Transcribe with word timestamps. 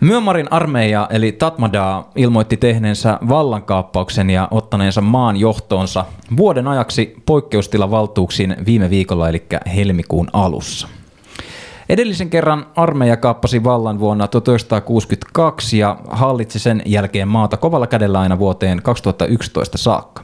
Myanmarin 0.00 0.52
armeija 0.52 1.08
eli 1.10 1.32
Tatmada 1.32 2.04
ilmoitti 2.16 2.56
tehneensä 2.56 3.18
vallankaappauksen 3.28 4.30
ja 4.30 4.48
ottaneensa 4.50 5.00
maan 5.00 5.36
johtoonsa 5.36 6.04
vuoden 6.36 6.68
ajaksi 6.68 7.14
poikkeustilavaltuuksiin 7.26 8.56
viime 8.66 8.90
viikolla 8.90 9.28
eli 9.28 9.46
helmikuun 9.74 10.28
alussa. 10.32 10.88
Edellisen 11.88 12.30
kerran 12.30 12.66
armeija 12.76 13.16
kaappasi 13.16 13.64
vallan 13.64 14.00
vuonna 14.00 14.28
1962 14.28 15.78
ja 15.78 15.96
hallitsi 16.10 16.58
sen 16.58 16.82
jälkeen 16.86 17.28
maata 17.28 17.56
kovalla 17.56 17.86
kädellä 17.86 18.20
aina 18.20 18.38
vuoteen 18.38 18.82
2011 18.82 19.78
saakka. 19.78 20.22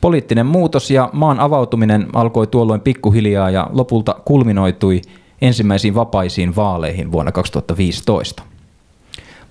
Poliittinen 0.00 0.46
muutos 0.46 0.90
ja 0.90 1.10
maan 1.12 1.40
avautuminen 1.40 2.06
alkoi 2.12 2.46
tuolloin 2.46 2.80
pikkuhiljaa 2.80 3.50
ja 3.50 3.70
lopulta 3.72 4.16
kulminoitui 4.24 5.00
ensimmäisiin 5.42 5.94
vapaisiin 5.94 6.56
vaaleihin 6.56 7.12
vuonna 7.12 7.32
2015. 7.32 8.55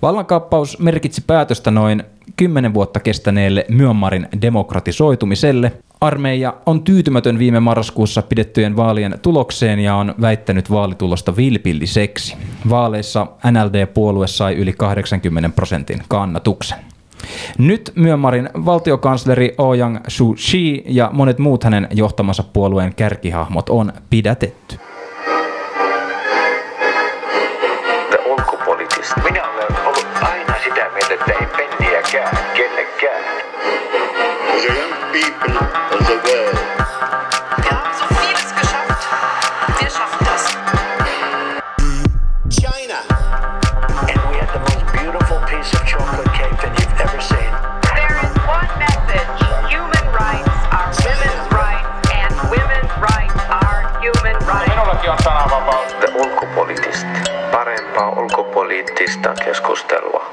Vallankaappaus 0.06 0.78
merkitsi 0.78 1.22
päätöstä 1.26 1.70
noin 1.70 2.02
10 2.36 2.74
vuotta 2.74 3.00
kestäneelle 3.00 3.66
Myanmarin 3.68 4.28
demokratisoitumiselle. 4.42 5.72
Armeija 6.00 6.54
on 6.66 6.82
tyytymätön 6.82 7.38
viime 7.38 7.60
marraskuussa 7.60 8.22
pidettyjen 8.22 8.76
vaalien 8.76 9.18
tulokseen 9.22 9.78
ja 9.78 9.94
on 9.94 10.14
väittänyt 10.20 10.70
vaalitulosta 10.70 11.36
vilpilliseksi. 11.36 12.36
Vaaleissa 12.70 13.26
NLD-puolue 13.50 14.26
sai 14.26 14.54
yli 14.54 14.72
80 14.72 15.48
prosentin 15.48 16.02
kannatuksen. 16.08 16.78
Nyt 17.58 17.92
Myanmarin 17.94 18.50
valtiokansleri 18.64 19.54
Ouyang 19.58 19.98
Suu 20.08 20.36
Kyi 20.50 20.84
ja 20.88 21.10
monet 21.12 21.38
muut 21.38 21.64
hänen 21.64 21.88
johtamansa 21.90 22.42
puolueen 22.42 22.94
kärkihahmot 22.94 23.68
on 23.68 23.92
pidätetty. 24.10 24.85
Ulkopoliittista 58.76 59.34
keskustelua. 59.44 60.24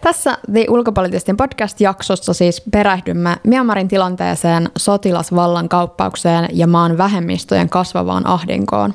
Tässä 0.00 0.38
The 0.52 0.66
Ulkopoliittisten 0.68 1.36
podcast-jaksossa 1.36 2.34
siis 2.34 2.62
perehdymme 2.70 3.36
Myanmarin 3.44 3.88
tilanteeseen, 3.88 4.70
sotilasvallan 4.78 5.68
kauppaukseen 5.68 6.48
ja 6.52 6.66
maan 6.66 6.98
vähemmistöjen 6.98 7.68
kasvavaan 7.68 8.26
ahdinkoon. 8.26 8.94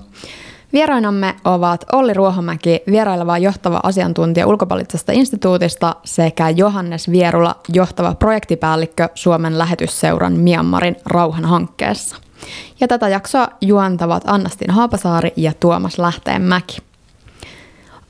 Vierainamme 0.73 1.35
ovat 1.45 1.85
Olli 1.93 2.13
Ruohomäki, 2.13 2.83
vieraileva 2.87 3.37
johtava 3.37 3.79
asiantuntija 3.83 4.47
ulkopoliittisesta 4.47 5.11
instituutista 5.11 5.95
sekä 6.03 6.49
Johannes 6.49 7.11
Vierula, 7.11 7.55
johtava 7.73 8.15
projektipäällikkö 8.15 9.09
Suomen 9.15 9.57
lähetysseuran 9.57 10.33
Myanmarin 10.33 10.95
rauhanhankkeessa. 11.05 12.15
Ja 12.79 12.87
tätä 12.87 13.09
jaksoa 13.09 13.47
juontavat 13.61 14.23
Annastin 14.27 14.69
Haapasaari 14.69 15.33
ja 15.35 15.53
Tuomas 15.59 15.99
Lähteenmäki. 15.99 16.92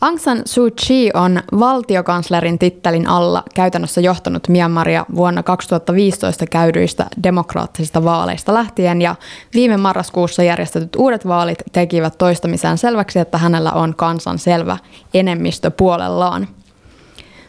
Aung 0.04 0.18
San 0.18 0.42
Suu 0.46 0.70
Kyi 0.88 1.12
on 1.14 1.40
valtiokanslerin 1.60 2.60
tittelin 2.60 3.08
alla 3.08 3.44
käytännössä 3.56 4.02
johtanut 4.02 4.48
Myanmaria 4.48 5.06
vuonna 5.16 5.44
2015 5.44 6.46
käydyistä 6.48 7.06
demokraattisista 7.24 8.04
vaaleista 8.04 8.54
lähtien. 8.54 9.02
Ja 9.02 9.16
viime 9.54 9.78
marraskuussa 9.78 10.44
järjestetyt 10.44 10.96
uudet 10.96 11.28
vaalit 11.28 11.58
tekivät 11.72 12.18
toistamiseen 12.18 12.78
selväksi, 12.78 13.20
että 13.20 13.38
hänellä 13.38 13.72
on 13.72 13.96
kansan 13.96 14.40
selvä 14.40 14.78
enemmistö 15.14 15.72
puolellaan– 15.72 16.48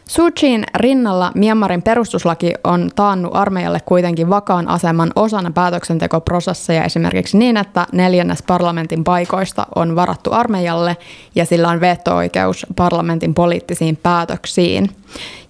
Suchiin 0.09 0.63
rinnalla 0.75 1.31
Myanmarin 1.35 1.81
perustuslaki 1.81 2.53
on 2.63 2.89
taannut 2.95 3.35
armeijalle 3.35 3.79
kuitenkin 3.85 4.29
vakaan 4.29 4.67
aseman 4.67 5.11
osana 5.15 5.51
päätöksentekoprosesseja 5.51 6.83
esimerkiksi 6.83 7.37
niin, 7.37 7.57
että 7.57 7.85
neljännes 7.91 8.43
parlamentin 8.43 9.03
paikoista 9.03 9.67
on 9.75 9.95
varattu 9.95 10.31
armeijalle 10.33 10.97
ja 11.35 11.45
sillä 11.45 11.69
on 11.69 11.81
veto-oikeus 11.81 12.65
parlamentin 12.75 13.33
poliittisiin 13.33 13.97
päätöksiin. 14.03 14.89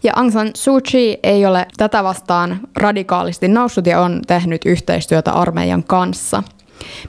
Ja 0.03 0.13
Aung 0.15 0.31
San 0.31 0.51
Suu 0.53 0.79
Kyi 0.91 1.19
ei 1.23 1.45
ole 1.45 1.67
tätä 1.77 2.03
vastaan 2.03 2.59
radikaalisti 2.75 3.47
noussut 3.47 3.85
ja 3.85 4.01
on 4.01 4.21
tehnyt 4.27 4.61
yhteistyötä 4.65 5.31
armeijan 5.31 5.83
kanssa– 5.83 6.43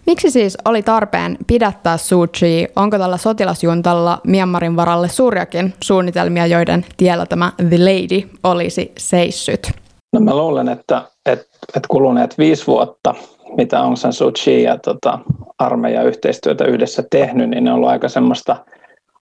Miksi 0.06 0.31
siis 0.31 0.59
oli 0.65 0.82
tarpeen 0.82 1.38
pidättää 1.47 1.97
Suu 1.97 2.27
Kyi? 2.38 2.69
Onko 2.77 2.99
tällä 2.99 3.16
sotilasjuntalla 3.16 4.21
Myanmarin 4.27 4.77
varalle 4.77 5.09
suuriakin 5.09 5.75
suunnitelmia, 5.82 6.47
joiden 6.47 6.84
tiellä 6.97 7.27
tämä 7.27 7.53
The 7.69 7.78
Lady 7.78 8.28
olisi 8.43 8.93
seissyt? 8.99 9.71
No 10.12 10.21
mä 10.21 10.37
luulen, 10.37 10.69
että, 10.69 11.03
että, 11.27 11.47
että 11.77 11.88
kuluneet 11.88 12.38
viisi 12.38 12.66
vuotta, 12.66 13.15
mitä 13.56 13.82
on 13.82 13.97
San 13.97 14.12
Suu 14.12 14.32
Kyi 14.44 14.62
ja 14.62 14.78
tota, 14.78 15.19
armeija 15.59 16.03
yhteistyötä 16.03 16.65
yhdessä 16.65 17.04
tehnyt, 17.10 17.50
niin 17.50 17.65
ne 17.65 17.71
on 17.71 17.77
ollut 17.77 17.88
aika 17.88 18.09
semmoista 18.09 18.56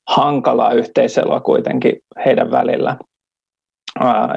hankalaa 0.09 0.73
yhteiseloa 0.73 1.39
kuitenkin 1.39 1.95
heidän 2.25 2.51
välillä. 2.51 2.97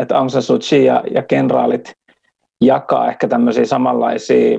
Että 0.01 0.19
Aung 0.19 0.31
San 0.31 0.43
Suu 0.43 0.59
Kyi 0.71 0.85
ja, 0.85 1.03
ja 1.15 1.23
kenraalit 1.23 1.93
jakaa 2.61 3.09
ehkä 3.09 3.29
tämmöisiä 3.29 3.65
samanlaisia 3.65 4.59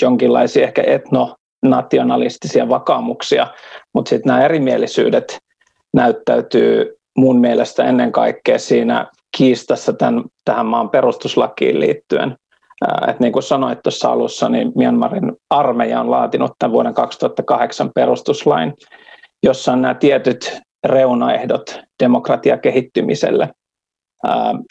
jonkinlaisia 0.00 0.64
ehkä 0.64 0.82
etnonationalistisia 0.86 2.68
vakaumuksia, 2.68 3.46
mutta 3.94 4.08
sitten 4.08 4.30
nämä 4.30 4.44
erimielisyydet 4.44 5.38
näyttäytyy 5.94 6.96
mun 7.18 7.40
mielestä 7.40 7.84
ennen 7.84 8.12
kaikkea 8.12 8.58
siinä 8.58 9.06
kiistassa 9.36 9.92
tämän, 9.92 10.24
tähän 10.44 10.66
maan 10.66 10.90
perustuslakiin 10.90 11.80
liittyen. 11.80 12.36
Et 13.08 13.20
niin 13.20 13.32
kuin 13.32 13.42
sanoit 13.42 13.82
tuossa 13.82 14.08
alussa, 14.08 14.48
niin 14.48 14.72
Myanmarin 14.76 15.32
armeija 15.50 16.00
on 16.00 16.10
laatinut 16.10 16.52
tämän 16.58 16.72
vuoden 16.72 16.94
2008 16.94 17.90
perustuslain, 17.94 18.74
jossa 19.42 19.72
on 19.72 19.82
nämä 19.82 19.94
tietyt 19.94 20.58
reunaehdot 20.86 21.80
demokratia 22.02 22.58
kehittymiselle. 22.58 23.50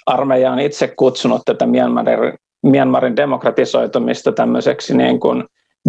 Armeija 0.05 0.51
on 0.51 0.59
itse 0.59 0.93
kutsunut 0.97 1.41
tätä 1.45 1.65
Myanmarin 1.65 2.33
Myanmarin 2.63 3.15
demokratisoitumista 3.15 4.31
tämmöiseksi 4.31 4.97
niin 4.97 5.19
kuin 5.19 5.43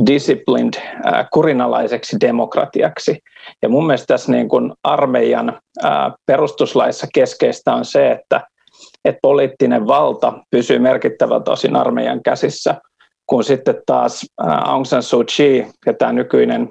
disciplined, 0.06 0.74
äh, 1.06 1.26
kurinalaiseksi 1.32 2.16
demokratiaksi. 2.20 3.18
Ja 3.62 3.68
mun 3.68 3.86
mielestä 3.86 4.06
tässä 4.06 4.32
niin 4.32 4.48
kuin 4.48 4.72
armeijan 4.84 5.58
äh, 5.84 6.12
perustuslaissa 6.26 7.06
keskeistä 7.14 7.74
on 7.74 7.84
se, 7.84 8.10
että, 8.10 8.40
että 9.04 9.18
poliittinen 9.22 9.86
valta 9.86 10.32
pysyy 10.50 10.78
merkittävältä 10.78 11.50
osin 11.50 11.76
armeijan 11.76 12.22
käsissä, 12.22 12.74
kun 13.26 13.44
sitten 13.44 13.82
taas 13.86 14.26
äh, 14.46 14.70
Aung 14.70 14.84
San 14.84 15.02
Suu 15.02 15.24
Kyi 15.36 15.66
ja 15.86 15.92
tämä 15.94 16.12
nykyinen 16.12 16.70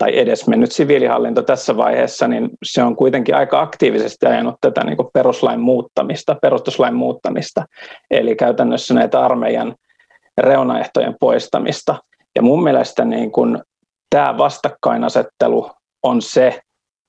tai 0.00 0.18
edes 0.18 0.46
mennyt 0.46 0.72
siviilihallinto 0.72 1.42
tässä 1.42 1.76
vaiheessa, 1.76 2.28
niin 2.28 2.50
se 2.62 2.82
on 2.82 2.96
kuitenkin 2.96 3.34
aika 3.34 3.60
aktiivisesti 3.60 4.26
ajanut 4.26 4.54
tätä 4.60 4.84
niin 4.84 4.96
peruslain 5.12 5.60
muuttamista, 5.60 6.36
perustuslain 6.42 6.94
muuttamista, 6.94 7.64
eli 8.10 8.36
käytännössä 8.36 8.94
näitä 8.94 9.20
armeijan 9.24 9.74
reunaehtojen 10.38 11.14
poistamista. 11.20 11.96
Ja 12.36 12.42
mun 12.42 12.62
mielestä 12.62 13.04
niin 13.04 13.32
kuin 13.32 13.62
tämä 14.10 14.38
vastakkainasettelu 14.38 15.70
on 16.02 16.22
se, 16.22 16.60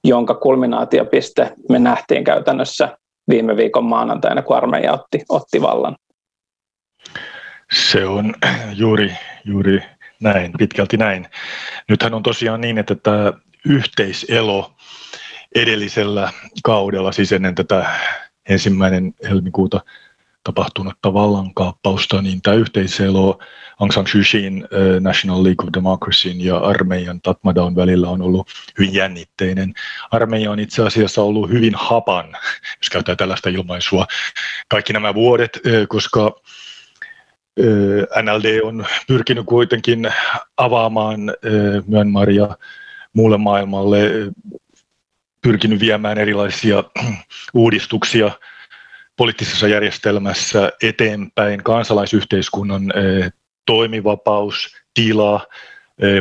jonka 0.03 0.33
kulminaatiopiste 0.33 1.53
me 1.69 1.79
nähtiin 1.79 2.23
käytännössä 2.23 2.97
viime 3.29 3.57
viikon 3.57 3.85
maanantaina, 3.85 4.41
kun 4.41 4.57
armeija 4.57 4.93
otti, 4.93 5.23
otti 5.29 5.61
vallan. 5.61 5.95
Se 7.71 8.05
on 8.05 8.33
juuri, 8.73 9.11
juuri 9.45 9.83
näin, 10.21 10.51
pitkälti 10.57 10.97
näin. 10.97 11.27
Nythän 11.91 12.13
on 12.13 12.23
tosiaan 12.23 12.61
niin, 12.61 12.77
että 12.77 12.95
tämä 12.95 13.33
yhteiselo 13.65 14.75
edellisellä 15.55 16.33
kaudella, 16.63 17.11
siis 17.11 17.31
ennen 17.31 17.55
tätä 17.55 17.85
ensimmäinen 18.49 19.13
helmikuuta 19.29 19.81
tapahtunutta 20.43 21.13
vallankaappausta, 21.13 22.21
niin 22.21 22.41
tämä 22.41 22.55
yhteiselo 22.55 23.39
Aung 23.79 23.91
San 23.91 24.07
Suu 24.07 24.21
Kyiin 24.31 24.67
National 24.99 25.43
League 25.43 25.63
of 25.63 25.69
Democracyn 25.73 26.41
ja 26.41 26.57
armeijan 26.57 27.21
Tatmadawn 27.21 27.75
välillä 27.75 28.09
on 28.09 28.21
ollut 28.21 28.49
hyvin 28.79 28.93
jännitteinen. 28.93 29.73
Armeija 30.11 30.51
on 30.51 30.59
itse 30.59 30.83
asiassa 30.83 31.21
ollut 31.21 31.49
hyvin 31.49 31.73
hapan, 31.75 32.25
jos 32.77 32.89
käytetään 32.91 33.17
tällaista 33.17 33.49
ilmaisua, 33.49 34.07
kaikki 34.67 34.93
nämä 34.93 35.13
vuodet, 35.13 35.59
koska 35.87 36.35
NLD 38.21 38.59
on 38.63 38.85
pyrkinyt 39.07 39.45
kuitenkin 39.45 40.13
avaamaan 40.57 41.19
Myanmaria 41.87 42.57
muulle 43.13 43.37
maailmalle 43.37 44.11
pyrkinyt 45.41 45.79
viemään 45.79 46.17
erilaisia 46.17 46.83
uudistuksia 47.53 48.31
poliittisessa 49.17 49.67
järjestelmässä 49.67 50.71
eteenpäin, 50.83 51.63
kansalaisyhteiskunnan 51.63 52.93
toimivapaus, 53.65 54.75
tila, 54.93 55.47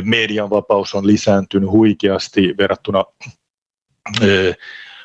median 0.03 0.49
vapaus 0.49 0.95
on 0.95 1.07
lisääntynyt 1.07 1.69
huikeasti 1.69 2.55
verrattuna 2.57 3.03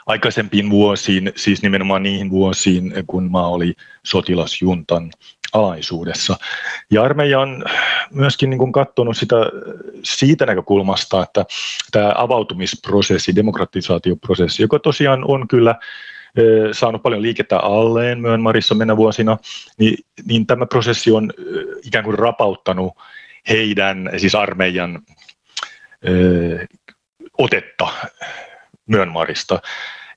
aikaisempiin 0.07 0.71
vuosiin, 0.71 1.33
siis 1.37 1.63
nimenomaan 1.63 2.03
niihin 2.03 2.31
vuosiin, 2.31 2.93
kun 3.07 3.31
maa 3.31 3.49
oli 3.49 3.75
sotilasjuntan 4.05 5.11
alaisuudessa. 5.57 6.37
Ja 6.91 7.03
armeija 7.03 7.41
on 7.41 7.65
myöskin 8.11 8.51
niin 8.51 8.59
kuin 8.59 8.73
katsonut 8.73 9.17
sitä 9.17 9.37
siitä 10.05 10.47
näkökulmasta, 10.47 11.23
että 11.23 11.45
tämä 11.93 12.13
avautumisprosessi, 12.17 13.37
demokratisaatioprosessi, 13.37 14.63
joka 14.63 14.79
tosiaan 14.79 15.25
on 15.25 15.49
kyllä 15.49 15.75
saanut 16.73 17.03
paljon 17.03 17.23
liikettä 17.23 17.59
alleen 17.59 18.21
Myönmarissa 18.21 18.75
mennä 18.75 18.97
vuosina, 18.97 19.39
niin, 19.79 19.99
niin 20.25 20.47
tämä 20.47 20.67
prosessi 20.67 21.11
on 21.13 21.33
ikään 21.85 22.05
kuin 22.05 22.19
rapauttanut 22.19 22.93
heidän, 23.49 24.11
siis 24.17 24.35
armeijan 24.35 25.03
ö, 26.09 26.67
otetta 27.39 27.89
Myönmarista. 28.87 29.61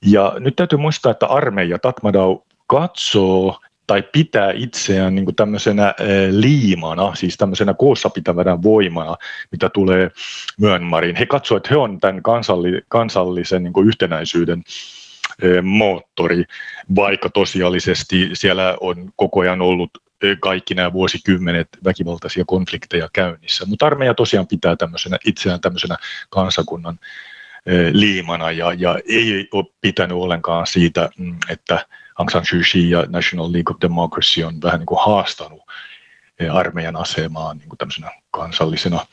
Ja 0.06 0.34
nyt 0.40 0.56
täytyy 0.56 0.80
muistaa, 0.80 1.12
että 1.12 1.26
armeija 1.26 1.80
Tatmadau 1.80 2.42
katsoo 2.68 3.60
tai 3.90 4.04
pitää 4.12 4.52
itseään 4.52 5.16
niin 5.16 5.26
kuin 5.26 5.36
tämmöisenä 5.36 5.94
liimana, 6.30 7.16
siis 7.16 7.38
tämmöisenä 7.38 7.74
koossa 7.74 8.10
pitävänä 8.10 8.62
voimana, 8.62 9.16
mitä 9.52 9.70
tulee 9.70 10.12
Myönmariin. 10.60 11.16
He 11.16 11.26
katsovat, 11.26 11.60
että 11.60 11.70
he 11.70 11.78
on 11.78 12.00
tämän 12.00 12.24
kansalli, 12.24 12.82
kansallisen 12.88 13.64
niin 13.64 13.74
kuin 13.74 13.88
yhtenäisyyden 13.88 14.64
moottori, 15.64 16.44
vaikka 16.96 17.30
tosiaalisesti 17.30 18.30
siellä 18.34 18.78
on 18.82 19.12
koko 19.16 19.40
ajan 19.40 19.62
ollut 19.62 19.90
kaikki 20.40 20.74
nämä 20.74 20.94
vuosikymmenet 20.94 21.68
väkivaltaisia 21.84 22.44
konflikteja 22.48 23.10
käynnissä. 23.14 23.66
Mutta 23.66 23.86
armeija 23.86 24.14
tosiaan 24.14 24.48
pitää 24.48 24.76
tämmöisenä, 24.76 25.18
itseään 25.26 25.62
tämmöisenä 25.62 25.98
kansakunnan 26.30 27.00
liimana 27.92 28.52
ja, 28.52 28.74
ja 28.74 29.00
ei 29.10 29.48
ole 29.52 29.66
pitänyt 29.82 30.18
ollenkaan 30.18 30.68
siitä, 30.68 31.10
mm, 31.18 31.38
että 31.50 31.86
Aung 32.20 32.30
San 32.30 32.46
Suu 32.46 32.60
Kyi 32.72 32.90
ja 32.90 33.06
National 33.10 33.52
League 33.52 33.74
of 33.74 33.82
Democracy 33.82 34.44
on 34.44 34.54
vähän 34.64 34.80
niin 34.80 34.86
kuin 34.86 35.00
haastanut 35.06 35.62
armeijan 36.52 36.96
asemaa 36.96 37.54
niin 37.54 37.70
kuin 37.70 37.78
tämmöisenä 37.78 38.12
kansallisena 38.32 39.06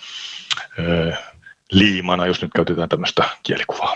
liimana, 1.73 2.27
jos 2.27 2.43
nyt 2.43 2.51
käytetään 2.55 2.89
tämmöistä 2.89 3.25
kielikuvaa. 3.43 3.95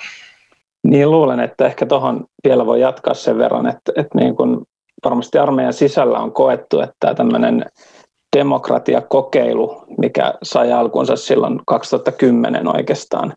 Niin 0.85 1.11
luulen, 1.11 1.41
että 1.41 1.67
ehkä 1.67 1.87
tuohon 1.87 2.25
vielä 2.45 2.67
voi 2.67 2.81
jatkaa 2.81 3.15
sen 3.15 3.39
verran, 3.39 3.67
että, 3.67 3.93
että 3.97 4.19
niin 4.19 4.37
kuin 4.37 4.61
varmasti 5.05 5.39
armeijan 5.39 5.73
sisällä 5.73 6.19
on 6.19 6.33
koettu, 6.33 6.81
että 6.81 7.15
tämmöinen 7.15 7.67
demokratiakokeilu, 8.37 9.85
mikä 9.99 10.35
sai 10.43 10.73
alkunsa 10.73 11.17
silloin 11.17 11.61
2010 11.67 12.77
oikeastaan, 12.77 13.35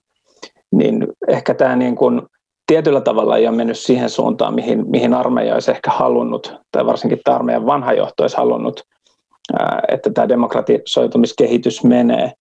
niin 0.71 1.07
ehkä 1.27 1.53
tämä 1.53 1.75
niin 1.75 1.95
kuin 1.95 2.21
tietyllä 2.68 3.01
tavalla 3.01 3.38
ei 3.38 3.48
ole 3.48 3.56
mennyt 3.56 3.80
siihen 3.80 4.10
suuntaan, 4.10 4.56
mihin, 4.56 4.89
mihin 4.89 5.13
armeija 5.13 5.54
olisi 5.54 5.71
ehkä 5.71 5.92
halunnut, 5.92 6.56
tai 6.71 6.86
varsinkin 6.86 7.19
tämä 7.24 7.36
armeijan 7.36 7.65
vanha 7.65 7.94
johto 7.94 8.24
olisi 8.24 8.38
halunnut, 8.38 8.81
että 9.88 10.10
tämä 10.13 10.30
demokratisoitumiskehitys 10.30 11.83
menee. 11.83 12.31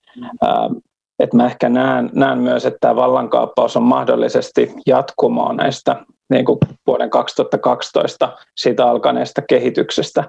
Että 1.19 1.37
mä 1.37 1.47
ehkä 1.47 1.69
näen, 1.69 2.11
näen 2.13 2.39
myös, 2.39 2.67
että 2.67 2.79
tämä 2.81 2.97
vallankaappaus 2.97 3.77
on 3.77 3.83
mahdollisesti 3.83 4.75
jatkumoa 4.87 5.53
näistä 5.53 5.97
niin 6.31 6.45
kuin 6.45 6.59
vuoden 6.87 7.11
2012 7.11 8.33
siitä 8.57 8.87
alkaneesta 8.87 9.43
kehityksestä. 9.49 10.25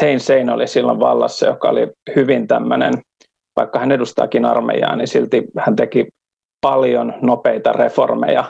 Tein 0.00 0.20
Sein 0.20 0.50
oli 0.50 0.66
silloin 0.66 1.00
vallassa, 1.00 1.46
joka 1.46 1.68
oli 1.68 1.92
hyvin 2.16 2.46
tämmöinen, 2.46 2.92
vaikka 3.56 3.78
hän 3.78 3.92
edustaakin 3.92 4.44
armeijaa, 4.44 4.96
niin 4.96 5.08
silti 5.08 5.44
hän 5.58 5.76
teki 5.76 6.08
paljon 6.60 7.14
nopeita 7.22 7.72
reformeja 7.72 8.44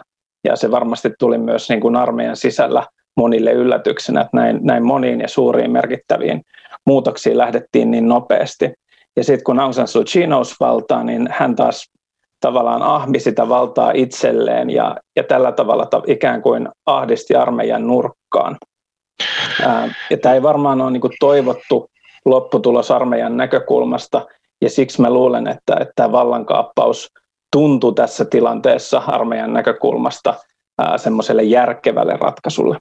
ja 0.46 0.56
se 0.56 0.70
varmasti 0.70 1.10
tuli 1.18 1.38
myös 1.38 1.68
niin 1.68 1.80
kuin 1.80 1.96
armeijan 1.96 2.36
sisällä 2.36 2.86
monille 3.16 3.52
yllätyksenä, 3.52 4.20
että 4.20 4.36
näin, 4.36 4.58
näin 4.62 4.84
moniin 4.84 5.20
ja 5.20 5.28
suuriin 5.28 5.70
merkittäviin 5.70 6.42
muutoksiin 6.86 7.38
lähdettiin 7.38 7.90
niin 7.90 8.08
nopeasti. 8.08 8.72
Ja 9.16 9.24
sitten 9.24 9.44
kun 9.44 9.60
Aung 9.60 9.72
San 9.72 9.88
Suu 9.88 10.04
Kyi 10.12 10.26
nousi 10.26 10.54
valtaan, 10.60 11.06
niin 11.06 11.28
hän 11.30 11.56
taas 11.56 11.90
tavallaan 12.40 12.82
ahmi 12.82 13.20
sitä 13.20 13.48
valtaa 13.48 13.92
itselleen 13.94 14.70
ja, 14.70 14.96
ja 15.16 15.24
tällä 15.24 15.52
tavalla 15.52 15.86
ta, 15.86 16.02
ikään 16.06 16.42
kuin 16.42 16.68
ahdisti 16.86 17.34
armeijan 17.34 17.86
nurkkaan. 17.86 18.56
Ää, 19.62 19.94
ja 20.10 20.16
tämä 20.16 20.34
ei 20.34 20.42
varmaan 20.42 20.80
ole 20.80 20.90
niin 20.90 21.00
kuin 21.00 21.12
toivottu 21.20 21.90
lopputulos 22.24 22.90
armeijan 22.90 23.36
näkökulmasta, 23.36 24.26
ja 24.62 24.70
siksi 24.70 25.02
mä 25.02 25.10
luulen, 25.10 25.46
että, 25.46 25.76
että 25.80 25.92
tämä 25.96 26.12
vallankaappaus 26.12 27.08
tuntui 27.52 27.92
tässä 27.94 28.24
tilanteessa 28.24 28.98
armeijan 28.98 29.52
näkökulmasta 29.52 30.34
semmoiselle 30.96 31.42
järkevälle 31.42 32.16
ratkaisulle. 32.20 32.78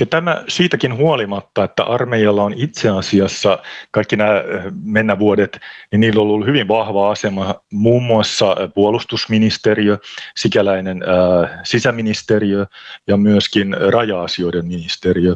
Ja 0.00 0.06
tämä 0.06 0.44
siitäkin 0.48 0.96
huolimatta, 0.96 1.64
että 1.64 1.84
armeijalla 1.84 2.42
on 2.42 2.54
itse 2.56 2.88
asiassa 2.88 3.58
kaikki 3.90 4.16
nämä 4.16 4.42
mennävuodet, 4.82 5.60
niin 5.92 6.00
niillä 6.00 6.20
on 6.20 6.28
ollut 6.28 6.46
hyvin 6.46 6.68
vahva 6.68 7.10
asema 7.10 7.54
muun 7.72 8.02
muassa 8.02 8.56
puolustusministeriö, 8.74 9.98
sikäläinen 10.36 11.02
ää, 11.02 11.60
sisäministeriö 11.64 12.66
ja 13.06 13.16
myöskin 13.16 13.76
raja-asioiden 13.92 14.66
ministeriö. 14.66 15.34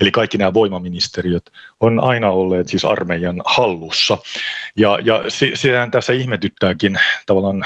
Eli 0.00 0.10
kaikki 0.10 0.38
nämä 0.38 0.54
voimaministeriöt 0.54 1.50
on 1.80 2.00
aina 2.00 2.30
olleet 2.30 2.68
siis 2.68 2.84
armeijan 2.84 3.42
hallussa. 3.44 4.18
Ja, 4.76 4.98
ja 5.04 5.24
se, 5.28 5.50
sehän 5.54 5.90
tässä 5.90 6.12
ihmetyttääkin 6.12 6.98
tavallaan 7.26 7.64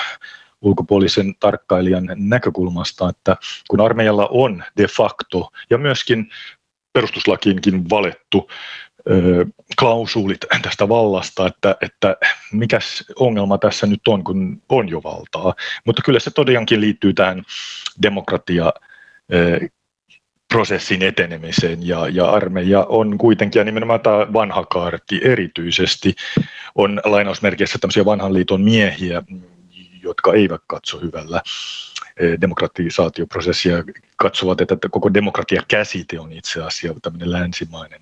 ulkopuolisen 0.60 1.34
tarkkailijan 1.40 2.08
näkökulmasta, 2.14 3.08
että 3.08 3.36
kun 3.68 3.80
armeijalla 3.80 4.28
on 4.30 4.64
de 4.76 4.86
facto 4.86 5.50
ja 5.70 5.78
myöskin 5.78 6.30
perustuslakiinkin 6.92 7.90
valettu 7.90 8.50
klausuulit 9.78 10.38
tästä 10.62 10.88
vallasta, 10.88 11.46
että, 11.46 11.76
että 11.80 12.16
mikä 12.52 12.78
ongelma 13.16 13.58
tässä 13.58 13.86
nyt 13.86 14.08
on, 14.08 14.24
kun 14.24 14.62
on 14.68 14.88
jo 14.88 15.02
valtaa. 15.02 15.54
Mutta 15.84 16.02
kyllä 16.02 16.20
se 16.20 16.30
todiankin 16.30 16.80
liittyy 16.80 17.12
tähän 17.12 17.42
demokratia 18.02 18.72
prosessin 20.48 21.02
etenemiseen 21.02 21.88
ja, 21.88 22.08
ja 22.08 22.30
armeija 22.30 22.86
on 22.88 23.18
kuitenkin, 23.18 23.60
ja 23.60 23.64
nimenomaan 23.64 24.00
tämä 24.00 24.32
vanha 24.32 24.64
kaarti 24.64 25.20
erityisesti, 25.24 26.14
on 26.74 27.00
lainausmerkeissä 27.04 27.78
tämmöisiä 27.78 28.04
vanhan 28.04 28.34
liiton 28.34 28.60
miehiä, 28.60 29.22
jotka 30.06 30.32
eivät 30.32 30.60
katso 30.66 31.00
hyvällä 31.00 31.42
eh, 32.16 32.40
demokratisaatioprosessia, 32.40 33.84
katsovat, 34.16 34.60
että 34.60 34.76
koko 34.90 35.14
demokratia-käsite 35.14 36.20
on 36.20 36.32
itse 36.32 36.62
asiassa 36.62 37.00
tämmöinen 37.02 37.32
länsimainen 37.32 38.00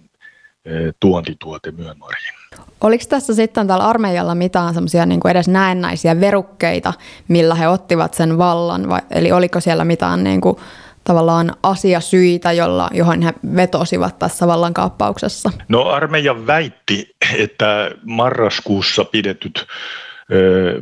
eh, 0.65 0.95
tuontituote 1.01 1.71
Myönmariin. 1.71 2.35
Oliko 2.81 3.05
tässä 3.09 3.35
sitten 3.35 3.67
tällä 3.67 3.87
armeijalla 3.87 4.35
mitään 4.35 4.75
semmoisia 4.75 5.07
niin 5.07 5.21
edes 5.31 5.49
näennäisiä 5.49 6.21
verukkeita, 6.21 6.93
millä 7.29 7.55
he 7.55 7.69
ottivat 7.69 8.15
sen 8.15 8.39
vallan, 8.39 8.89
vai, 8.89 9.01
eli 9.11 9.33
oliko 9.33 9.61
siellä 9.61 9.85
mitään 9.85 10.25
niin 10.25 10.41
kuin, 10.41 10.57
tavallaan 11.05 11.57
asiasyitä, 11.63 12.53
jolla, 12.53 12.91
johon 12.93 13.23
he 13.23 13.35
vetosivat 13.57 14.19
tässä 14.19 14.47
vallankaappauksessa? 14.47 15.51
No 15.69 15.83
armeija 15.83 16.47
väitti, 16.47 17.17
että 17.39 17.91
marraskuussa 18.03 19.05
pidetyt 19.05 19.67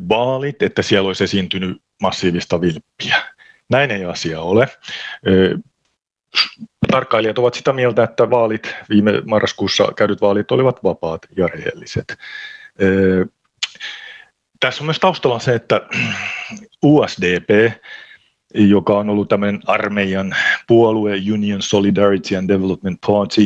vaalit, 0.08 0.62
että 0.62 0.82
siellä 0.82 1.06
olisi 1.06 1.24
esiintynyt 1.24 1.82
massiivista 2.02 2.60
vilppiä. 2.60 3.16
Näin 3.68 3.90
ei 3.90 4.04
asia 4.04 4.40
ole. 4.40 4.68
Tarkkailijat 6.90 7.38
ovat 7.38 7.54
sitä 7.54 7.72
mieltä, 7.72 8.02
että 8.04 8.30
vaalit, 8.30 8.74
viime 8.88 9.12
marraskuussa 9.26 9.92
käydyt 9.96 10.20
vaalit 10.20 10.50
olivat 10.50 10.84
vapaat 10.84 11.20
ja 11.36 11.46
rehelliset. 11.46 12.16
Tässä 14.60 14.82
on 14.82 14.86
myös 14.86 15.00
taustalla 15.00 15.38
se, 15.38 15.54
että 15.54 15.80
USDP, 16.82 17.72
joka 18.54 18.98
on 18.98 19.10
ollut 19.10 19.28
tämmöinen 19.28 19.60
armeijan 19.66 20.36
puolue, 20.66 21.16
Union 21.32 21.62
Solidarity 21.62 22.36
and 22.36 22.48
Development 22.48 22.98
Party, 23.06 23.40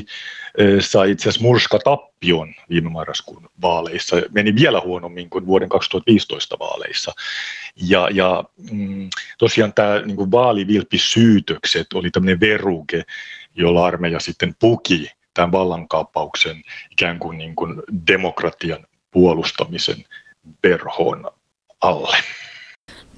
sai 0.81 1.11
itse 1.11 1.29
asiassa 1.29 1.47
murskatappion 1.47 2.55
viime 2.71 2.91
marraskuun 2.91 3.51
vaaleissa. 3.63 4.17
Meni 4.31 4.55
vielä 4.55 4.81
huonommin 4.81 5.31
kuin 5.31 5.47
vuoden 5.47 5.69
2015 5.69 6.59
vaaleissa. 6.59 7.13
Ja, 7.77 8.09
ja 8.13 8.45
mm, 8.71 9.09
tosiaan 9.39 9.73
tämä 9.73 10.01
niin 10.01 10.17
kuin 10.17 10.31
oli 11.95 12.11
tämmöinen 12.11 12.41
veruke, 12.41 13.05
jolla 13.55 13.87
armeija 13.87 14.21
sitten 14.21 14.55
puki 14.59 15.11
tämän 15.35 15.53
vallankaappauksen 15.53 16.63
ikään 16.91 17.19
kuin, 17.19 17.39
niin 17.39 17.57
kuin 17.57 17.83
demokratian 18.07 18.87
puolustamisen 19.11 20.05
verhoon 20.63 21.31
alle. 21.81 22.17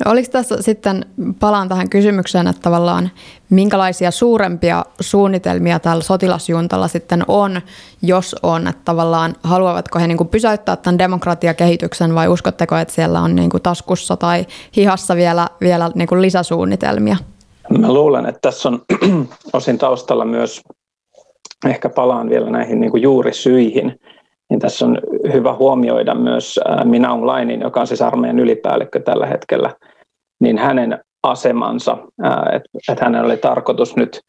No, 0.04 0.12
oliko 0.12 0.28
tässä 0.32 0.62
sitten, 0.62 1.06
palaan 1.40 1.68
tähän 1.68 1.88
kysymykseen, 1.88 2.46
että 2.46 2.62
tavallaan 2.62 3.10
minkälaisia 3.50 4.10
suurempia 4.10 4.84
suunnitelmia 5.00 5.78
tällä 5.78 6.02
sotilasjuntalla 6.02 6.88
sitten 6.88 7.24
on, 7.28 7.60
jos 8.02 8.36
on, 8.42 8.68
että 8.68 8.82
tavallaan 8.84 9.34
haluavatko 9.42 9.98
he 9.98 10.06
niin 10.06 10.18
kuin 10.18 10.28
pysäyttää 10.28 10.76
tämän 10.76 10.98
demokratiakehityksen 10.98 12.14
vai 12.14 12.28
uskotteko, 12.28 12.76
että 12.76 12.94
siellä 12.94 13.20
on 13.20 13.36
niin 13.36 13.50
kuin 13.50 13.62
taskussa 13.62 14.16
tai 14.16 14.46
hihassa 14.76 15.16
vielä, 15.16 15.48
vielä 15.60 15.90
niin 15.94 16.08
kuin 16.08 16.22
lisäsuunnitelmia? 16.22 17.16
Mä 17.78 17.92
luulen, 17.92 18.26
että 18.26 18.40
tässä 18.40 18.68
on 18.68 18.82
osin 19.52 19.78
taustalla 19.78 20.24
myös, 20.24 20.60
ehkä 21.66 21.88
palaan 21.88 22.30
vielä 22.30 22.50
näihin 22.50 22.80
niin 22.80 22.90
kuin 22.90 23.02
juurisyihin, 23.02 24.00
niin 24.50 24.60
tässä 24.60 24.86
on 24.86 24.98
hyvä 25.32 25.54
huomioida 25.54 26.14
myös 26.14 26.60
Minaung 26.84 27.24
Lainin, 27.24 27.60
joka 27.60 27.80
on 27.80 27.86
siis 27.86 28.02
armeijan 28.02 28.38
ylipäällikkö 28.38 29.00
tällä 29.00 29.26
hetkellä, 29.26 29.70
niin 30.40 30.58
hänen 30.58 30.98
asemansa, 31.22 31.98
että 32.52 32.92
et 32.92 33.00
hänen 33.00 33.24
oli 33.24 33.36
tarkoitus 33.36 33.96
nyt 33.96 34.20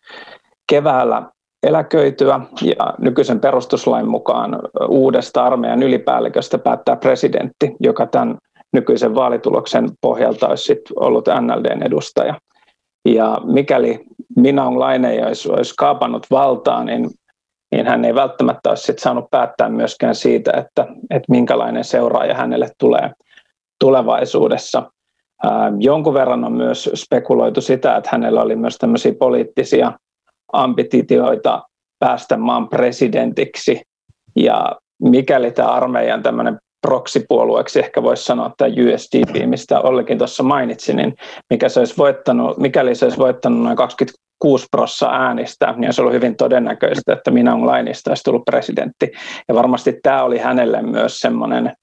keväällä 0.69 1.23
eläköityä 1.63 2.39
ja 2.61 2.93
nykyisen 2.99 3.39
perustuslain 3.39 4.09
mukaan 4.09 4.59
uudesta 4.87 5.43
armeijan 5.43 5.83
ylipäälliköstä 5.83 6.57
päättää 6.57 6.95
presidentti, 6.95 7.75
joka 7.79 8.05
tämän 8.05 8.37
nykyisen 8.73 9.15
vaalituloksen 9.15 9.89
pohjalta 10.01 10.47
olisi 10.47 10.63
sit 10.63 10.81
ollut 10.95 11.25
NLDn 11.41 11.83
edustaja. 11.83 12.35
Ja 13.05 13.37
mikäli 13.43 13.99
Minaung 14.35 14.77
Laine 14.77 15.25
olisi, 15.25 15.51
olisi 15.51 15.73
kaapannut 15.77 16.27
valtaa, 16.31 16.83
niin 16.83 17.09
niin 17.71 17.87
hän 17.87 18.05
ei 18.05 18.15
välttämättä 18.15 18.69
olisi 18.69 18.83
sit 18.83 18.99
saanut 18.99 19.25
päättää 19.31 19.69
myöskään 19.69 20.15
siitä, 20.15 20.51
että, 20.51 20.87
että 21.09 21.31
minkälainen 21.31 21.83
seuraaja 21.83 22.35
hänelle 22.35 22.69
tulee 22.79 23.11
tulevaisuudessa. 23.79 24.91
Ää, 25.43 25.71
jonkun 25.79 26.13
verran 26.13 26.43
on 26.43 26.53
myös 26.53 26.89
spekuloitu 26.95 27.61
sitä, 27.61 27.95
että 27.95 28.09
hänellä 28.11 28.41
oli 28.41 28.55
myös 28.55 28.77
tämmöisiä 28.77 29.13
poliittisia 29.19 29.91
ambitioita 30.53 31.63
päästä 31.99 32.37
maan 32.37 32.69
presidentiksi. 32.69 33.81
Ja 34.35 34.75
mikäli 35.03 35.51
tämä 35.51 35.71
armeijan 35.71 36.23
tämmöinen 36.23 36.59
proksipuolueeksi 36.81 37.79
ehkä 37.79 38.03
voisi 38.03 38.23
sanoa 38.23 38.51
tämä 38.57 38.69
USDP, 38.69 39.49
mistä 39.49 39.79
Ollekin 39.79 40.17
tuossa 40.17 40.43
mainitsi, 40.43 40.93
niin 40.93 41.15
mikä 41.49 41.69
se 41.69 41.79
olisi 41.79 41.97
voittanut, 41.97 42.57
mikäli 42.57 42.95
se 42.95 43.05
olisi 43.05 43.17
voittanut 43.17 43.63
noin 43.63 43.77
20 43.77 44.19
6 44.39 44.65
prosenttia 44.71 45.19
äänistä, 45.19 45.73
niin 45.77 45.93
se 45.93 46.01
ollut 46.01 46.13
hyvin 46.13 46.35
todennäköistä, 46.35 47.13
että 47.13 47.31
minä 47.31 47.53
on 47.53 47.67
Lainista 47.67 48.11
olisi 48.11 48.23
tullut 48.23 48.45
presidentti. 48.45 49.11
Ja 49.47 49.55
varmasti 49.55 49.99
tämä 50.03 50.23
oli 50.23 50.37
hänelle 50.37 50.81
myös 50.81 51.19
semmoinen 51.19 51.73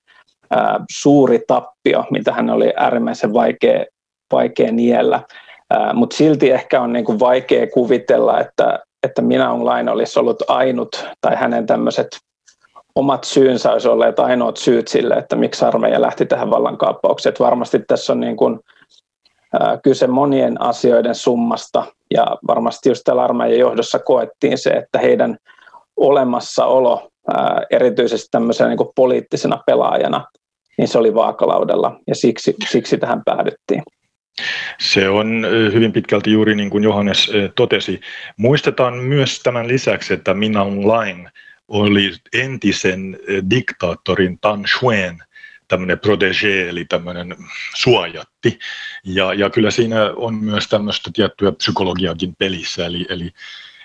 suuri 0.90 1.40
tappio, 1.46 2.04
mitä 2.10 2.32
hän 2.32 2.50
oli 2.50 2.72
äärimmäisen 2.76 3.32
vaikea, 3.32 3.84
vaikea 4.32 4.72
niellä. 4.72 5.22
Mutta 5.94 6.16
silti 6.16 6.50
ehkä 6.50 6.80
on 6.80 6.92
niinku 6.92 7.18
vaikea 7.18 7.66
kuvitella, 7.66 8.40
että, 8.40 8.78
että 9.02 9.22
minä 9.22 9.52
on 9.52 9.64
Lain 9.64 9.88
olisi 9.88 10.18
ollut 10.18 10.42
ainut, 10.48 11.06
tai 11.20 11.36
hänen 11.36 11.66
tämmöiset 11.66 12.08
omat 12.94 13.24
syynsä 13.24 13.72
olisi 13.72 13.88
olleet 13.88 14.18
ainoat 14.18 14.56
syyt 14.56 14.88
sille, 14.88 15.14
että 15.14 15.36
miksi 15.36 15.64
armeija 15.64 16.00
lähti 16.00 16.26
tähän 16.26 16.50
vallankaappaukseen. 16.50 17.34
varmasti 17.40 17.78
tässä 17.78 18.12
on 18.12 18.20
niin 18.20 18.36
kuin 18.36 18.60
kyse 19.82 20.06
monien 20.06 20.62
asioiden 20.62 21.14
summasta 21.14 21.86
ja 22.14 22.26
varmasti 22.48 22.88
just 22.88 23.02
täällä 23.04 23.24
armeijan 23.24 23.58
johdossa 23.58 23.98
koettiin 23.98 24.58
se, 24.58 24.70
että 24.70 24.98
heidän 24.98 25.36
olemassaolo 25.96 27.08
erityisesti 27.70 28.28
tämmöisenä 28.30 28.70
niin 28.70 28.78
poliittisena 28.96 29.62
pelaajana, 29.66 30.24
niin 30.78 30.88
se 30.88 30.98
oli 30.98 31.14
vaakalaudella 31.14 32.00
ja 32.06 32.14
siksi, 32.14 32.54
siksi 32.70 32.98
tähän 32.98 33.22
päädyttiin. 33.24 33.82
Se 34.80 35.08
on 35.08 35.46
hyvin 35.72 35.92
pitkälti 35.92 36.32
juuri 36.32 36.54
niin 36.54 36.70
kuin 36.70 36.84
Johannes 36.84 37.30
totesi. 37.54 38.00
Muistetaan 38.36 38.94
myös 38.94 39.40
tämän 39.40 39.68
lisäksi, 39.68 40.14
että 40.14 40.34
Minang 40.34 40.84
Lain 40.84 41.28
oli 41.68 42.12
entisen 42.32 43.18
diktaattorin 43.50 44.38
Tan 44.40 44.64
Shuen 44.78 45.18
tämmöinen 45.68 45.98
protege, 45.98 46.68
eli 46.68 46.84
tämmöinen 46.84 47.36
suojatti. 47.74 48.58
Ja, 49.04 49.34
ja 49.34 49.50
kyllä 49.50 49.70
siinä 49.70 50.12
on 50.16 50.34
myös 50.34 50.68
tämmöistä 50.68 51.10
tiettyä 51.14 51.52
psykologiakin 51.52 52.36
pelissä, 52.38 52.86
eli, 52.86 53.06
eli, 53.08 53.30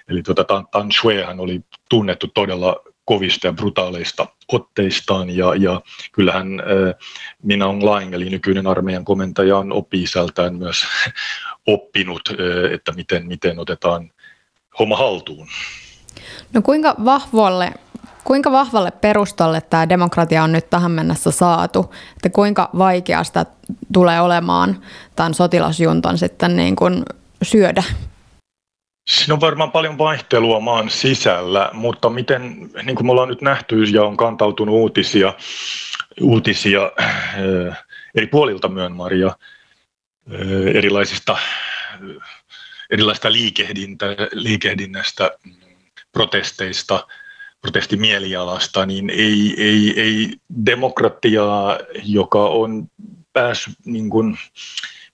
eli 0.08 0.24
tuota, 0.24 0.44
Tan, 0.44 0.68
Tan 0.72 0.92
Shuehan 0.92 1.40
oli 1.40 1.62
tunnettu 1.90 2.28
todella 2.28 2.76
kovista 3.06 3.48
ja 3.48 3.54
brutaaleista 3.54 4.28
otteistaan, 4.52 5.30
ja, 5.30 5.56
ja 5.56 5.82
kyllähän 6.12 6.60
äh, 6.60 6.96
Minä 7.44 7.68
on 7.68 7.86
Laing, 7.86 8.14
eli 8.14 8.30
nykyinen 8.30 8.68
armeijan 8.68 9.06
komentaja, 9.06 9.58
on 9.58 9.72
oppi 9.72 10.04
myös 10.58 10.84
oppinut, 11.68 12.22
äh, 12.30 12.74
että 12.74 12.92
miten, 12.92 13.28
miten 13.28 13.60
otetaan 13.60 14.12
homma 14.80 14.98
haltuun. 14.98 15.48
No 16.54 16.62
kuinka 16.62 16.96
vahvoille 17.06 17.72
Kuinka 18.24 18.52
vahvalle 18.52 18.92
perustalle 18.92 19.62
tämä 19.62 19.90
demokratia 19.90 20.44
on 20.44 20.52
nyt 20.52 20.70
tähän 20.70 20.92
mennessä 20.92 21.32
saatu? 21.32 21.94
Että 22.16 22.30
kuinka 22.30 22.70
vaikeasta 22.78 23.46
tulee 23.94 24.22
olemaan 24.22 24.82
tämän 25.16 25.34
sotilasjuntan 25.34 26.18
sitten 26.18 26.56
niin 26.56 26.76
kuin 26.76 27.04
syödä? 27.44 27.84
Siinä 29.10 29.34
on 29.34 29.42
varmaan 29.42 29.72
paljon 29.72 29.98
vaihtelua 29.98 30.60
maan 30.60 30.90
sisällä, 30.90 31.70
mutta 31.74 32.10
miten, 32.10 32.70
niin 32.84 32.96
kuin 32.96 33.06
me 33.06 33.12
ollaan 33.12 33.30
nyt 33.30 33.42
nähty 33.42 33.84
ja 33.84 34.04
on 34.04 34.18
kantautunut 34.18 34.76
uutisia, 34.76 35.34
uutisia 36.22 36.92
äh, 37.02 37.84
eri 38.16 38.28
puolilta 38.28 38.68
Myönmaria, 38.68 39.28
äh, 39.28 39.36
erilaisista, 40.76 41.38
erilaista 42.90 43.32
liikehdintä, 43.32 44.06
liikehdinnästä, 44.34 45.32
protesteista– 46.12 47.04
protestimielialasta, 47.62 48.86
niin 48.86 49.10
ei, 49.10 49.56
ei, 49.58 49.94
ei 50.02 50.34
demokratiaa, 50.66 51.80
joka 52.04 52.46
on 52.46 52.88
päässyt 53.34 53.74
niin 53.86 54.10
kuin 54.10 54.38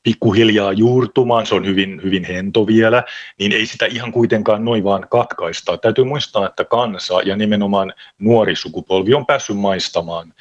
pikkuhiljaa 0.04 0.74
juurtumaan, 0.74 1.46
se 1.46 1.56
on 1.56 1.66
hyvin, 1.66 2.02
hyvin 2.04 2.24
hento 2.24 2.68
vielä, 2.68 3.04
niin 3.40 3.52
ei 3.52 3.66
sitä 3.66 3.86
ihan 3.86 4.12
kuitenkaan 4.12 4.66
noin 4.66 4.84
vaan 4.84 5.08
katkaista. 5.12 5.78
Täytyy 5.78 6.04
muistaa, 6.04 6.46
että 6.46 6.66
kansa 6.66 7.22
ja 7.22 7.36
nimenomaan 7.36 7.94
nuori 8.20 8.56
sukupolvi 8.56 9.14
on 9.14 9.26
päässyt 9.26 9.58
maistamaan 9.58 10.34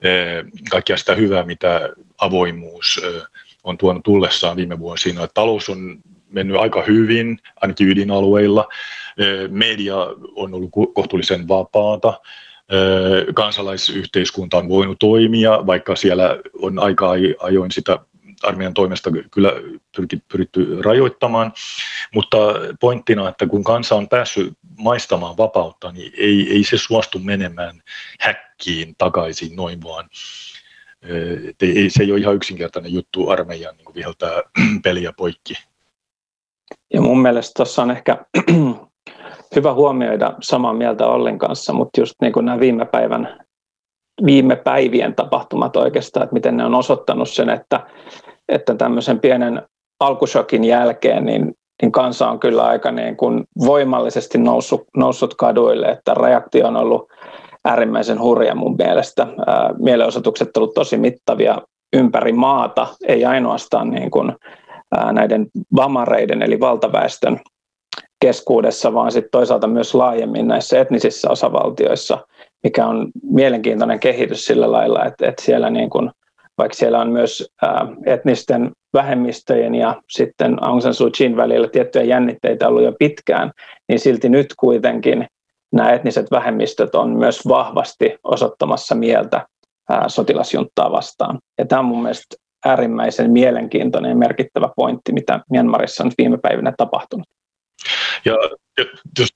eh, 0.00 0.44
kaikkia 0.70 0.96
sitä 0.96 1.14
hyvää, 1.14 1.42
mitä 1.42 1.88
avoimuus 2.18 3.00
eh, 3.04 3.22
on 3.64 3.78
tuonut 3.78 4.02
tullessaan 4.02 4.56
viime 4.56 4.78
vuosina. 4.78 5.28
Talous 5.34 5.68
on 5.68 5.98
mennyt 6.30 6.56
aika 6.56 6.82
hyvin, 6.82 7.38
ainakin 7.60 7.88
ydinalueilla. 7.88 8.68
Media 9.48 9.96
on 10.34 10.54
ollut 10.54 10.70
kohtuullisen 10.94 11.48
vapaata. 11.48 12.20
Kansalaisyhteiskunta 13.34 14.56
on 14.56 14.68
voinut 14.68 14.98
toimia, 14.98 15.66
vaikka 15.66 15.96
siellä 15.96 16.38
on 16.62 16.78
aika 16.78 17.10
ajoin 17.40 17.70
sitä 17.70 17.98
armeijan 18.42 18.74
toimesta 18.74 19.10
kyllä 19.30 19.52
pyritty 20.32 20.82
rajoittamaan, 20.82 21.52
mutta 22.14 22.36
pointtina, 22.80 23.28
että 23.28 23.46
kun 23.46 23.64
kansa 23.64 23.94
on 23.94 24.08
päässyt 24.08 24.52
maistamaan 24.78 25.36
vapautta, 25.36 25.92
niin 25.92 26.12
ei, 26.18 26.52
ei 26.52 26.64
se 26.64 26.78
suostu 26.78 27.18
menemään 27.18 27.82
häkkiin 28.20 28.94
takaisin 28.98 29.56
noin 29.56 29.82
vaan. 29.82 30.08
Ei, 31.62 31.90
se 31.90 32.02
ei 32.02 32.12
ole 32.12 32.20
ihan 32.20 32.34
yksinkertainen 32.34 32.92
juttu 32.92 33.28
armeijan 33.28 33.76
niin 33.76 33.94
viheltää 33.94 34.42
peliä 34.84 35.12
poikki. 35.12 35.54
Ja 36.94 37.00
mun 37.00 37.22
mielestä 37.22 37.52
tuossa 37.56 37.82
on 37.82 37.90
ehkä 37.90 38.24
hyvä 39.56 39.74
huomioida 39.74 40.32
samaa 40.42 40.74
mieltä 40.74 41.06
Ollin 41.06 41.38
kanssa, 41.38 41.72
mutta 41.72 42.00
just 42.00 42.14
niin 42.20 42.32
kuin 42.32 42.46
nämä 42.46 42.60
viime 42.60 42.84
päivän 42.84 43.46
viime 44.26 44.56
päivien 44.56 45.14
tapahtumat 45.14 45.76
oikeastaan, 45.76 46.24
että 46.24 46.34
miten 46.34 46.56
ne 46.56 46.64
on 46.64 46.74
osoittanut 46.74 47.28
sen, 47.28 47.50
että, 47.50 47.80
että 48.48 48.74
tämmöisen 48.74 49.20
pienen 49.20 49.62
alkushokin 50.00 50.64
jälkeen 50.64 51.24
niin, 51.24 51.54
niin 51.82 51.92
kansa 51.92 52.30
on 52.30 52.40
kyllä 52.40 52.64
aika 52.64 52.92
niin 52.92 53.16
kuin 53.16 53.44
voimallisesti 53.66 54.38
noussut, 54.38 54.84
noussut 54.96 55.34
kaduille, 55.34 55.86
että 55.86 56.14
reaktio 56.14 56.66
on 56.66 56.76
ollut 56.76 57.08
äärimmäisen 57.64 58.20
hurja 58.20 58.54
mun 58.54 58.74
mielestä. 58.78 59.26
Mielenosoitukset 59.78 60.56
ovat 60.56 60.74
tosi 60.74 60.96
mittavia 60.96 61.58
ympäri 61.96 62.32
maata, 62.32 62.86
ei 63.08 63.24
ainoastaan 63.24 63.90
niin 63.90 64.10
kuin, 64.10 64.32
näiden 65.12 65.46
vamareiden 65.76 66.42
eli 66.42 66.60
valtaväestön 66.60 67.40
keskuudessa, 68.20 68.94
vaan 68.94 69.12
sitten 69.12 69.30
toisaalta 69.30 69.66
myös 69.66 69.94
laajemmin 69.94 70.48
näissä 70.48 70.80
etnisissä 70.80 71.30
osavaltioissa, 71.30 72.18
mikä 72.62 72.86
on 72.86 73.08
mielenkiintoinen 73.22 74.00
kehitys 74.00 74.44
sillä 74.44 74.72
lailla, 74.72 75.04
että, 75.04 75.28
että 75.28 75.42
siellä 75.42 75.70
niin 75.70 75.90
kuin, 75.90 76.10
vaikka 76.58 76.74
siellä 76.74 77.00
on 77.00 77.10
myös 77.10 77.52
ää, 77.62 77.86
etnisten 78.06 78.70
vähemmistöjen 78.94 79.74
ja 79.74 80.02
sitten 80.10 80.64
Aung 80.64 80.80
San 80.80 80.94
Suu 80.94 81.10
Kyin 81.18 81.36
välillä 81.36 81.68
tiettyjä 81.68 82.04
jännitteitä 82.04 82.68
ollut 82.68 82.82
jo 82.82 82.92
pitkään, 82.98 83.52
niin 83.88 83.98
silti 84.00 84.28
nyt 84.28 84.46
kuitenkin 84.58 85.26
nämä 85.72 85.92
etniset 85.92 86.30
vähemmistöt 86.30 86.94
on 86.94 87.10
myös 87.10 87.48
vahvasti 87.48 88.18
osoittamassa 88.24 88.94
mieltä 88.94 89.46
ää, 89.90 90.08
sotilasjunttaa 90.08 90.92
vastaan. 90.92 91.38
Ja 91.58 91.66
tämä 91.66 91.78
on 91.78 91.84
mun 91.84 92.02
mielestä 92.02 92.36
äärimmäisen 92.64 93.30
mielenkiintoinen 93.30 94.08
ja 94.08 94.16
merkittävä 94.16 94.68
pointti, 94.76 95.12
mitä 95.12 95.40
Myanmarissa 95.50 96.04
on 96.04 96.12
viime 96.18 96.38
päivinä 96.42 96.72
tapahtunut. 96.76 97.26
Ja 98.24 98.34
jos, 99.18 99.28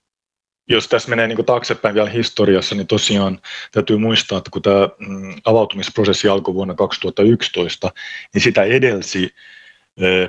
jos 0.68 0.88
tässä 0.88 1.10
menee 1.10 1.26
niin 1.26 1.44
taaksepäin 1.44 1.94
vielä 1.94 2.10
historiassa, 2.10 2.74
niin 2.74 2.86
tosiaan 2.86 3.40
täytyy 3.72 3.96
muistaa, 3.96 4.38
että 4.38 4.50
kun 4.50 4.62
tämä 4.62 4.88
mm, 4.98 5.34
avautumisprosessi 5.44 6.28
alkoi 6.28 6.54
vuonna 6.54 6.74
2011, 6.74 7.90
niin 8.34 8.42
sitä 8.42 8.62
edelsi 8.62 9.34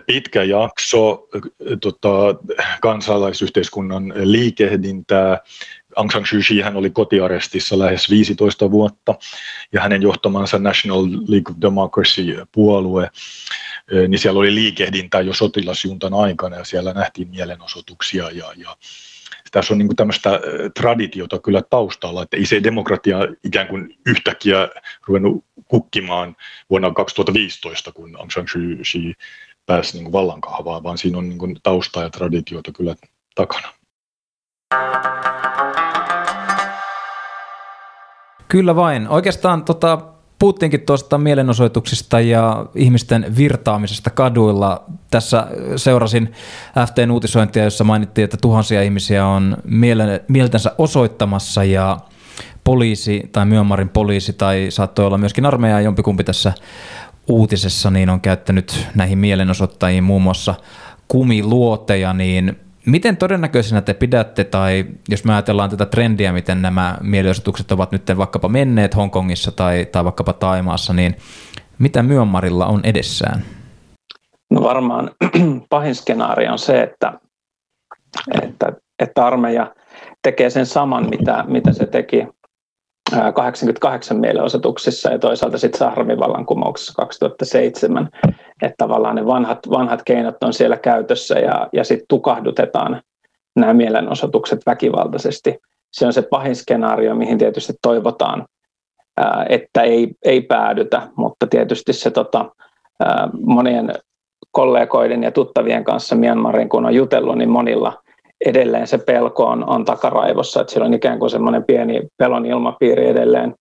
pitkä 0.05 0.43
jakso 0.43 1.27
tota, 1.81 2.10
kansalaisyhteiskunnan 2.81 4.13
liikehdintää. 4.15 5.39
Aung 5.95 6.12
San 6.12 6.25
Suu 6.25 6.39
Kyi 6.48 6.62
hän 6.62 6.75
oli 6.75 6.89
kotiarestissa 6.89 7.79
lähes 7.79 8.10
15 8.10 8.71
vuotta 8.71 9.15
ja 9.74 9.81
hänen 9.81 10.01
johtamansa 10.01 10.60
National 10.60 11.05
League 11.27 11.51
of 11.51 11.62
Democracy-puolue, 11.62 13.10
niin 14.07 14.19
siellä 14.19 14.39
oli 14.39 14.55
liikehdintää 14.55 15.21
jo 15.21 15.33
sotilasjuntan 15.33 16.13
aikana 16.13 16.55
ja 16.55 16.63
siellä 16.63 16.93
nähtiin 16.93 17.29
mielenosoituksia 17.29 18.29
ja, 18.29 18.45
ja 18.55 18.75
tässä 19.51 19.74
on 19.74 19.77
niin 19.77 19.95
tämmöistä 19.95 20.39
traditiota 20.79 21.39
kyllä 21.39 21.62
taustalla, 21.69 22.24
että 22.24 22.38
ei 22.38 22.45
se 22.45 22.63
demokratia 22.63 23.17
ikään 23.43 23.67
kuin 23.67 23.98
yhtäkkiä 24.05 24.69
ruvennut 25.07 25.45
kukkimaan 25.67 26.36
vuonna 26.69 26.91
2015, 26.91 27.91
kun 27.91 28.15
Aung 28.17 28.31
San 28.31 28.48
Suu 28.48 28.62
Kyi 28.91 29.13
pääsi 29.65 29.98
niin 29.98 30.12
vallankahvaan, 30.12 30.83
vaan 30.83 30.98
siinä 30.98 31.17
on 31.17 31.29
niin 31.29 31.60
taustaa 31.63 32.03
ja 32.03 32.10
traditioita 32.10 32.71
kyllä 32.71 32.95
takana. 33.36 33.67
Kyllä 38.51 38.75
vain. 38.75 39.08
Oikeastaan 39.08 39.63
tota, 39.63 39.98
puhuttiinkin 40.39 40.81
tuosta 40.81 41.17
mielenosoituksista 41.17 42.20
ja 42.20 42.65
ihmisten 42.75 43.36
virtaamisesta 43.38 44.10
kaduilla. 44.10 44.84
Tässä 45.12 45.48
seurasin 45.75 46.31
FTn 46.88 47.12
uutisointia, 47.12 47.63
jossa 47.63 47.84
mainittiin, 47.84 48.24
että 48.24 48.38
tuhansia 48.41 48.81
ihmisiä 48.81 49.25
on 49.25 49.58
mieltensä 50.27 50.72
osoittamassa 50.77 51.63
ja 51.63 51.98
poliisi 52.63 53.29
tai 53.31 53.46
Myanmarin 53.46 53.89
poliisi 53.89 54.34
tai 54.34 54.67
saattoi 54.70 55.05
olla 55.05 55.17
myöskin 55.17 55.46
armeija 55.46 55.81
jompikumpi 55.81 56.24
tässä 56.24 56.53
uutisessa 57.27 57.91
niin 57.91 58.10
on 58.10 58.22
käyttänyt 58.22 58.88
näihin 58.96 59.17
mielenosoittajiin 59.17 60.03
muun 60.03 60.22
muassa 60.22 60.55
kumiluoteja, 61.08 62.13
niin 62.13 62.60
miten 62.85 63.17
todennäköisenä 63.17 63.81
te 63.81 63.93
pidätte, 63.93 64.43
tai 64.43 64.85
jos 65.09 65.25
me 65.25 65.33
ajatellaan 65.33 65.69
tätä 65.69 65.85
trendiä, 65.85 66.33
miten 66.33 66.61
nämä 66.61 66.97
mielenosoitukset 67.01 67.71
ovat 67.71 67.91
nyt 67.91 68.03
vaikkapa 68.17 68.50
menneet 68.50 68.95
Hongkongissa 68.95 69.51
tai, 69.51 69.85
tai 69.85 70.03
vaikkapa 70.03 70.33
Taimaassa, 70.33 70.93
niin 70.93 71.15
mitä 71.79 72.03
Myanmarilla 72.03 72.65
on 72.65 72.81
edessään? 72.83 73.41
No 74.51 74.63
varmaan 74.63 75.11
pahin 75.69 75.95
skenaario 75.95 76.51
on 76.51 76.59
se, 76.59 76.81
että, 76.81 77.13
että, 78.41 78.73
että 79.00 79.25
armeija 79.25 79.75
tekee 80.23 80.50
sen 80.50 80.65
saman, 80.65 81.09
mitä, 81.09 81.43
mitä 81.47 81.73
se 81.73 81.85
teki 81.85 82.27
88 83.33 84.17
mielenosoituksissa 84.17 85.11
ja 85.11 85.19
toisaalta 85.19 85.57
sitten 85.57 85.79
Sahravin 85.79 86.19
vallankumouksessa 86.19 86.93
2007, 86.95 88.09
että 88.61 88.75
tavallaan 88.77 89.15
ne 89.15 89.25
vanhat, 89.25 89.59
vanhat 89.69 90.01
keinot 90.03 90.43
on 90.43 90.53
siellä 90.53 90.77
käytössä 90.77 91.39
ja, 91.39 91.69
ja 91.73 91.83
sitten 91.83 92.05
tukahdutetaan 92.07 93.01
nämä 93.55 93.73
mielenosoitukset 93.73 94.59
väkivaltaisesti. 94.65 95.57
Se 95.91 96.05
on 96.05 96.13
se 96.13 96.21
pahin 96.21 96.55
skenaario, 96.55 97.15
mihin 97.15 97.37
tietysti 97.37 97.73
toivotaan, 97.81 98.45
että 99.49 99.81
ei, 99.81 100.07
ei 100.25 100.41
päädytä, 100.41 101.01
mutta 101.15 101.47
tietysti 101.47 101.93
se 101.93 102.11
tota, 102.11 102.51
monien 103.45 103.93
kollegoiden 104.51 105.23
ja 105.23 105.31
tuttavien 105.31 105.83
kanssa 105.83 106.15
Myanmarin, 106.15 106.69
kun 106.69 106.85
on 106.85 106.95
jutellut, 106.95 107.37
niin 107.37 107.49
monilla– 107.49 107.93
edelleen 108.45 108.88
se 108.88 108.98
pelko 108.98 109.45
on, 109.45 109.69
on 109.69 109.86
takaraivossa, 109.86 110.62
että 110.62 110.74
siellä 110.74 110.88
on 110.88 110.93
ikään 110.93 111.19
kuin 111.19 111.29
semmoinen 111.29 111.63
pieni 111.63 112.01
pelon 112.17 112.46
ilmapiiri 112.46 113.07
edelleen 113.07 113.55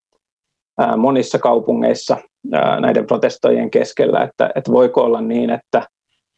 ää, 0.79 0.97
monissa 0.97 1.39
kaupungeissa 1.39 2.17
ää, 2.53 2.81
näiden 2.81 3.07
protestojen 3.07 3.71
keskellä, 3.71 4.23
että, 4.23 4.51
että 4.55 4.73
voiko 4.73 5.03
olla 5.03 5.21
niin, 5.21 5.51
että, 5.51 5.83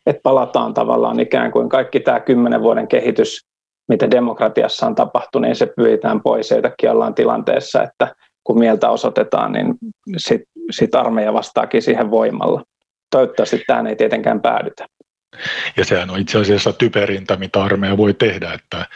että 0.07 0.21
palataan 0.23 0.75
tavallaan 0.75 1.21
ikään 1.21 1.53
kuin 1.53 1.69
kaikki 1.69 2.01
tämä 2.01 2.21
kymmenen 2.21 2.62
vuoden 2.62 2.88
kehitys, 2.88 3.40
mitä 3.88 4.11
demokratiassa 4.11 4.87
on 4.87 4.95
tapahtunut, 4.95 5.49
niin 5.49 5.57
se 5.57 5.66
pyritään 5.77 6.23
pois 6.23 6.51
ja 6.83 6.93
ollaan 6.93 7.14
tilanteessa, 7.14 7.83
että 7.83 8.14
kun 8.45 8.59
mieltä 8.59 8.90
osoitetaan, 8.90 9.53
niin 9.53 9.75
sitten 10.16 10.53
sit 10.71 10.95
armeija 10.95 11.33
vastaakin 11.33 11.83
siihen 11.83 12.11
voimalla. 12.11 12.62
Toivottavasti 13.11 13.62
tähän 13.66 13.87
ei 13.87 13.97
tietenkään 13.97 14.40
päädytä. 14.40 14.87
Ja 15.77 15.85
sehän 15.85 16.11
on 16.11 16.21
itse 16.21 16.39
asiassa 16.39 16.73
typerintä, 16.73 17.37
mitä 17.37 17.63
armeija 17.63 17.97
voi 17.97 18.15
tehdä, 18.15 18.53
että 18.53 18.87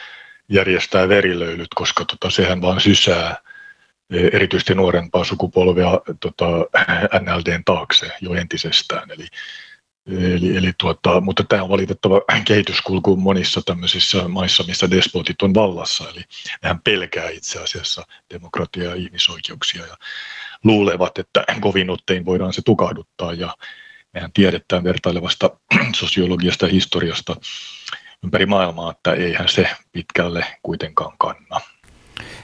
järjestää 0.49 1.09
verilöylyt, 1.09 1.75
koska 1.75 2.05
tota, 2.05 2.31
sehän 2.31 2.63
vaan 2.63 2.81
sysää 2.81 3.37
e, 4.11 4.27
erityisesti 4.33 4.75
nuorempaa 4.75 5.25
sukupolvea 5.25 6.01
tota, 6.21 6.47
NLDn 7.21 7.65
taakse 7.65 8.11
jo 8.21 8.35
entisestään. 8.35 9.11
Eli, 9.11 9.27
eli, 10.07 10.57
eli 10.57 10.73
tuota, 10.81 11.21
mutta 11.21 11.45
tämä 11.45 11.63
on 11.63 11.69
valitettava 11.69 12.21
kehityskulku 12.45 13.17
monissa 13.17 13.61
tämmöisissä 13.67 14.29
maissa, 14.29 14.65
missä 14.67 14.91
despotit 14.91 15.43
on 15.43 15.55
vallassa. 15.55 16.05
Eli 16.15 16.23
nehän 16.63 16.81
pelkää 16.85 17.29
itse 17.29 17.61
asiassa 17.63 18.07
demokratiaa 18.35 18.95
ja 18.95 19.03
ihmisoikeuksia 19.03 19.87
ja 19.87 19.97
luulevat, 20.65 21.19
että 21.19 21.45
kovin 21.61 21.91
ottein 21.91 22.25
voidaan 22.25 22.53
se 22.53 22.63
tukahduttaa. 22.65 23.33
Ja 23.33 23.55
mehän 24.17 24.33
tiedetään 24.35 24.85
vertailevasta 24.85 25.51
sosiologiasta 25.95 26.67
ja 26.67 26.73
historiasta 26.73 27.37
ympäri 28.25 28.47
maailmaa, 28.47 28.91
että 28.91 29.13
eihän 29.13 29.49
se 29.49 29.69
pitkälle 29.93 30.47
kuitenkaan 30.63 31.13
kanna. 31.19 31.61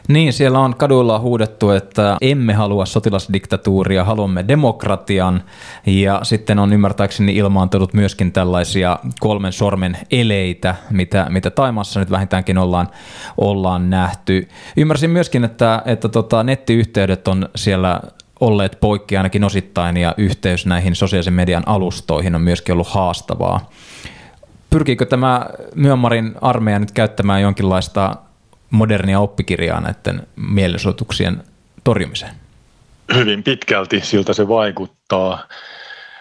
Niin, 0.08 0.32
siellä 0.32 0.58
on 0.58 0.76
kaduilla 0.76 1.18
huudettu, 1.18 1.70
että 1.70 2.16
emme 2.20 2.52
halua 2.52 2.86
sotilasdiktatuuria, 2.86 4.04
haluamme 4.04 4.44
demokratian. 4.48 5.44
Ja 5.86 6.20
sitten 6.22 6.58
on 6.58 6.72
ymmärtääkseni 6.72 7.36
ilmaantunut 7.36 7.94
myöskin 7.94 8.32
tällaisia 8.32 8.98
kolmen 9.20 9.52
sormen 9.52 9.96
eleitä, 10.10 10.74
mitä, 10.90 11.26
mitä 11.28 11.50
Taimassa 11.50 12.00
nyt 12.00 12.10
vähintäänkin 12.10 12.58
ollaan, 12.58 12.88
ollaan 13.38 13.90
nähty. 13.90 14.48
Ymmärsin 14.76 15.10
myöskin, 15.10 15.44
että, 15.44 15.82
että 15.86 16.08
tota, 16.08 16.42
nettiyhteydet 16.42 17.28
on 17.28 17.48
siellä 17.56 18.00
olleet 18.42 18.80
poikki 18.80 19.16
ainakin 19.16 19.44
osittain 19.44 19.96
ja 19.96 20.14
yhteys 20.16 20.66
näihin 20.66 20.94
sosiaalisen 20.94 21.34
median 21.34 21.62
alustoihin 21.66 22.34
on 22.34 22.40
myöskin 22.40 22.72
ollut 22.72 22.88
haastavaa. 22.88 23.70
Pyrkiikö 24.70 25.06
tämä 25.06 25.46
Myanmarin 25.74 26.34
armeija 26.40 26.78
nyt 26.78 26.92
käyttämään 26.92 27.42
jonkinlaista 27.42 28.16
modernia 28.70 29.20
oppikirjaa 29.20 29.80
näiden 29.80 30.26
mielenosoituksien 30.36 31.44
torjumiseen? 31.84 32.34
Hyvin 33.14 33.42
pitkälti 33.42 34.00
siltä 34.00 34.32
se 34.32 34.48
vaikuttaa, 34.48 35.48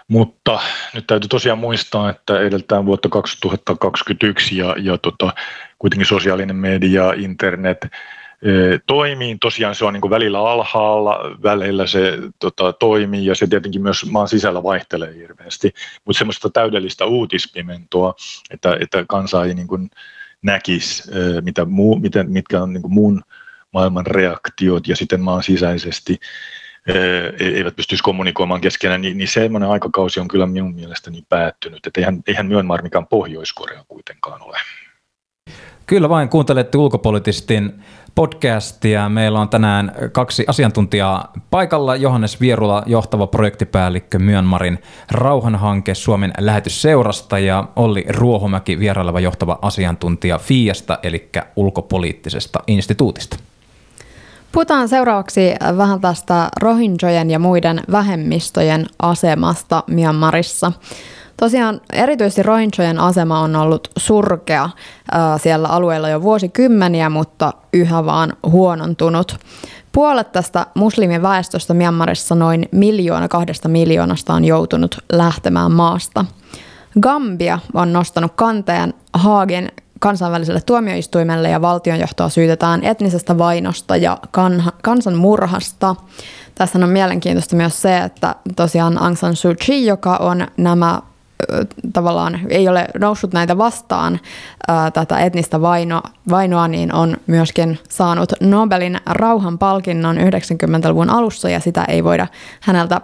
mutta 0.08 0.60
nyt 0.94 1.08
täytyy 1.08 1.28
tosiaan 1.28 1.60
muistaa, 1.60 2.10
että 2.10 2.40
edeltään 2.40 2.86
vuotta 2.86 3.10
2021 3.10 4.58
ja, 4.58 4.76
ja 4.78 4.98
tota, 4.98 5.34
kuitenkin 5.80 6.08
sosiaalinen 6.08 6.56
media, 6.56 7.14
internet– 7.14 7.88
toimii. 8.88 9.38
Tosiaan 9.42 9.76
se 9.76 9.86
on 9.86 9.94
niin 9.94 10.10
välillä 10.10 10.50
alhaalla, 10.52 11.20
välillä 11.44 11.88
se 11.88 12.18
tota, 12.40 12.74
toimii 12.74 13.26
ja 13.26 13.36
se 13.36 13.48
tietenkin 13.48 13.82
myös 13.82 14.06
maan 14.06 14.28
sisällä 14.28 14.64
vaihtelee 14.64 15.14
hirveästi. 15.16 15.74
Mutta 16.06 16.18
semmoista 16.18 16.50
täydellistä 16.50 17.06
uutispimentoa, 17.06 18.14
että, 18.52 18.78
että 18.80 19.06
kansa 19.08 19.46
ei 19.46 19.54
niin 19.54 19.68
kuin 19.68 19.90
näkisi, 20.42 21.12
mitä 21.42 21.66
muu, 21.66 21.96
miten, 21.96 22.32
mitkä 22.32 22.62
on 22.62 22.74
niin 22.74 22.82
muun 22.88 23.22
maailman 23.74 24.06
reaktiot 24.06 24.88
ja 24.88 24.96
sitten 24.96 25.22
maan 25.22 25.44
sisäisesti 25.44 26.20
e-, 26.88 27.46
eivät 27.46 27.76
pystyisi 27.76 28.04
kommunikoimaan 28.04 28.62
keskenään, 28.62 29.02
niin, 29.02 29.18
niin 29.18 29.28
semmoinen 29.28 29.70
aikakausi 29.70 30.20
on 30.20 30.28
kyllä 30.28 30.46
minun 30.46 30.76
mielestäni 30.76 31.24
päättynyt. 31.30 31.88
Että 31.88 32.02
eihän, 32.02 32.24
eihän 32.28 32.46
Myönmar 32.46 32.82
mikään 32.82 33.08
Pohjois-Korea 33.08 33.84
kuitenkaan 33.88 34.42
ole. 34.42 34.58
Kyllä 35.92 36.10
vain 36.10 36.30
kuuntelette 36.30 36.78
ulkopolitistin 36.78 37.84
podcastia. 38.16 39.10
Meillä 39.10 39.40
on 39.40 39.50
tänään 39.50 39.92
kaksi 40.12 40.46
asiantuntijaa 40.48 41.34
paikalla. 41.50 41.96
Johannes 41.96 42.42
Vierula, 42.42 42.84
johtava 42.86 43.28
projektipäällikkö 43.28 44.20
Myönmarin 44.20 44.80
rauhanhanke 45.12 45.96
Suomen 45.96 46.34
lähetysseurasta 46.38 47.40
ja 47.40 47.68
Olli 47.76 48.06
Ruohomäki, 48.10 48.80
vieraileva 48.80 49.20
johtava 49.20 49.60
asiantuntija 49.62 50.38
FIAsta, 50.38 51.00
eli 51.04 51.30
ulkopoliittisesta 51.56 52.60
instituutista. 52.68 53.38
Puhutaan 54.52 54.90
seuraavaksi 54.90 55.54
vähän 55.78 56.02
tästä 56.02 56.50
rohinjojen 56.62 57.32
ja 57.32 57.40
muiden 57.40 57.82
vähemmistöjen 57.92 58.86
asemasta 59.00 59.84
Myanmarissa. 59.88 60.72
Tosiaan 61.38 61.82
erityisesti 61.94 62.44
Rohinjojen 62.44 63.00
asema 63.00 63.40
on 63.40 63.56
ollut 63.56 63.88
surkea 63.98 64.70
siellä 65.38 65.68
alueella 65.68 66.10
jo 66.10 66.22
vuosikymmeniä, 66.22 67.10
mutta 67.10 67.54
yhä 67.74 68.06
vaan 68.06 68.34
huonontunut. 68.44 69.38
Puolet 69.92 70.32
tästä 70.32 70.66
muslimiväestöstä 70.74 71.74
Myanmarissa 71.74 72.36
noin 72.36 72.70
miljoona 72.72 73.28
kahdesta 73.28 73.70
miljoonasta 73.70 74.34
on 74.34 74.46
joutunut 74.46 74.98
lähtemään 75.12 75.72
maasta. 75.72 76.26
Gambia 77.02 77.60
on 77.74 77.94
nostanut 77.94 78.32
kanteen 78.36 78.94
Haagin 79.14 79.72
kansainväliselle 80.00 80.62
tuomioistuimelle 80.62 81.50
ja 81.50 81.62
valtionjohtoa 81.62 82.30
syytetään 82.30 82.84
etnisestä 82.84 83.38
vainosta 83.38 83.96
ja 83.96 84.18
kan- 84.32 84.72
kansanmurhasta. 84.84 85.96
Tässä 86.56 86.80
on 86.80 86.90
mielenkiintoista 86.90 87.56
myös 87.56 87.82
se, 87.82 87.98
että 87.98 88.36
tosiaan 88.56 89.02
Aung 89.02 89.16
San 89.16 89.36
Suu 89.36 89.54
Kyi, 89.66 89.86
joka 89.86 90.18
on 90.18 90.48
nämä 90.58 91.02
tavallaan 91.94 92.40
ei 92.50 92.68
ole 92.68 92.88
noussut 93.00 93.34
näitä 93.34 93.58
vastaan 93.58 94.20
tätä 94.94 95.20
etnistä 95.20 95.62
vaino, 95.62 96.02
vainoa, 96.30 96.68
niin 96.68 96.94
on 96.94 97.18
myöskin 97.28 97.80
saanut 97.90 98.34
Nobelin 98.42 99.00
rauhanpalkinnon 99.06 100.18
90-luvun 100.18 101.10
alussa 101.10 101.50
ja 101.50 101.60
sitä 101.60 101.86
ei 101.88 102.04
voida 102.04 102.28
häneltä 102.62 103.02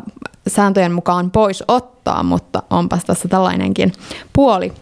sääntöjen 0.48 0.92
mukaan 0.92 1.32
pois 1.32 1.64
ottaa, 1.68 2.24
mutta 2.24 2.64
onpas 2.70 3.06
tässä 3.06 3.28
tällainenkin 3.28 3.94
puoli. 4.34 4.74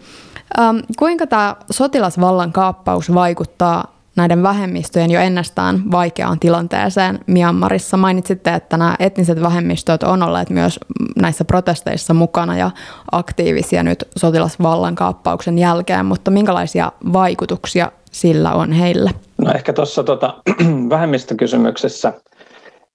Kuinka 0.98 1.26
tämä 1.26 1.56
sotilasvallan 1.70 2.52
kaappaus 2.52 3.14
vaikuttaa 3.14 3.95
näiden 4.16 4.42
vähemmistöjen 4.42 5.10
jo 5.10 5.20
ennestään 5.20 5.90
vaikeaan 5.90 6.40
tilanteeseen 6.40 7.18
Myanmarissa. 7.26 7.96
Mainitsitte, 7.96 8.54
että 8.54 8.76
nämä 8.76 8.96
etniset 8.98 9.42
vähemmistöt 9.42 10.02
on 10.02 10.22
olleet 10.22 10.50
myös 10.50 10.80
näissä 11.16 11.44
protesteissa 11.44 12.14
mukana 12.14 12.56
ja 12.56 12.70
aktiivisia 13.12 13.82
nyt 13.82 14.08
sotilasvallan 14.16 14.94
kaappauksen 14.94 15.58
jälkeen, 15.58 16.06
mutta 16.06 16.30
minkälaisia 16.30 16.92
vaikutuksia 17.12 17.92
sillä 18.12 18.52
on 18.52 18.72
heille? 18.72 19.10
No 19.38 19.52
ehkä 19.52 19.72
tuossa 19.72 20.04
tota, 20.04 20.34
vähemmistökysymyksessä 20.90 22.12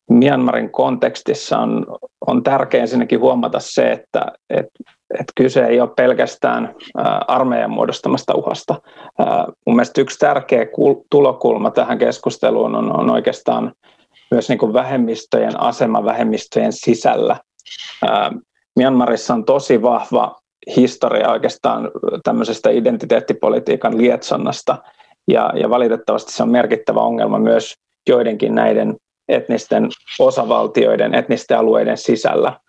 Myanmarin 0.09 0.69
kontekstissa 0.69 1.57
on, 1.57 1.85
on 2.27 2.43
tärkeää 2.43 2.81
ensinnäkin 2.81 3.19
huomata 3.19 3.59
se, 3.59 3.91
että 3.91 4.25
et, 4.49 4.65
et 5.19 5.25
kyse 5.35 5.65
ei 5.65 5.81
ole 5.81 5.89
pelkästään 5.95 6.75
armeijan 7.27 7.71
muodostamasta 7.71 8.35
uhasta. 8.35 8.81
Mun 9.65 9.75
mielestä 9.75 10.01
yksi 10.01 10.19
tärkeä 10.19 10.65
tulokulma 11.11 11.71
tähän 11.71 11.97
keskusteluun 11.97 12.75
on, 12.75 12.99
on 12.99 13.09
oikeastaan 13.09 13.73
myös 14.31 14.49
niin 14.49 14.59
kuin 14.59 14.73
vähemmistöjen 14.73 15.61
asema 15.61 16.05
vähemmistöjen 16.05 16.73
sisällä. 16.73 17.37
Myanmarissa 18.75 19.33
on 19.33 19.45
tosi 19.45 19.81
vahva 19.81 20.35
historia 20.75 21.31
oikeastaan 21.31 21.91
tämmöisestä 22.23 22.69
identiteettipolitiikan 22.69 23.97
lietsonnasta, 23.97 24.77
ja, 25.27 25.51
ja 25.55 25.69
valitettavasti 25.69 26.31
se 26.31 26.43
on 26.43 26.51
merkittävä 26.51 26.99
ongelma 26.99 27.39
myös 27.39 27.75
joidenkin 28.09 28.55
näiden 28.55 28.95
etnisten 29.29 29.89
osavaltioiden, 30.19 31.15
etnisten 31.15 31.57
alueiden 31.57 31.97
sisällä. 31.97 32.59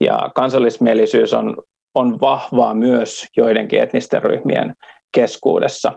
Ja 0.00 0.30
kansallismielisyys 0.34 1.34
on, 1.34 1.56
on 1.94 2.20
vahvaa 2.20 2.74
myös 2.74 3.26
joidenkin 3.36 3.82
etnisten 3.82 4.22
ryhmien 4.22 4.74
keskuudessa. 5.12 5.92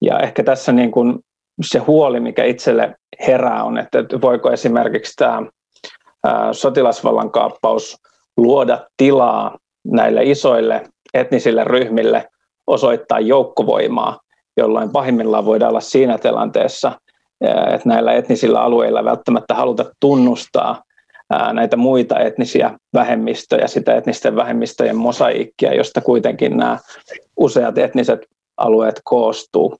Ja 0.00 0.18
ehkä 0.18 0.42
tässä 0.42 0.72
niin 0.72 0.90
kuin 0.90 1.18
se 1.62 1.78
huoli, 1.78 2.20
mikä 2.20 2.44
itselle 2.44 2.94
herää, 3.26 3.64
on, 3.64 3.78
että 3.78 3.98
voiko 4.22 4.50
esimerkiksi 4.50 5.12
tämä 5.16 5.42
sotilasvallan 6.52 7.30
kaappaus 7.30 7.96
luoda 8.36 8.86
tilaa 8.96 9.58
näille 9.84 10.22
isoille 10.22 10.82
etnisille 11.14 11.64
ryhmille 11.64 12.28
osoittaa 12.66 13.20
joukkovoimaa, 13.20 14.20
jolloin 14.56 14.90
pahimmillaan 14.90 15.44
voidaan 15.44 15.70
olla 15.70 15.80
siinä 15.80 16.18
tilanteessa, 16.18 16.92
että 17.74 17.88
näillä 17.88 18.12
etnisillä 18.12 18.60
alueilla 18.62 19.04
välttämättä 19.04 19.54
haluta 19.54 19.84
tunnustaa 20.00 20.82
näitä 21.52 21.76
muita 21.76 22.20
etnisiä 22.20 22.78
vähemmistöjä, 22.94 23.66
sitä 23.66 23.94
etnisten 23.94 24.36
vähemmistöjen 24.36 24.96
mosaiikkia, 24.96 25.74
josta 25.74 26.00
kuitenkin 26.00 26.56
nämä 26.56 26.78
useat 27.36 27.78
etniset 27.78 28.20
alueet 28.56 29.00
koostuu. 29.04 29.78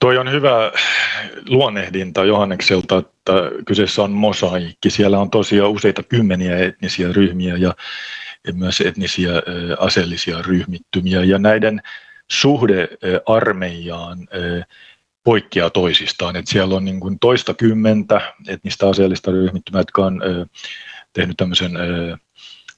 Toi 0.00 0.18
on 0.18 0.32
hyvä 0.32 0.72
luonnehdinta 1.48 2.24
Johannekselta, 2.24 2.98
että 2.98 3.32
kyseessä 3.66 4.02
on 4.02 4.10
mosaikki. 4.10 4.90
Siellä 4.90 5.18
on 5.18 5.30
tosiaan 5.30 5.70
useita 5.70 6.02
kymmeniä 6.02 6.58
etnisiä 6.58 7.08
ryhmiä 7.12 7.56
ja 7.56 7.74
myös 8.52 8.80
etnisiä 8.80 9.30
aseellisia 9.78 10.42
ryhmittymiä. 10.42 11.24
Ja 11.24 11.38
näiden 11.38 11.82
suhde 12.30 12.88
armeijaan 13.26 14.18
poikkeaa 15.24 15.70
toisistaan. 15.70 16.36
Et 16.36 16.46
siellä 16.46 16.74
on 16.76 16.84
niin 16.84 17.00
kuin 17.00 17.18
toista 17.18 17.54
kymmentä 17.54 18.34
etnistä 18.48 18.88
aseellista 18.88 19.30
ryhmittymää, 19.30 19.80
jotka 19.80 20.06
on 20.06 20.22
tehnyt 21.12 21.36
tämmöisen 21.36 21.72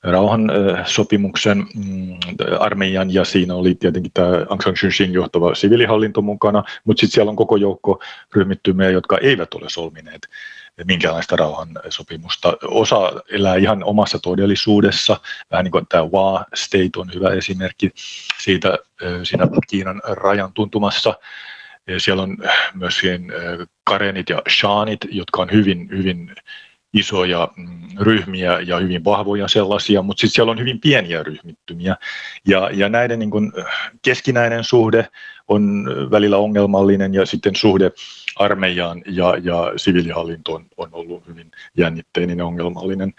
rauhan 0.02 0.50
sopimuksen 0.84 1.58
mm, 1.58 2.18
armeijan 2.60 3.14
ja 3.14 3.24
siinä 3.24 3.54
oli 3.54 3.74
tietenkin 3.74 4.12
tämä 4.14 4.28
Aung 4.48 4.60
San 4.60 4.76
Suu 4.76 5.06
johtava 5.12 5.54
siviilihallinto 5.54 6.22
mukana, 6.22 6.64
mutta 6.84 7.00
sitten 7.00 7.14
siellä 7.14 7.30
on 7.30 7.36
koko 7.36 7.56
joukko 7.56 8.02
ryhmittymiä, 8.34 8.90
jotka 8.90 9.18
eivät 9.18 9.54
ole 9.54 9.70
solmineet 9.70 10.28
minkäänlaista 10.84 11.36
rauhansopimusta. 11.36 12.56
Osa 12.62 13.12
elää 13.30 13.56
ihan 13.56 13.84
omassa 13.84 14.18
todellisuudessa, 14.18 15.20
vähän 15.50 15.64
niin 15.64 15.72
kuin 15.72 15.86
tämä 15.88 16.04
Wa 16.04 16.44
State 16.54 16.90
on 16.96 17.14
hyvä 17.14 17.28
esimerkki 17.30 17.90
siitä 18.38 18.78
siinä 19.22 19.48
Kiinan 19.68 20.02
rajan 20.04 20.52
tuntumassa. 20.52 21.14
Siellä 21.98 22.22
on 22.22 22.36
myös 22.74 23.00
karenit 23.84 24.30
ja 24.30 24.42
shaanit, 24.48 25.00
jotka 25.10 25.42
on 25.42 25.52
hyvin, 25.52 25.88
hyvin 25.90 26.34
isoja 26.92 27.48
mm, 27.56 27.88
ryhmiä 28.00 28.60
ja 28.60 28.78
hyvin 28.78 29.04
vahvoja 29.04 29.48
sellaisia, 29.48 30.02
mutta 30.02 30.20
sitten 30.20 30.34
siellä 30.34 30.50
on 30.50 30.58
hyvin 30.58 30.80
pieniä 30.80 31.22
ryhmittymiä. 31.22 31.96
Ja, 32.48 32.70
ja 32.72 32.88
näiden 32.88 33.18
niin 33.18 33.30
kun 33.30 33.52
keskinäinen 34.02 34.64
suhde 34.64 35.08
on 35.48 35.86
välillä 36.10 36.36
ongelmallinen 36.36 37.14
ja 37.14 37.26
sitten 37.26 37.56
suhde 37.56 37.92
armeijaan 38.36 39.02
ja, 39.06 39.34
ja 39.42 39.72
siviilihallintoon 39.76 40.66
on 40.76 40.88
ollut 40.92 41.26
hyvin 41.26 41.50
jännitteinen 41.76 42.38
ja 42.38 42.46
ongelmallinen. 42.46 43.14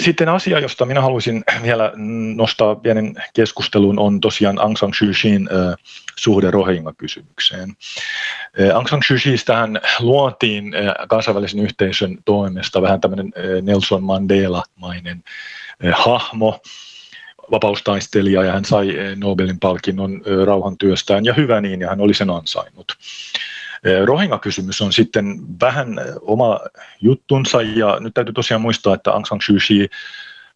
Sitten 0.00 0.28
asia, 0.28 0.58
josta 0.58 0.84
minä 0.84 1.00
haluaisin 1.00 1.44
vielä 1.62 1.92
nostaa 2.36 2.74
pienen 2.74 3.14
keskustelun, 3.34 3.98
on 3.98 4.20
tosiaan 4.20 4.60
Aung 4.60 4.76
San 4.76 4.94
Suu 4.94 5.08
Kyin 5.22 5.48
suhde 6.16 6.50
Rohingya-kysymykseen. 6.50 7.76
Aung 8.74 8.86
San 8.86 9.02
Suu 9.08 9.16
Kyistähän 9.22 9.80
luotiin 10.00 10.74
kansainvälisen 11.08 11.60
yhteisön 11.60 12.18
toimesta 12.24 12.82
vähän 12.82 13.00
tämmöinen 13.00 13.32
Nelson 13.62 14.02
Mandela-mainen 14.02 15.24
hahmo, 15.92 16.60
vapaustaistelija 17.50 18.44
ja 18.44 18.52
hän 18.52 18.64
sai 18.64 18.94
Nobelin 19.16 19.60
palkinnon 19.60 20.22
rauhantyöstään 20.44 21.24
ja 21.24 21.34
hyvä 21.34 21.60
niin 21.60 21.80
ja 21.80 21.88
hän 21.88 22.00
oli 22.00 22.14
sen 22.14 22.30
ansainnut. 22.30 22.92
Rohingya-kysymys 24.04 24.82
on 24.82 24.92
sitten 24.92 25.36
vähän 25.60 25.96
oma 26.20 26.60
juttunsa 27.00 27.62
ja 27.62 28.00
nyt 28.00 28.14
täytyy 28.14 28.34
tosiaan 28.34 28.60
muistaa, 28.60 28.94
että 28.94 29.12
Aung 29.12 29.24
San 29.24 29.38
Suu 29.42 29.56
Kyi, 29.68 29.88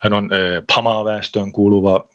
hän 0.01 0.13
on 0.13 0.31
Pama-väestöön 0.75 1.53
kuuluva 1.53 2.09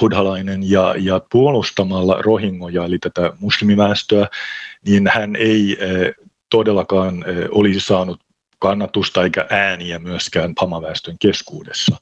buddhalainen 0.00 0.70
ja, 0.70 0.94
ja 0.98 1.20
puolustamalla 1.32 2.22
rohingoja, 2.22 2.84
eli 2.84 2.98
tätä 2.98 3.32
muslimiväestöä, 3.40 4.28
niin 4.86 5.10
hän 5.14 5.36
ei 5.36 5.78
todellakaan 6.50 7.24
olisi 7.50 7.80
saanut 7.80 8.20
kannatusta 8.60 9.22
eikä 9.22 9.46
ääniä 9.50 9.98
myöskään 9.98 10.54
pamaväestön 10.54 11.16
keskuudessa. 11.18 11.96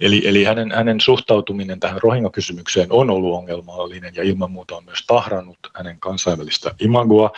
Eli, 0.00 0.28
eli 0.28 0.44
hänen, 0.44 0.72
hänen 0.72 1.00
suhtautuminen 1.00 1.80
tähän 1.80 2.02
rohingya-kysymykseen 2.02 2.92
on 2.92 3.10
ollut 3.10 3.34
ongelmallinen 3.34 4.14
ja 4.16 4.22
ilman 4.22 4.50
muuta 4.50 4.76
on 4.76 4.84
myös 4.84 5.04
tahrannut 5.06 5.58
hänen 5.74 6.00
kansainvälistä 6.00 6.74
imagoa, 6.80 7.30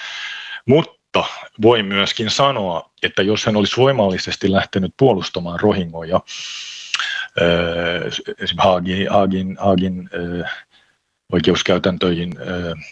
mutta 0.67 1.25
voi 1.63 1.83
myöskin 1.83 2.31
sanoa, 2.31 2.91
että 3.03 3.23
jos 3.23 3.47
hän 3.47 3.57
olisi 3.57 3.77
voimallisesti 3.77 4.53
lähtenyt 4.53 4.95
puolustamaan 4.97 5.61
rohingoja, 5.61 6.21
esimerkiksi 8.39 8.55
Haagin, 8.59 9.11
Haagin, 9.11 9.57
Haagin 9.61 10.11
oikeuskäytäntöihin 11.33 12.35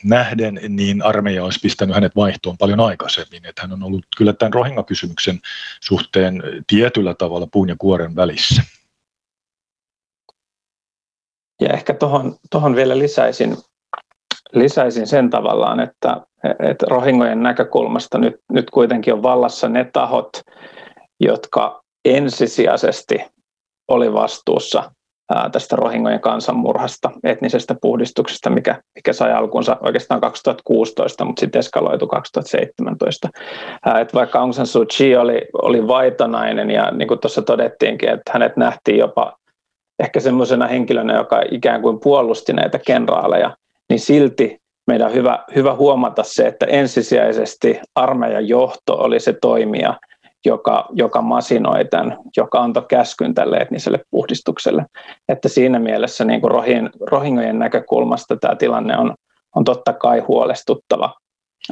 nähden, 0.04 0.60
niin 0.68 1.02
armeija 1.02 1.44
olisi 1.44 1.60
pistänyt 1.62 1.94
hänet 1.94 2.16
vaihtoon 2.16 2.58
paljon 2.58 2.80
aikaisemmin. 2.80 3.46
Että 3.46 3.62
hän 3.62 3.72
on 3.72 3.82
ollut 3.82 4.06
kyllä 4.16 4.32
tämän 4.32 4.54
Rohingya-kysymyksen 4.54 5.40
suhteen 5.80 6.42
tietyllä 6.66 7.14
tavalla 7.14 7.48
puun 7.52 7.68
ja 7.68 7.76
kuoren 7.78 8.16
välissä. 8.16 8.62
Ja 11.60 11.68
ehkä 11.72 11.94
tuohon 12.50 12.76
vielä 12.76 12.98
lisäisin, 12.98 13.56
lisäisin 14.52 15.06
sen 15.06 15.30
tavallaan, 15.30 15.80
että, 15.80 16.20
että 16.68 16.86
rohingojen 16.88 17.42
näkökulmasta 17.42 18.18
nyt, 18.18 18.34
nyt 18.52 18.70
kuitenkin 18.70 19.14
on 19.14 19.22
vallassa 19.22 19.68
ne 19.68 19.90
tahot, 19.92 20.30
jotka 21.20 21.82
ensisijaisesti 22.04 23.18
oli 23.88 24.12
vastuussa 24.12 24.92
tästä 25.52 25.76
Rohingojen 25.76 26.20
kansanmurhasta, 26.20 27.10
etnisestä 27.24 27.74
puhdistuksesta, 27.82 28.50
mikä, 28.50 28.82
mikä 28.94 29.12
sai 29.12 29.32
alkunsa 29.32 29.76
oikeastaan 29.80 30.20
2016, 30.20 31.24
mutta 31.24 31.40
sitten 31.40 31.58
eskaloitu 31.58 32.06
2017. 32.06 33.28
Et 34.00 34.14
vaikka 34.14 34.38
Aung 34.38 34.52
San 34.52 34.66
Suu 34.66 34.86
Kyi 34.98 35.16
oli, 35.16 35.48
oli 35.62 35.88
vaitonainen 35.88 36.70
ja 36.70 36.90
niin 36.90 37.08
kuin 37.08 37.20
tuossa 37.20 37.42
todettiinkin, 37.42 38.08
että 38.08 38.32
hänet 38.32 38.56
nähtiin 38.56 38.98
jopa 38.98 39.36
ehkä 39.98 40.20
semmoisena 40.20 40.66
henkilönä, 40.66 41.16
joka 41.16 41.42
ikään 41.50 41.82
kuin 41.82 42.00
puolusti 42.00 42.52
näitä 42.52 42.78
kenraaleja, 42.86 43.56
niin 43.88 44.00
silti 44.00 44.58
meidän 44.86 45.06
on 45.06 45.14
hyvä, 45.14 45.44
hyvä 45.54 45.74
huomata 45.74 46.22
se, 46.22 46.46
että 46.46 46.66
ensisijaisesti 46.66 47.80
armeijan 47.94 48.48
johto 48.48 48.94
oli 48.94 49.20
se 49.20 49.32
toimija, 49.32 49.94
joka, 50.46 50.88
joka 50.92 51.22
masinoi 51.22 51.84
tämän, 51.84 52.18
joka 52.36 52.60
antoi 52.60 52.84
käskyn 52.88 53.34
tälle 53.34 53.56
etniselle 53.56 54.00
puhdistukselle. 54.10 54.86
Että 55.28 55.48
siinä 55.48 55.78
mielessä 55.78 56.24
niin 56.24 56.40
kuin 56.40 56.50
rohin, 56.50 56.90
rohingojen 57.10 57.58
näkökulmasta 57.58 58.36
tämä 58.36 58.56
tilanne 58.56 58.98
on, 58.98 59.14
on 59.56 59.64
totta 59.64 59.92
kai 59.92 60.20
huolestuttava, 60.20 61.14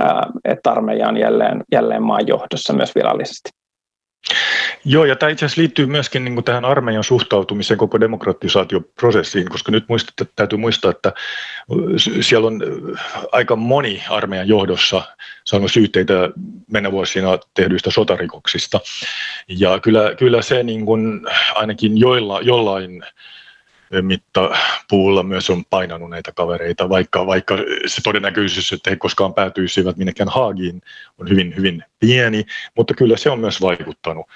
ää, 0.00 0.26
että 0.44 0.70
armeija 0.70 1.08
on 1.08 1.16
jälleen, 1.16 1.62
jälleen 1.72 2.02
maan 2.02 2.26
johdossa 2.26 2.72
myös 2.72 2.94
virallisesti. 2.94 3.50
Joo, 4.86 5.04
ja 5.04 5.16
tämä 5.16 5.30
itse 5.30 5.46
asiassa 5.46 5.60
liittyy 5.60 5.86
myöskin 5.86 6.24
niin 6.24 6.34
kuin 6.34 6.44
tähän 6.44 6.64
armeijan 6.64 7.04
suhtautumiseen 7.04 7.78
koko 7.78 8.00
demokratisaatioprosessiin, 8.00 9.48
koska 9.48 9.72
nyt 9.72 9.84
muistat, 9.88 10.30
täytyy 10.36 10.58
muistaa, 10.58 10.90
että 10.90 11.12
siellä 12.20 12.46
on 12.46 12.62
aika 13.32 13.56
moni 13.56 14.02
armeijan 14.08 14.48
johdossa 14.48 15.02
saanut 15.44 15.72
syytteitä 15.72 16.12
mennä 16.70 16.92
vuosina 16.92 17.38
tehdyistä 17.54 17.90
sotarikoksista. 17.90 18.80
Ja 19.48 19.80
kyllä, 19.80 20.14
kyllä 20.18 20.42
se 20.42 20.62
niin 20.62 20.86
kuin 20.86 21.20
ainakin 21.54 21.98
joilla, 21.98 22.40
jollain 22.40 23.04
mittapuulla 24.02 25.22
myös 25.22 25.50
on 25.50 25.64
painanut 25.64 26.10
näitä 26.10 26.32
kavereita, 26.32 26.88
vaikka, 26.88 27.26
vaikka 27.26 27.56
se 27.86 28.02
todennäköisyys, 28.02 28.72
että 28.72 28.90
he 28.90 28.96
koskaan 28.96 29.34
päätyisivät 29.34 29.96
minnekään 29.96 30.28
Haagiin, 30.28 30.82
on 31.18 31.28
hyvin, 31.28 31.56
hyvin 31.56 31.84
pieni, 32.00 32.44
mutta 32.76 32.94
kyllä 32.94 33.16
se 33.16 33.30
on 33.30 33.40
myös 33.40 33.60
vaikuttanut 33.60 34.26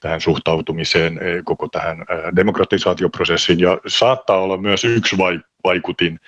tähän 0.00 0.20
suhtautumiseen, 0.20 1.18
eh, 1.22 1.44
koko 1.44 1.68
tähän 1.68 2.00
eh, 2.00 2.36
demokratisaatioprosessiin 2.36 3.60
ja 3.60 3.78
saattaa 3.86 4.38
olla 4.38 4.56
myös 4.56 4.84
yksi 4.84 5.16
vaikutin 5.64 6.20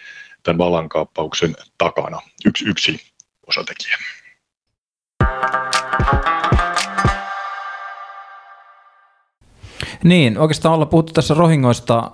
tämän 0.43 0.59
vallankaappauksen 0.59 1.55
takana, 1.79 2.21
yksi, 2.47 2.69
yksi 2.69 3.01
osatekijä. 3.47 3.97
Niin, 10.05 10.39
oikeastaan 10.39 10.75
ollaan 10.75 10.89
puhuttu 10.89 11.13
tässä 11.13 11.35
rohingoista 11.35 12.11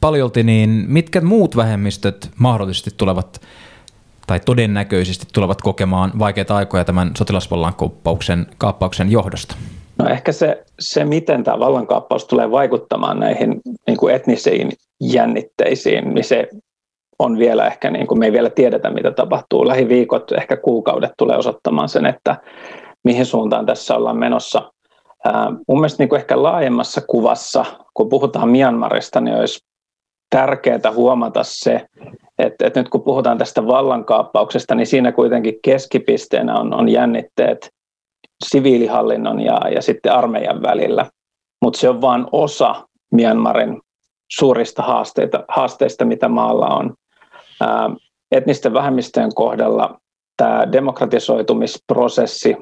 paljolti, 0.00 0.42
niin 0.42 0.70
mitkä 0.88 1.20
muut 1.20 1.56
vähemmistöt 1.56 2.30
mahdollisesti 2.38 2.90
tulevat 2.96 3.40
tai 4.26 4.40
todennäköisesti 4.40 5.26
tulevat 5.32 5.62
kokemaan 5.62 6.12
vaikeita 6.18 6.56
aikoja 6.56 6.84
tämän 6.84 7.10
sotilasvallan 7.18 7.74
kaappauksen 8.58 9.10
johdosta? 9.10 9.56
No 10.00 10.08
ehkä 10.08 10.32
se, 10.32 10.64
se, 10.80 11.04
miten 11.04 11.44
tämä 11.44 11.58
vallankaappaus 11.58 12.26
tulee 12.26 12.50
vaikuttamaan 12.50 13.20
näihin 13.20 13.60
niin 13.86 13.96
kuin 13.96 14.14
etnisiin 14.14 14.72
jännitteisiin, 15.00 16.14
niin 16.14 16.24
se 16.24 16.48
on 17.18 17.38
vielä 17.38 17.66
ehkä, 17.66 17.90
niin 17.90 18.06
kuin 18.06 18.18
me 18.18 18.26
ei 18.26 18.32
vielä 18.32 18.50
tiedetä, 18.50 18.90
mitä 18.90 19.10
tapahtuu. 19.10 19.66
Lähiviikot, 19.66 20.32
ehkä 20.32 20.56
kuukaudet 20.56 21.12
tulee 21.18 21.36
osoittamaan 21.36 21.88
sen, 21.88 22.06
että 22.06 22.36
mihin 23.04 23.26
suuntaan 23.26 23.66
tässä 23.66 23.96
ollaan 23.96 24.18
menossa. 24.18 24.72
Ää, 25.24 25.50
mun 25.68 25.80
mielestä 25.80 26.02
niin 26.02 26.08
kuin 26.08 26.18
ehkä 26.18 26.42
laajemmassa 26.42 27.00
kuvassa, 27.06 27.64
kun 27.94 28.08
puhutaan 28.08 28.48
Myanmarista, 28.48 29.20
niin 29.20 29.36
olisi 29.36 29.60
tärkeää 30.30 30.92
huomata 30.94 31.40
se, 31.42 31.86
että, 32.38 32.66
että 32.66 32.80
nyt 32.80 32.88
kun 32.88 33.02
puhutaan 33.02 33.38
tästä 33.38 33.66
vallankaappauksesta, 33.66 34.74
niin 34.74 34.86
siinä 34.86 35.12
kuitenkin 35.12 35.54
keskipisteenä 35.64 36.58
on, 36.58 36.74
on 36.74 36.88
jännitteet 36.88 37.70
siviilihallinnon 38.44 39.40
ja, 39.40 39.60
ja 39.74 39.82
sitten 39.82 40.12
armeijan 40.12 40.62
välillä. 40.62 41.06
Mutta 41.62 41.78
se 41.78 41.88
on 41.88 42.00
vain 42.00 42.26
osa 42.32 42.88
Myanmarin 43.12 43.80
suurista 44.30 44.82
haasteita, 44.82 45.44
haasteista, 45.48 46.04
mitä 46.04 46.28
maalla 46.28 46.66
on. 46.66 46.94
Ää, 47.60 47.90
etnisten 48.32 48.72
vähemmistöjen 48.72 49.34
kohdalla 49.34 50.00
tämä 50.36 50.72
demokratisoitumisprosessi 50.72 52.56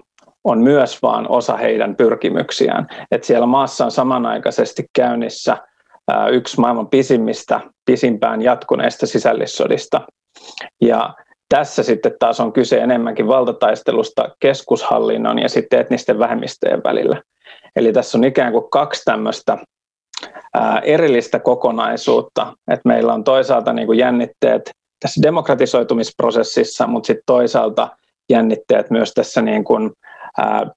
on 0.45 0.59
myös 0.59 1.03
vain 1.03 1.29
osa 1.29 1.57
heidän 1.57 1.97
pyrkimyksiään. 1.97 2.87
Et 3.11 3.25
siellä 3.25 3.47
maassa 3.47 3.85
on 3.85 3.91
samanaikaisesti 3.91 4.85
käynnissä 4.97 5.57
ää, 6.09 6.29
yksi 6.29 6.61
maailman 6.61 6.89
pisimmistä, 6.89 7.61
pisimpään 7.85 8.43
jatkuneista 8.43 9.07
sisällissodista. 9.07 10.01
Ja 10.81 11.15
tässä 11.49 11.83
sitten 11.83 12.13
taas 12.19 12.41
on 12.41 12.53
kyse 12.53 12.79
enemmänkin 12.79 13.29
valtataistelusta 13.29 14.29
keskushallinnon 14.41 15.39
ja 15.39 15.49
sitten 15.49 15.81
etnisten 15.81 16.19
vähemmistöjen 16.19 16.81
välillä. 16.85 17.23
Eli 17.77 17.93
tässä 17.93 18.19
on 18.19 18.25
ikään 18.25 18.53
kuin 18.53 18.71
kaksi 18.71 19.03
tämmöistä 19.05 19.59
erillistä 20.83 21.39
kokonaisuutta, 21.39 22.57
että 22.71 22.89
meillä 22.89 23.13
on 23.13 23.25
toisaalta 23.25 23.73
niin 23.73 23.87
kuin 23.87 23.99
jännitteet 23.99 24.71
tässä 25.01 25.23
demokratisoitumisprosessissa, 25.23 26.87
mutta 26.87 27.07
sitten 27.07 27.23
toisaalta 27.27 27.89
jännitteet 28.31 28.91
myös 28.91 29.13
tässä 29.15 29.43
niin 29.43 29.65
kuin, 29.65 29.91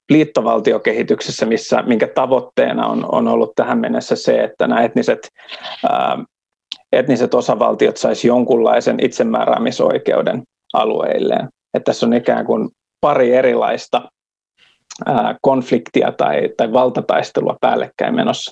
liittovaltiokehityksessä, 0.10 1.46
missä, 1.46 1.82
minkä 1.82 2.08
tavoitteena 2.08 2.88
on, 2.88 3.06
on 3.12 3.28
ollut 3.28 3.52
tähän 3.56 3.80
mennessä 3.80 4.16
se, 4.16 4.44
että 4.44 4.68
nämä 4.68 4.82
etniset, 4.82 5.28
ää, 5.90 6.24
etniset 6.92 7.34
osavaltiot 7.34 7.98
saisi 7.98 8.28
jonkunlaisen 8.28 9.06
itsemääräämisoikeuden 9.06 10.44
alueilleen. 10.74 11.50
Että 11.74 11.86
tässä 11.92 12.06
on 12.06 12.14
ikään 12.14 12.46
kuin 12.46 12.70
pari 13.02 13.34
erilaista 13.34 14.12
ää, 15.06 15.36
konfliktia 15.42 16.12
tai, 16.12 16.50
tai 16.58 16.74
valtataistelua 16.74 17.58
päällekkäin 17.62 18.16
menossa. 18.16 18.52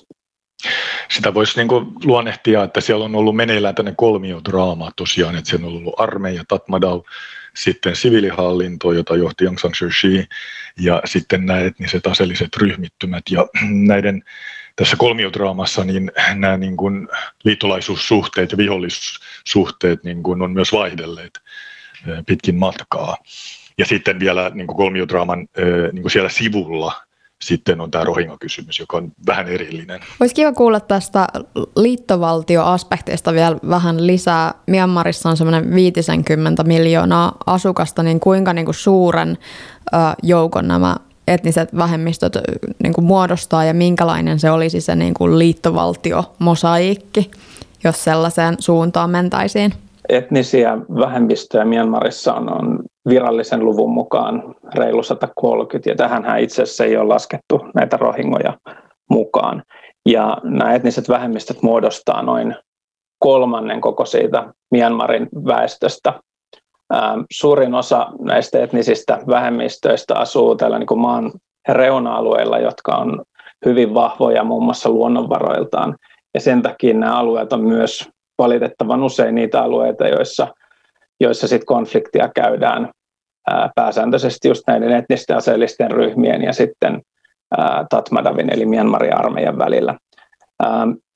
Sitä 1.10 1.34
voisi 1.34 1.56
niin 1.56 1.86
luonnehtia, 2.04 2.64
että 2.64 2.80
siellä 2.80 3.04
on 3.04 3.14
ollut 3.14 3.36
meneillään 3.36 3.74
tänne 3.74 3.94
kolmiodraama 3.96 4.90
tosiaan, 4.96 5.36
että 5.36 5.50
siellä 5.50 5.66
on 5.66 5.76
ollut 5.76 6.00
armeija, 6.00 6.44
Tatmadaw, 6.48 7.00
sitten 7.56 7.96
siviilihallinto, 7.96 8.92
jota 8.92 9.16
johti 9.16 9.46
Aung 9.46 9.58
San 9.58 9.74
Suu 9.74 9.88
Kyi, 10.00 10.26
ja 10.80 11.02
sitten 11.04 11.46
nämä 11.46 11.60
etniset 11.60 12.06
aseelliset 12.06 12.56
ryhmittymät. 12.56 13.22
Ja 13.30 13.46
näiden 13.92 14.24
tässä 14.76 14.96
kolmiodraamassa 14.96 15.84
niin 15.84 16.12
nämä 16.34 16.56
niin 16.56 16.76
kuin 16.76 17.08
liittolaisuussuhteet 17.44 18.52
ja 18.52 18.58
vihollissuhteet 18.58 20.04
niin 20.04 20.22
kuin 20.22 20.42
on 20.42 20.50
myös 20.52 20.72
vaihdelleet 20.72 21.40
pitkin 22.26 22.56
matkaa. 22.56 23.16
Ja 23.78 23.86
sitten 23.86 24.20
vielä 24.20 24.50
niin 24.54 24.66
kuin 24.66 24.76
kolmiodraaman 24.76 25.38
niin 25.92 26.02
kuin 26.02 26.10
siellä 26.10 26.28
sivulla 26.28 26.92
sitten 27.42 27.80
on 27.80 27.90
tämä 27.90 28.04
Rohingya-kysymys, 28.04 28.78
joka 28.78 28.96
on 28.96 29.12
vähän 29.26 29.48
erillinen. 29.48 30.00
Olisi 30.20 30.34
kiva 30.34 30.52
kuulla 30.52 30.80
tästä 30.80 31.26
liittovaltioaspekteista 31.76 33.32
vielä 33.32 33.56
vähän 33.68 34.06
lisää. 34.06 34.54
Myanmarissa 34.66 35.30
on 35.30 35.36
semmoinen 35.36 35.74
50 35.74 36.64
miljoonaa 36.64 37.36
asukasta, 37.46 38.02
niin 38.02 38.20
kuinka 38.20 38.52
niin 38.52 38.64
kuin 38.64 38.74
suuren 38.74 39.38
joukon 40.22 40.68
nämä 40.68 40.96
etniset 41.28 41.76
vähemmistöt 41.76 42.38
niin 42.82 42.92
kuin 42.92 43.04
muodostaa 43.04 43.64
ja 43.64 43.74
minkälainen 43.74 44.38
se 44.38 44.50
olisi 44.50 44.80
se 44.80 44.96
niin 44.96 45.14
kuin 45.14 45.38
liittovaltio-mosaiikki, 45.38 47.30
jos 47.84 48.04
sellaiseen 48.04 48.56
suuntaan 48.58 49.10
mentäisiin? 49.10 49.74
Etnisiä 50.10 50.78
vähemmistöjä 50.78 51.64
Myanmarissa 51.64 52.34
on, 52.34 52.52
on 52.52 52.78
virallisen 53.08 53.64
luvun 53.64 53.90
mukaan 53.90 54.54
reilu 54.74 55.02
130, 55.02 55.90
ja 55.90 55.96
tähän 55.96 56.38
itse 56.38 56.62
asiassa 56.62 56.84
ei 56.84 56.96
ole 56.96 57.08
laskettu 57.08 57.60
näitä 57.74 57.96
rohingoja 57.96 58.58
mukaan. 59.10 59.62
Ja 60.08 60.38
nämä 60.44 60.74
etniset 60.74 61.08
vähemmistöt 61.08 61.62
muodostaa 61.62 62.22
noin 62.22 62.56
kolmannen 63.18 63.80
koko 63.80 64.04
siitä 64.04 64.54
Myanmarin 64.70 65.28
väestöstä. 65.46 66.12
Ähm, 66.94 67.20
suurin 67.32 67.74
osa 67.74 68.06
näistä 68.20 68.62
etnisistä 68.62 69.18
vähemmistöistä 69.26 70.14
asuu 70.18 70.56
tällä 70.56 70.78
niin 70.78 70.86
kuin 70.86 71.00
maan 71.00 71.32
reuna-alueilla, 71.68 72.58
jotka 72.58 72.96
on 72.96 73.22
hyvin 73.66 73.94
vahvoja 73.94 74.44
muun 74.44 74.64
muassa 74.64 74.90
luonnonvaroiltaan. 74.90 75.96
Ja 76.34 76.40
sen 76.40 76.62
takia 76.62 76.94
nämä 76.94 77.16
alueet 77.16 77.52
on 77.52 77.64
myös 77.64 78.10
valitettavan 78.40 79.02
usein 79.02 79.34
niitä 79.34 79.62
alueita, 79.62 80.08
joissa, 80.08 80.54
joissa 81.20 81.48
sit 81.48 81.64
konfliktia 81.64 82.30
käydään 82.34 82.90
ää, 83.50 83.70
pääsääntöisesti 83.74 84.48
just 84.48 84.62
näiden 84.66 84.92
etnisten 84.92 85.36
aseellisten 85.36 85.90
ryhmien 85.90 86.42
ja 86.42 86.52
sitten 86.52 87.02
Tatmadavin 87.90 88.54
eli 88.54 88.66
Myanmarin 88.66 89.16
armeijan 89.16 89.58
välillä. 89.58 89.98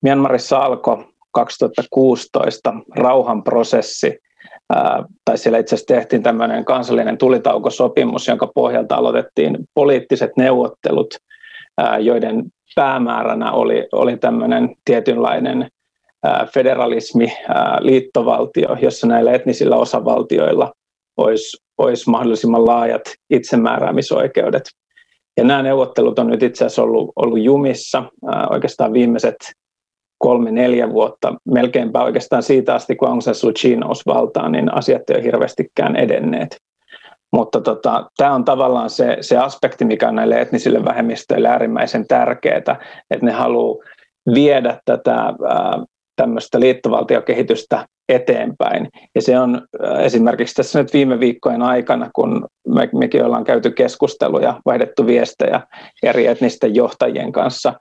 Myanmarissa 0.02 0.58
alkoi 0.58 1.04
2016 1.32 2.74
rauhanprosessi, 2.96 4.18
tai 5.24 5.38
siellä 5.38 5.58
itse 5.58 5.74
asiassa 5.74 5.94
tehtiin 5.94 6.22
tämmöinen 6.22 6.64
kansallinen 6.64 7.18
tulitaukosopimus, 7.18 8.28
jonka 8.28 8.50
pohjalta 8.54 8.96
aloitettiin 8.96 9.58
poliittiset 9.74 10.30
neuvottelut, 10.36 11.14
joiden 12.00 12.44
päämääränä 12.74 13.52
oli, 13.52 13.88
oli 13.92 14.16
tämmöinen 14.16 14.74
tietynlainen 14.84 15.68
federalismi, 16.54 17.32
liittovaltio, 17.80 18.76
jossa 18.80 19.06
näillä 19.06 19.32
etnisillä 19.32 19.76
osavaltioilla 19.76 20.72
olisi, 21.16 21.56
olisi 21.78 22.10
mahdollisimman 22.10 22.66
laajat 22.66 23.02
itsemääräämisoikeudet. 23.30 24.62
Ja 25.36 25.44
nämä 25.44 25.62
neuvottelut 25.62 26.18
on 26.18 26.26
nyt 26.26 26.42
itse 26.42 26.64
asiassa 26.64 26.82
ollut, 26.82 27.12
ollut 27.16 27.40
jumissa 27.40 28.04
oikeastaan 28.50 28.92
viimeiset 28.92 29.36
kolme, 30.18 30.50
neljä 30.50 30.90
vuotta, 30.90 31.34
melkeinpä 31.44 32.02
oikeastaan 32.02 32.42
siitä 32.42 32.74
asti, 32.74 32.96
kun 32.96 33.08
Aung 33.08 33.20
San 33.20 33.34
Suu 33.34 33.52
Kyi 33.62 33.76
nousi 33.76 34.02
valtaan, 34.06 34.52
niin 34.52 34.74
asiat 34.74 35.10
ei 35.10 35.16
ole 35.16 35.24
hirveästikään 35.24 35.96
edenneet. 35.96 36.56
Mutta 37.32 37.60
tota, 37.60 38.10
tämä 38.16 38.34
on 38.34 38.44
tavallaan 38.44 38.90
se, 38.90 39.16
se 39.20 39.36
aspekti, 39.36 39.84
mikä 39.84 40.08
on 40.08 40.14
näille 40.14 40.40
etnisille 40.40 40.84
vähemmistöille 40.84 41.48
äärimmäisen 41.48 42.06
tärkeää, 42.06 42.58
että 42.58 42.76
ne 43.22 43.32
haluaa 43.32 43.84
viedä 44.34 44.78
tätä 44.84 45.16
tämmöistä 46.16 46.60
liittovaltiokehitystä 46.60 47.86
eteenpäin. 48.08 48.88
Ja 49.14 49.22
se 49.22 49.38
on 49.38 49.62
esimerkiksi 50.00 50.54
tässä 50.54 50.82
nyt 50.82 50.92
viime 50.92 51.20
viikkojen 51.20 51.62
aikana, 51.62 52.10
kun 52.14 52.46
me, 52.68 52.88
mekin 52.98 53.24
ollaan 53.24 53.44
käyty 53.44 53.70
keskusteluja, 53.70 54.60
vaihdettu 54.66 55.06
viestejä 55.06 55.60
eri 56.02 56.26
etnisten 56.26 56.74
johtajien 56.74 57.32
kanssa, 57.32 57.74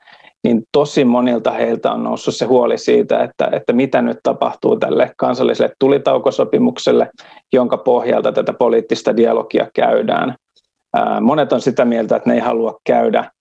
niin 0.43 0.63
tosi 0.71 1.05
monilta 1.05 1.51
heiltä 1.51 1.91
on 1.91 2.03
noussut 2.03 2.35
se 2.35 2.45
huoli 2.45 2.77
siitä, 2.77 3.23
että, 3.23 3.49
että 3.51 3.73
mitä 3.73 4.01
nyt 4.01 4.17
tapahtuu 4.23 4.79
tälle 4.79 5.11
kansalliselle 5.17 5.73
tulitaukosopimukselle, 5.79 7.09
jonka 7.53 7.77
pohjalta 7.77 8.31
tätä 8.31 8.53
poliittista 8.53 9.17
dialogia 9.17 9.67
käydään. 9.75 10.35
Monet 11.21 11.53
on 11.53 11.61
sitä 11.61 11.85
mieltä, 11.85 12.15
että 12.15 12.29
ne 12.29 12.35
ei 12.35 12.41
halua 12.41 12.79
käydä 12.85 13.31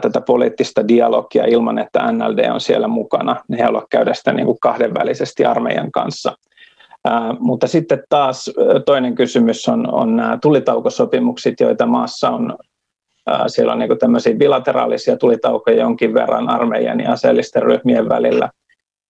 tätä 0.00 0.20
poliittista 0.20 0.88
dialogia 0.88 1.44
ilman, 1.46 1.78
että 1.78 2.12
NLD 2.12 2.50
on 2.50 2.60
siellä 2.60 2.88
mukana. 2.88 3.36
Ne 3.48 3.56
ei 3.56 3.62
halua 3.62 3.86
käydä 3.90 4.14
sitä 4.14 4.32
niin 4.32 4.46
kuin 4.46 4.58
kahdenvälisesti 4.60 5.44
armeijan 5.44 5.92
kanssa. 5.92 6.36
mutta 7.38 7.66
sitten 7.66 8.02
taas 8.08 8.50
toinen 8.86 9.14
kysymys 9.14 9.68
on, 9.68 9.94
on 9.94 10.16
nämä 10.16 10.38
tulitaukosopimukset, 10.42 11.60
joita 11.60 11.86
maassa 11.86 12.30
on 12.30 12.56
siellä 13.46 13.72
on 13.72 13.78
niin 13.78 13.98
tämmöisiä 13.98 14.34
bilateraalisia 14.34 15.16
tulitaukoja 15.16 15.80
jonkin 15.80 16.14
verran 16.14 16.50
armeijan 16.50 17.00
ja 17.00 17.12
aseellisten 17.12 17.62
ryhmien 17.62 18.08
välillä. 18.08 18.50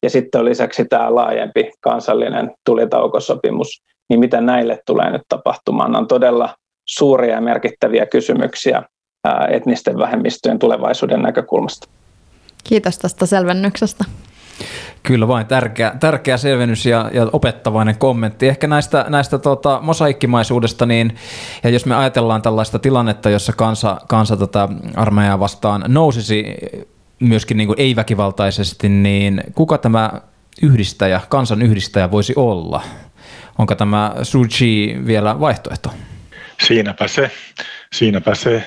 Ja 0.03 0.11
sitten 0.11 0.39
on 0.39 0.45
lisäksi 0.45 0.85
tämä 0.85 1.15
laajempi 1.15 1.71
kansallinen 1.81 2.55
tulitaukosopimus. 2.65 3.83
Niin 4.09 4.21
mitä 4.21 4.41
näille 4.41 4.79
tulee 4.87 5.11
nyt 5.11 5.23
tapahtumaan? 5.29 5.97
on 5.97 6.07
todella 6.07 6.55
suuria 6.85 7.35
ja 7.35 7.41
merkittäviä 7.41 8.07
kysymyksiä 8.07 8.83
etnisten 9.51 9.99
vähemmistöjen 9.99 10.59
tulevaisuuden 10.59 11.23
näkökulmasta. 11.23 11.89
Kiitos 12.65 12.99
tästä 12.99 13.27
selvennyksestä. 13.27 14.05
Kyllä 15.03 15.29
vain, 15.29 15.47
tärkeä, 15.47 15.93
tärkeä 16.01 16.37
selvennys 16.37 16.87
ja, 16.87 17.11
ja 17.13 17.29
opettavainen 17.33 17.99
kommentti. 17.99 18.49
Ehkä 18.49 18.67
näistä, 18.67 19.05
näistä 19.09 19.39
tota, 19.39 19.79
mosaikkimaisuudesta, 19.83 20.87
niin, 20.87 21.17
ja 21.65 21.71
jos 21.71 21.87
me 21.87 21.95
ajatellaan 21.95 22.43
tällaista 22.43 22.79
tilannetta, 22.79 23.31
jossa 23.31 23.53
kansa, 23.53 24.01
kansa 24.09 24.37
tota, 24.37 24.69
armeijaa 24.97 25.41
vastaan 25.41 25.85
nousisi 25.89 26.45
myöskin 27.21 27.57
niin 27.57 27.67
kuin 27.67 27.81
ei-väkivaltaisesti, 27.81 28.89
niin 28.89 29.43
kuka 29.55 29.79
tämä 29.79 30.13
yhdistäjä, 30.63 31.21
kansan 31.29 31.63
yhdistäjä 31.63 32.11
voisi 32.11 32.33
olla? 32.37 32.83
Onko 33.59 33.75
tämä 33.75 34.15
Suu 34.23 34.47
Kyi 34.59 35.01
vielä 35.07 35.41
vaihtoehto? 35.41 35.91
Siinäpä 36.67 37.09
se, 37.09 37.31
siinäpä 37.93 38.35
se. 38.35 38.65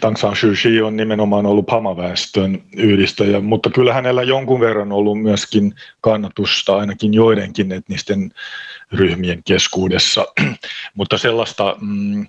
Tang 0.00 0.16
San 0.16 0.36
Suu 0.36 0.50
Kyi 0.62 0.82
on 0.82 0.96
nimenomaan 0.96 1.46
ollut 1.46 1.66
pamaväestön 1.66 2.62
yhdistäjä, 2.76 3.40
mutta 3.40 3.70
kyllä 3.70 3.94
hänellä 3.94 4.22
jonkun 4.22 4.60
verran 4.60 4.92
ollut 4.92 5.22
myöskin 5.22 5.74
kannatusta 6.00 6.76
ainakin 6.76 7.14
joidenkin 7.14 7.72
etnisten 7.72 8.32
ryhmien 8.92 9.42
keskuudessa, 9.44 10.26
mutta 10.94 11.18
sellaista 11.18 11.76
mm, 11.80 12.26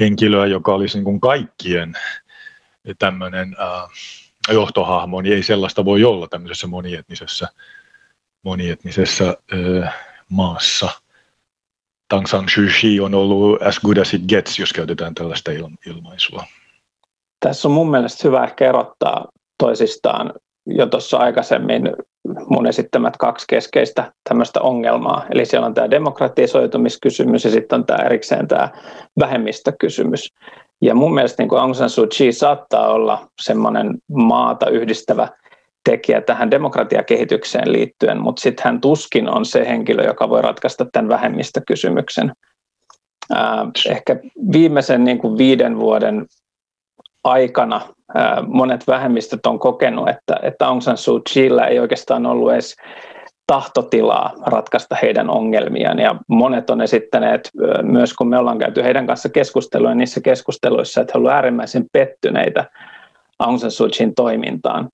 henkilöä, 0.00 0.46
joka 0.46 0.74
olisi 0.74 0.98
niin 0.98 1.04
kuin 1.04 1.20
kaikkien 1.20 1.94
tämmöinen 2.98 3.56
äh, 3.60 3.90
johtohahmo, 4.54 5.20
niin 5.20 5.34
ei 5.34 5.42
sellaista 5.42 5.84
voi 5.84 6.04
olla 6.04 6.28
tämmöisessä 6.28 6.66
monietnisessä, 6.66 7.48
monietnisessä 8.42 9.36
äh, 9.84 9.94
maassa. 10.28 10.88
Tang 12.08 12.26
San 12.26 12.48
Suu 12.54 12.64
Kyi 12.80 13.00
on 13.00 13.14
ollut 13.14 13.62
as 13.62 13.80
good 13.80 13.96
as 13.96 14.14
it 14.14 14.22
gets, 14.28 14.58
jos 14.58 14.72
käytetään 14.72 15.14
tällaista 15.14 15.50
ilmaisua. 15.86 16.46
Tässä 17.46 17.68
on 17.68 17.74
mun 17.74 17.90
mielestä 17.90 18.28
hyvä 18.28 18.44
ehkä 18.44 18.68
erottaa 18.68 19.26
toisistaan 19.58 20.32
jo 20.66 20.86
tuossa 20.86 21.16
aikaisemmin 21.16 21.92
mun 22.48 22.66
esittämät 22.66 23.16
kaksi 23.16 23.44
keskeistä 23.48 24.12
tämmöistä 24.28 24.60
ongelmaa. 24.60 25.26
Eli 25.30 25.46
siellä 25.46 25.66
on 25.66 25.74
tämä 25.74 25.90
demokratisoitumiskysymys 25.90 27.44
ja 27.44 27.50
sitten 27.50 27.78
on 27.78 27.86
tämä 27.86 28.04
erikseen 28.04 28.48
tämä 28.48 28.68
vähemmistökysymys. 29.20 30.28
Ja 30.82 30.94
mun 30.94 31.14
mielestä 31.14 31.42
niin 31.42 31.58
Aung 31.58 31.74
San 31.74 31.90
Suu 31.90 32.06
Kyi 32.18 32.32
saattaa 32.32 32.92
olla 32.92 33.28
semmoinen 33.42 33.98
maata 34.12 34.70
yhdistävä 34.70 35.28
tekijä 35.90 36.20
tähän 36.20 36.50
demokratiakehitykseen 36.50 37.72
liittyen, 37.72 38.20
mutta 38.22 38.40
sitten 38.40 38.64
hän 38.64 38.80
tuskin 38.80 39.28
on 39.28 39.44
se 39.44 39.68
henkilö, 39.68 40.04
joka 40.04 40.28
voi 40.28 40.42
ratkaista 40.42 40.86
tämän 40.92 41.08
vähemmistökysymyksen. 41.08 42.32
ehkä 43.90 44.16
viimeisen 44.52 45.04
niin 45.04 45.18
kuin 45.18 45.38
viiden 45.38 45.80
vuoden 45.80 46.26
aikana 47.26 47.80
monet 48.46 48.86
vähemmistöt 48.86 49.46
on 49.46 49.58
kokenut, 49.58 50.08
että, 50.08 50.40
että 50.42 50.66
Aung 50.66 50.80
San 50.80 50.96
Suu 50.96 51.22
Kyillä 51.34 51.66
ei 51.66 51.78
oikeastaan 51.78 52.26
ollut 52.26 52.52
edes 52.52 52.76
tahtotilaa 53.46 54.32
ratkaista 54.46 54.96
heidän 55.02 55.30
ongelmiaan. 55.30 55.98
Ja 55.98 56.16
monet 56.28 56.70
on 56.70 56.80
esittäneet, 56.80 57.50
myös 57.82 58.14
kun 58.14 58.28
me 58.28 58.38
ollaan 58.38 58.58
käyty 58.58 58.82
heidän 58.82 59.06
kanssa 59.06 59.28
keskustelua 59.28 59.94
niissä 59.94 60.20
keskusteluissa, 60.20 61.00
että 61.00 61.12
he 61.14 61.20
ovat 61.20 61.32
äärimmäisen 61.32 61.84
pettyneitä 61.92 62.64
Aung 63.38 63.58
San 63.58 63.70
Suu 63.70 63.88
Kyin 63.96 64.14
toimintaan. 64.14 64.88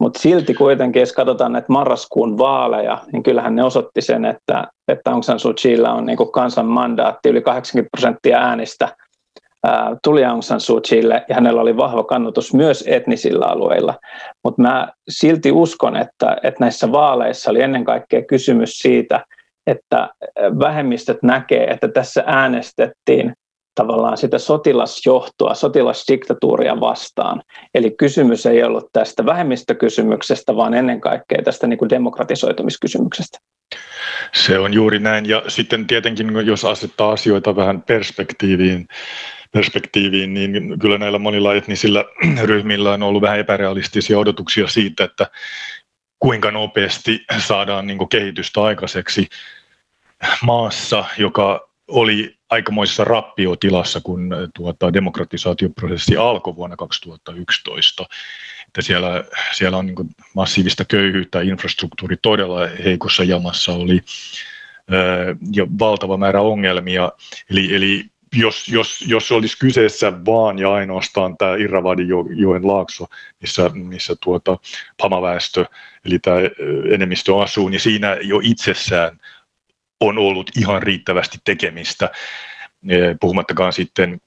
Mutta 0.00 0.18
silti 0.18 0.54
kuitenkin, 0.54 1.00
jos 1.00 1.12
katsotaan 1.12 1.52
näitä 1.52 1.66
marraskuun 1.68 2.38
vaaleja, 2.38 2.98
niin 3.12 3.22
kyllähän 3.22 3.56
ne 3.56 3.64
osoitti 3.64 4.00
sen, 4.00 4.24
että, 4.24 4.68
että 4.88 5.10
Aung 5.10 5.22
San 5.22 5.40
Suu 5.40 5.54
Kyillä 5.62 5.92
on 5.92 6.06
niin 6.06 6.18
kansan 6.32 6.66
mandaatti 6.66 7.28
yli 7.28 7.42
80 7.42 7.90
prosenttia 7.90 8.38
äänistä– 8.38 8.88
tuli 10.04 10.24
Aung 10.24 10.42
San 10.42 10.60
Suu 10.60 10.80
Kyille 10.88 11.24
ja 11.28 11.34
hänellä 11.34 11.60
oli 11.60 11.76
vahva 11.76 12.04
kannatus 12.04 12.54
myös 12.54 12.84
etnisillä 12.86 13.46
alueilla. 13.46 13.94
Mutta 14.44 14.62
mä 14.62 14.92
silti 15.08 15.52
uskon, 15.52 15.96
että, 15.96 16.36
että 16.42 16.60
näissä 16.60 16.92
vaaleissa 16.92 17.50
oli 17.50 17.62
ennen 17.62 17.84
kaikkea 17.84 18.22
kysymys 18.22 18.78
siitä, 18.78 19.24
että 19.66 20.08
vähemmistöt 20.58 21.22
näkee, 21.22 21.64
että 21.64 21.88
tässä 21.88 22.24
äänestettiin 22.26 23.32
tavallaan 23.74 24.16
sitä 24.16 24.38
sotilasjohtoa, 24.38 25.54
sotilasdiktatuuria 25.54 26.80
vastaan. 26.80 27.42
Eli 27.74 27.90
kysymys 27.90 28.46
ei 28.46 28.64
ollut 28.64 28.88
tästä 28.92 29.26
vähemmistökysymyksestä, 29.26 30.56
vaan 30.56 30.74
ennen 30.74 31.00
kaikkea 31.00 31.42
tästä 31.42 31.66
niin 31.66 31.78
kuin 31.78 31.88
demokratisoitumiskysymyksestä. 31.88 33.38
Se 34.32 34.58
on 34.58 34.74
juuri 34.74 34.98
näin. 34.98 35.28
Ja 35.28 35.42
sitten 35.48 35.86
tietenkin, 35.86 36.46
jos 36.46 36.64
asettaa 36.64 37.12
asioita 37.12 37.56
vähän 37.56 37.82
perspektiiviin, 37.82 38.86
perspektiiviin, 39.54 40.34
niin 40.34 40.78
kyllä 40.78 40.98
näillä 40.98 41.18
monilla 41.18 41.54
etnisillä 41.54 42.04
ryhmillä 42.42 42.92
on 42.92 43.02
ollut 43.02 43.22
vähän 43.22 43.38
epärealistisia 43.38 44.18
odotuksia 44.18 44.68
siitä, 44.68 45.04
että 45.04 45.30
kuinka 46.18 46.50
nopeasti 46.50 47.24
saadaan 47.38 47.86
niin 47.86 48.08
kehitystä 48.08 48.62
aikaiseksi 48.62 49.28
maassa, 50.42 51.04
joka 51.18 51.68
oli 51.88 52.36
aikamoisessa 52.50 53.04
rappiotilassa, 53.04 54.00
kun 54.00 54.30
tuota, 54.54 54.92
demokratisaatioprosessi 54.92 56.16
alkoi 56.16 56.56
vuonna 56.56 56.76
2011. 56.76 58.06
Että 58.66 58.82
siellä, 58.82 59.24
siellä 59.52 59.78
on 59.78 59.86
niin 59.86 59.96
massiivista 60.34 60.84
köyhyyttä, 60.84 61.40
infrastruktuuri 61.40 62.16
todella 62.22 62.66
heikossa 62.84 63.24
jamassa 63.24 63.72
oli 63.72 64.00
ja 65.52 65.66
valtava 65.78 66.16
määrä 66.16 66.40
ongelmia. 66.40 67.12
Eli, 67.50 67.74
eli 67.74 68.04
jos, 68.34 68.68
jos, 68.68 69.04
jos 69.06 69.32
olisi 69.32 69.58
kyseessä 69.58 70.12
vaan 70.26 70.58
ja 70.58 70.72
ainoastaan 70.72 71.36
tämä 71.36 71.56
Irravadin 71.56 72.08
joen 72.36 72.66
laakso, 72.66 73.06
missä, 73.40 73.70
missä 73.74 74.14
tuota 74.20 74.58
pamaväestö, 75.02 75.64
eli 76.04 76.18
tämä 76.18 76.36
enemmistö 76.90 77.42
asuu, 77.42 77.68
niin 77.68 77.80
siinä 77.80 78.16
jo 78.22 78.40
itsessään 78.42 79.20
on 80.00 80.18
ollut 80.18 80.50
ihan 80.58 80.82
riittävästi 80.82 81.38
tekemistä, 81.44 82.10
puhumattakaan 83.20 83.72
sitten 83.72 84.20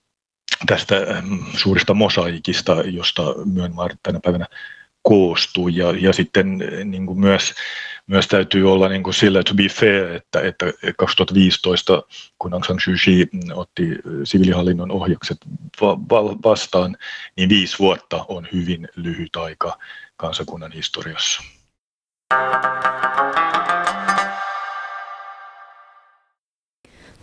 tästä 0.66 0.96
suurista 1.58 1.94
mosaikista, 1.94 2.76
josta 2.86 3.22
Myönmar 3.46 3.96
tänä 4.04 4.20
päivänä 4.24 4.46
koostuu. 5.02 5.68
Ja, 5.68 5.92
ja 6.00 6.14
sitten 6.14 6.58
niin 6.86 7.06
kuin 7.06 7.20
myös 7.20 7.54
myös 8.08 8.28
täytyy 8.28 8.72
olla 8.72 8.90
niin 8.90 9.04
kuin 9.04 9.14
sillä 9.14 9.44
to 9.44 9.54
be 9.54 9.64
fair, 9.64 10.12
että, 10.12 10.42
että 10.42 10.66
2015, 10.98 12.04
kun 12.40 12.54
Aung 12.54 12.66
San 12.66 12.80
Suu 12.84 12.94
Kyi 13.06 13.30
otti 13.54 13.84
siviilihallinnon 14.24 14.92
ohjakset 14.92 15.38
vastaan, 16.44 16.98
niin 17.36 17.50
viisi 17.50 17.80
vuotta 17.80 18.26
on 18.28 18.48
hyvin 18.54 18.88
lyhyt 18.96 19.36
aika 19.36 19.78
kansakunnan 20.18 20.72
historiassa. 20.72 21.44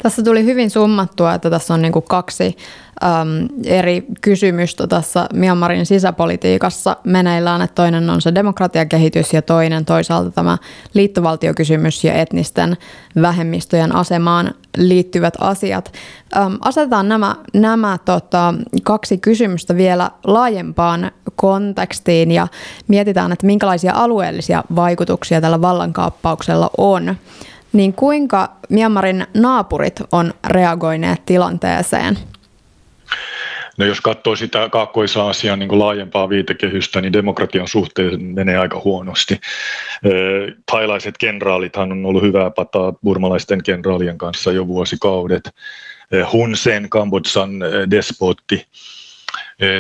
Tässä 0.03 0.22
tuli 0.22 0.45
hyvin 0.45 0.70
summattua, 0.70 1.34
että 1.34 1.51
tässä 1.51 1.74
on 1.74 1.82
niin 1.82 1.92
kuin 1.92 2.05
kaksi 2.09 2.57
äm, 3.05 3.49
eri 3.64 4.07
kysymystä 4.20 4.86
tässä 4.86 5.26
Myanmarin 5.34 5.86
sisäpolitiikassa 5.86 6.97
meneillään, 7.05 7.62
että 7.62 7.74
toinen 7.74 8.11
on 8.11 8.22
se 8.22 8.34
demokratiakehitys 8.34 9.32
ja 9.32 9.42
toinen 9.42 9.84
toisaalta 9.84 10.30
tämä 10.30 10.59
liittovaltiokysymys 10.95 12.05
ja 12.05 12.14
etnisten 12.14 12.76
vähemmistöjen 13.22 13.95
asemaan 13.95 14.55
liittyvät 14.76 15.34
asiat. 15.40 15.92
Äm, 16.36 16.59
asetetaan 16.61 17.09
nämä, 17.09 17.36
nämä 17.55 17.99
tota, 18.05 18.55
kaksi 18.82 19.18
kysymystä 19.18 19.76
vielä 19.76 20.11
laajempaan 20.24 21.11
kontekstiin 21.36 22.30
ja 22.30 22.49
mietitään, 22.88 23.32
että 23.32 23.47
minkälaisia 23.47 23.92
alueellisia 23.95 24.64
vaikutuksia 24.76 25.40
tällä 25.40 25.61
vallankaappauksella 25.61 26.70
on 26.78 27.16
niin 27.75 27.93
kuinka 27.93 28.49
Myanmarin 28.68 29.27
naapurit 29.35 30.03
on 30.12 30.35
reagoineet 30.47 31.27
tilanteeseen? 31.27 32.18
No 33.79 33.85
jos 33.87 34.01
katsoo 34.01 34.37
sitä 34.37 34.68
Kaakkois-Aasian 34.68 35.59
niin 35.59 35.79
laajempaa 35.79 36.29
viitekehystä, 36.29 37.01
niin 37.01 37.12
demokratian 37.12 37.68
suhteen 37.68 38.22
menee 38.22 38.59
aika 38.59 38.81
huonosti. 38.85 39.41
Thailaiset 40.66 41.18
kenraalithan 41.18 41.93
on 41.93 42.07
ollut 42.07 42.22
hyvää 42.22 42.51
pataa 42.51 42.93
burmalaisten 42.93 43.62
kenraalien 43.62 44.18
kanssa 44.18 44.53
jo 44.53 44.66
vuosikaudet. 44.66 45.51
Hun 46.33 46.57
Sen, 46.57 46.89
Kambodsan 46.91 47.51
despotti, 47.91 48.66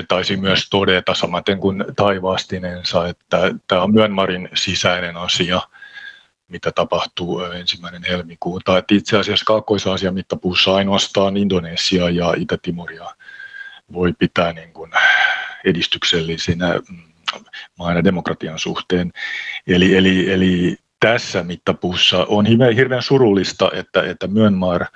taisi 0.08 0.36
myös 0.36 0.66
todeta 0.70 1.14
samaten 1.14 1.58
kuin 1.58 1.84
taivaastinensa, 1.96 3.08
että 3.08 3.50
tämä 3.66 3.82
on 3.82 3.94
Myanmarin 3.94 4.48
sisäinen 4.54 5.16
asia– 5.16 5.60
mitä 6.48 6.72
tapahtuu 6.72 7.40
ensimmäinen 7.40 8.04
helmikuuta. 8.08 8.78
Että 8.78 8.94
itse 8.94 9.18
asiassa 9.18 9.44
Kaakkois-Aasian 9.44 10.14
mittapuussa 10.14 10.74
ainoastaan 10.74 11.36
Indonesia 11.36 12.10
ja 12.10 12.34
Itä-Timoria 12.36 13.14
voi 13.92 14.12
pitää 14.18 14.52
niin 14.52 14.72
kuin 14.72 14.90
edistyksellisinä 15.64 16.74
mm, 16.88 17.02
maina 17.78 18.04
demokratian 18.04 18.58
suhteen. 18.58 19.12
Eli, 19.66 19.96
eli, 19.96 20.32
eli 20.32 20.76
tässä 21.00 21.42
mittapuussa 21.42 22.24
on 22.28 22.46
hirveän 22.76 23.02
surullista, 23.02 23.70
että, 23.74 24.02
että 24.02 24.26
Myanmar, 24.26 24.86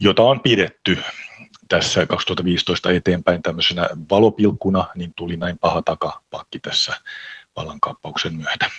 jota 0.00 0.22
on 0.22 0.40
pidetty 0.40 0.98
tässä 1.68 2.06
2015 2.06 2.90
eteenpäin 2.90 3.42
tämmöisenä 3.42 3.88
valopilkkuna, 4.10 4.84
niin 4.94 5.12
tuli 5.16 5.36
näin 5.36 5.58
paha 5.58 5.82
takapakki 5.82 6.58
tässä 6.58 6.94
vallankaappauksen 7.56 8.34
myötä. 8.34 8.70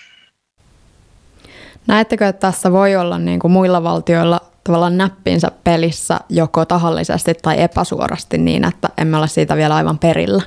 Näettekö, 1.90 2.28
että 2.28 2.48
tässä 2.48 2.72
voi 2.72 2.96
olla 2.96 3.20
niin 3.20 3.40
kuin 3.40 3.52
muilla 3.52 3.84
valtioilla 3.84 4.42
tavallaan 4.64 4.98
näppinsä 4.98 5.52
pelissä 5.64 6.20
joko 6.30 6.66
tahallisesti 6.66 7.34
tai 7.42 7.62
epäsuorasti 7.62 8.38
niin, 8.38 8.66
että 8.66 8.90
emme 8.98 9.18
ole 9.18 9.28
siitä 9.28 9.56
vielä 9.56 9.76
aivan 9.76 10.00
perillä? 10.00 10.44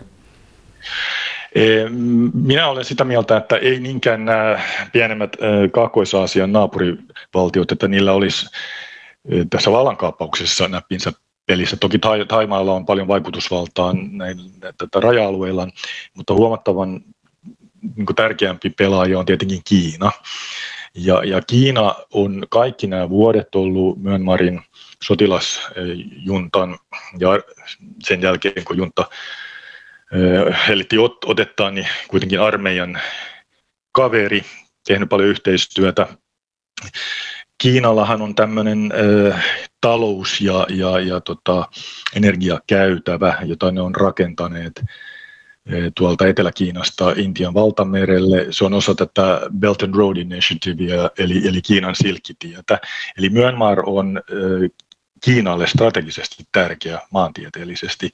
Minä 2.34 2.68
olen 2.68 2.84
sitä 2.84 3.04
mieltä, 3.04 3.36
että 3.36 3.56
ei 3.56 3.80
niinkään 3.80 4.24
nämä 4.24 4.60
pienemmät 4.92 5.36
Kaakkois-Aasian 5.72 6.52
naapurivaltiot, 6.52 7.72
että 7.72 7.88
niillä 7.88 8.12
olisi 8.12 8.46
tässä 9.50 9.72
vallankaappauksessa 9.72 10.68
näppinsä 10.68 11.12
pelissä. 11.46 11.76
Toki 11.76 11.98
Taimaalla 12.28 12.72
on 12.72 12.86
paljon 12.86 13.08
vaikutusvaltaa 13.08 13.94
tätä 14.78 15.00
raja-alueilla, 15.00 15.68
mutta 16.14 16.34
huomattavan 16.34 17.00
niin 17.96 18.06
tärkeämpi 18.16 18.70
pelaaja 18.70 19.18
on 19.18 19.26
tietenkin 19.26 19.60
Kiina. 19.64 20.12
Ja, 20.94 21.24
ja 21.24 21.42
Kiina 21.46 21.94
on 22.12 22.46
kaikki 22.50 22.86
nämä 22.86 23.08
vuodet 23.08 23.54
ollut 23.54 24.02
Myanmarin 24.02 24.60
sotilasjuntan 25.04 26.78
ja 27.18 27.28
sen 28.02 28.22
jälkeen 28.22 28.64
kun 28.64 28.76
junta 28.76 29.04
hellitti 30.68 30.98
ot, 30.98 31.24
otettaan, 31.24 31.74
niin 31.74 31.88
kuitenkin 32.08 32.40
armeijan 32.40 33.00
kaveri, 33.92 34.42
tehnyt 34.86 35.08
paljon 35.08 35.28
yhteistyötä. 35.28 36.06
Kiinallahan 37.58 38.22
on 38.22 38.34
tämmöinen 38.34 38.92
talous- 39.80 40.40
ja, 40.40 40.66
ja, 40.68 41.00
ja 41.00 41.20
tota, 41.20 41.68
energiakäytävä, 42.16 43.38
jota 43.44 43.72
ne 43.72 43.80
on 43.80 43.94
rakentaneet 43.94 44.72
Eh, 44.82 45.11
tuolta 45.96 46.26
Etelä-Kiinasta 46.26 47.12
Intian 47.16 47.54
valtamerelle. 47.54 48.46
Se 48.50 48.64
on 48.64 48.74
osa 48.74 48.94
tätä 48.94 49.40
Belt 49.58 49.82
and 49.82 49.94
Road 49.94 50.16
Initiativea, 50.16 51.10
eli, 51.18 51.48
eli 51.48 51.62
Kiinan 51.62 51.94
silkkitietä. 51.94 52.80
Eli 53.18 53.28
Myanmar 53.28 53.82
on 53.86 54.22
eh, 54.30 54.70
Kiinalle 55.24 55.66
strategisesti 55.66 56.44
tärkeä 56.52 57.00
maantieteellisesti. 57.10 58.10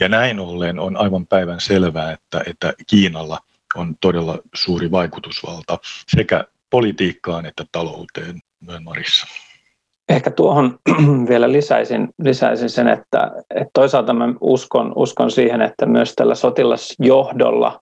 Ja 0.00 0.08
näin 0.08 0.40
ollen 0.40 0.78
on 0.78 0.96
aivan 0.96 1.26
päivän 1.26 1.60
selvää, 1.60 2.12
että, 2.12 2.42
että 2.46 2.74
Kiinalla 2.86 3.38
on 3.74 3.96
todella 4.00 4.38
suuri 4.54 4.90
vaikutusvalta 4.90 5.78
sekä 6.08 6.44
politiikkaan 6.70 7.46
että 7.46 7.64
talouteen 7.72 8.40
Myanmarissa. 8.60 9.26
Ehkä 10.08 10.30
tuohon 10.30 10.78
vielä 11.28 11.52
lisäisin, 11.52 12.08
lisäisin 12.22 12.70
sen, 12.70 12.88
että, 12.88 13.30
että 13.50 13.70
toisaalta 13.74 14.14
mä 14.14 14.34
uskon, 14.40 14.92
uskon 14.96 15.30
siihen, 15.30 15.62
että 15.62 15.86
myös 15.86 16.14
tällä 16.14 16.34
sotilasjohdolla 16.34 17.80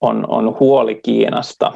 on, 0.00 0.24
on 0.28 0.56
huoli 0.60 1.00
Kiinasta. 1.02 1.72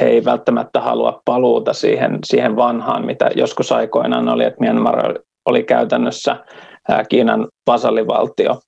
He 0.00 0.06
ei 0.06 0.24
välttämättä 0.24 0.80
halua 0.80 1.22
paluuta 1.24 1.72
siihen, 1.72 2.18
siihen 2.26 2.56
vanhaan, 2.56 3.06
mitä 3.06 3.30
joskus 3.36 3.72
aikoinaan 3.72 4.28
oli, 4.28 4.44
että 4.44 4.60
Myanmar 4.60 5.14
oli 5.46 5.62
käytännössä 5.62 6.36
Kiinan 7.08 7.48
vasallivaltio. 7.66 8.60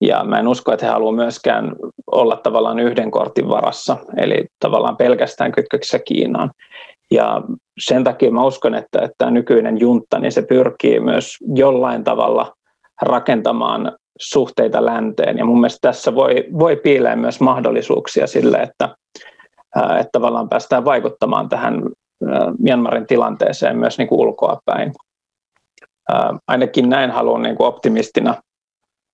Ja 0.00 0.24
mä 0.24 0.38
en 0.38 0.48
usko, 0.48 0.72
että 0.72 0.86
he 0.86 0.92
haluavat 0.92 1.16
myöskään 1.16 1.76
olla 2.14 2.36
tavallaan 2.36 2.78
yhden 2.78 3.10
kortin 3.10 3.48
varassa, 3.48 3.96
eli 4.16 4.44
tavallaan 4.60 4.96
pelkästään 4.96 5.52
kytköksissä 5.52 5.98
Kiinaan. 5.98 6.50
Ja 7.10 7.42
sen 7.78 8.04
takia 8.04 8.30
mä 8.30 8.44
uskon, 8.44 8.74
että, 8.74 8.98
että 8.98 9.14
tämä 9.18 9.30
nykyinen 9.30 9.80
juntta, 9.80 10.18
niin 10.18 10.32
se 10.32 10.42
pyrkii 10.42 11.00
myös 11.00 11.36
jollain 11.54 12.04
tavalla 12.04 12.52
rakentamaan 13.02 13.92
suhteita 14.20 14.84
länteen. 14.84 15.38
Ja 15.38 15.44
mun 15.44 15.60
mielestä 15.60 15.88
tässä 15.88 16.14
voi, 16.14 16.44
voi 16.58 16.76
piilee 16.76 17.16
myös 17.16 17.40
mahdollisuuksia 17.40 18.26
sille, 18.26 18.56
että, 18.56 18.88
että 19.76 20.08
tavallaan 20.12 20.48
päästään 20.48 20.84
vaikuttamaan 20.84 21.48
tähän 21.48 21.82
Myanmarin 22.58 23.06
tilanteeseen 23.06 23.78
myös 23.78 23.98
niin 23.98 24.08
kuin 24.08 24.20
ulkoa 24.20 24.58
päin. 24.64 24.92
Ainakin 26.48 26.88
näin 26.90 27.10
haluan 27.10 27.42
niin 27.42 27.56
kuin 27.56 27.66
optimistina 27.66 28.34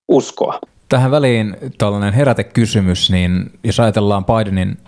uskoa. 0.09 0.59
Tähän 0.91 1.11
väliin 1.11 1.57
tällainen 1.79 2.13
herätekysymys, 2.13 3.11
niin 3.11 3.51
jos 3.65 3.81
ajatellaan 3.81 4.25
Bidenin 4.25 4.79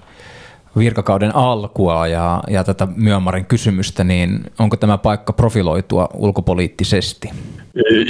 virkakauden 0.79 1.37
alkua 1.37 2.07
ja, 2.07 2.43
ja 2.49 2.65
tätä 2.65 2.89
Myanmarin 2.97 3.47
kysymystä, 3.47 4.05
niin 4.05 4.41
onko 4.59 4.77
tämä 4.77 4.99
paikka 4.99 5.33
profiloitua 5.33 6.09
ulkopoliittisesti? 6.15 7.31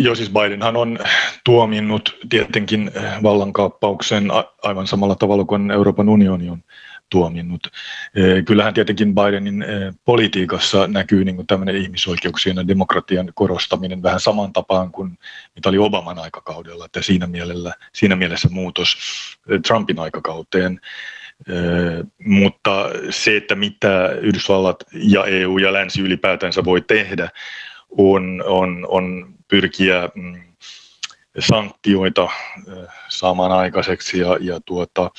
Joo, 0.00 0.14
siis 0.14 0.30
Bidenhan 0.30 0.76
on 0.76 0.98
tuominnut 1.44 2.16
tietenkin 2.28 2.90
vallankaappauksen 3.22 4.28
aivan 4.62 4.86
samalla 4.86 5.14
tavalla 5.14 5.44
kuin 5.44 5.70
Euroopan 5.70 6.08
unioni 6.08 6.50
on 6.50 6.62
tuominnut. 7.12 7.68
Kyllähän 8.46 8.74
tietenkin 8.74 9.14
Bidenin 9.14 9.64
politiikassa 10.04 10.86
näkyy 10.86 11.24
niin 11.24 11.46
tämmöinen 11.46 11.76
ihmisoikeuksien 11.76 12.56
ja 12.56 12.68
demokratian 12.68 13.32
korostaminen 13.34 14.02
vähän 14.02 14.20
saman 14.20 14.52
tapaan 14.52 14.92
kuin 14.92 15.18
mitä 15.54 15.68
oli 15.68 15.78
Obaman 15.78 16.18
aikakaudella, 16.18 16.84
että 16.84 17.02
siinä, 17.02 17.26
mielellä, 17.26 17.74
siinä 17.92 18.16
mielessä 18.16 18.48
muutos 18.52 18.96
Trumpin 19.66 19.98
aikakauteen 19.98 20.80
mutta 22.18 22.90
se, 23.10 23.36
että 23.36 23.54
mitä 23.54 24.08
Yhdysvallat 24.20 24.84
ja 24.92 25.24
EU 25.24 25.58
ja 25.58 25.72
länsi 25.72 26.00
ylipäätänsä 26.00 26.64
voi 26.64 26.80
tehdä, 26.80 27.28
on, 27.98 28.42
on, 28.46 28.86
on 28.88 29.34
pyrkiä 29.48 30.08
mm, 30.14 30.42
sanktioita 31.38 32.28
saamaan 33.08 33.52
aikaiseksi 33.52 34.18
ja, 34.18 34.38
ja 34.40 34.60
tuota, 34.60 35.10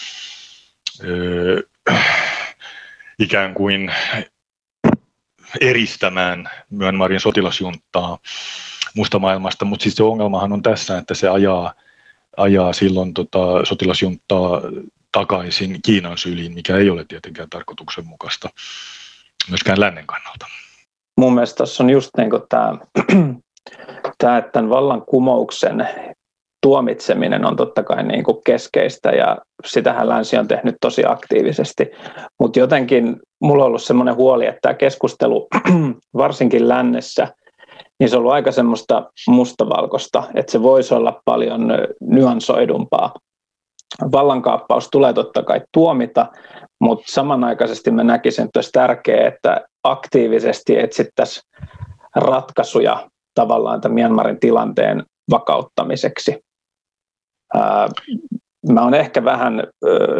ikään 3.20 3.54
kuin 3.54 3.92
eristämään 5.62 6.50
Myanmarin 6.70 7.20
sotilasjunttaa 7.20 8.18
musta 8.96 9.20
maailmasta, 9.20 9.66
mutta 9.66 9.84
siis 9.84 9.96
se 9.96 10.04
ongelmahan 10.04 10.54
on 10.54 10.62
tässä, 10.62 10.98
että 10.98 11.14
se 11.14 11.30
ajaa, 11.30 11.74
ajaa 12.38 12.74
silloin 12.74 13.14
tota, 13.14 13.40
sotilasjunttaa 13.64 14.62
takaisin 15.12 15.80
Kiinan 15.86 16.18
syliin, 16.18 16.54
mikä 16.54 16.78
ei 16.78 16.90
ole 16.90 17.06
tietenkään 17.08 17.50
tarkoituksenmukaista 17.50 18.50
myöskään 19.50 19.80
lännen 19.80 20.08
kannalta. 20.08 20.46
Mun 21.18 21.34
mielestä 21.34 21.58
tässä 21.58 21.84
on 21.84 21.90
just 21.90 22.10
niin 22.18 22.30
tämä, 22.50 22.78
tämä, 24.18 24.38
että 24.38 24.52
tämän 24.52 24.70
vallankumouksen 24.70 25.88
tuomitseminen 26.64 27.46
on 27.46 27.56
totta 27.56 27.84
kai 27.84 28.04
niin 28.04 28.24
kuin 28.24 28.38
keskeistä 28.46 29.10
ja 29.10 29.38
sitähän 29.66 30.10
länsi 30.10 30.38
on 30.38 30.48
tehnyt 30.48 30.76
tosi 30.82 31.04
aktiivisesti. 31.06 31.92
Mutta 32.40 32.60
jotenkin 32.60 33.20
mulla 33.42 33.64
on 33.64 33.68
ollut 33.68 33.84
sellainen 33.84 34.16
huoli, 34.16 34.46
että 34.46 34.60
tämä 34.62 34.74
keskustelu 34.74 35.48
varsinkin 36.18 36.70
lännessä, 36.70 37.28
niin 38.00 38.10
se 38.10 38.16
on 38.16 38.20
ollut 38.20 38.34
aika 38.34 38.52
semmoista 38.52 39.12
mustavalkoista, 39.28 40.24
että 40.36 40.52
se 40.52 40.62
voisi 40.62 40.94
olla 40.94 41.22
paljon 41.26 41.72
nyansoidumpaa. 42.02 43.14
Vallankaappaus 44.12 44.88
tulee 44.92 45.14
totta 45.14 45.44
kai 45.44 45.62
tuomita, 45.74 46.26
mutta 46.82 47.04
samanaikaisesti 47.08 47.92
mä 47.92 48.04
näkisin, 48.04 48.46
että 48.46 48.58
olisi 48.58 48.72
tärkeää, 48.72 49.28
että 49.28 49.62
aktiivisesti 49.84 50.80
etsittäisiin 50.80 51.44
ratkaisuja 52.16 53.10
tavallaan 53.36 53.82
tämän 53.82 53.94
Myanmarin 53.94 54.40
tilanteen 54.40 55.04
vakauttamiseksi. 55.32 56.44
Mä 58.72 58.82
olen 58.82 59.00
ehkä 59.00 59.24
vähän 59.24 59.64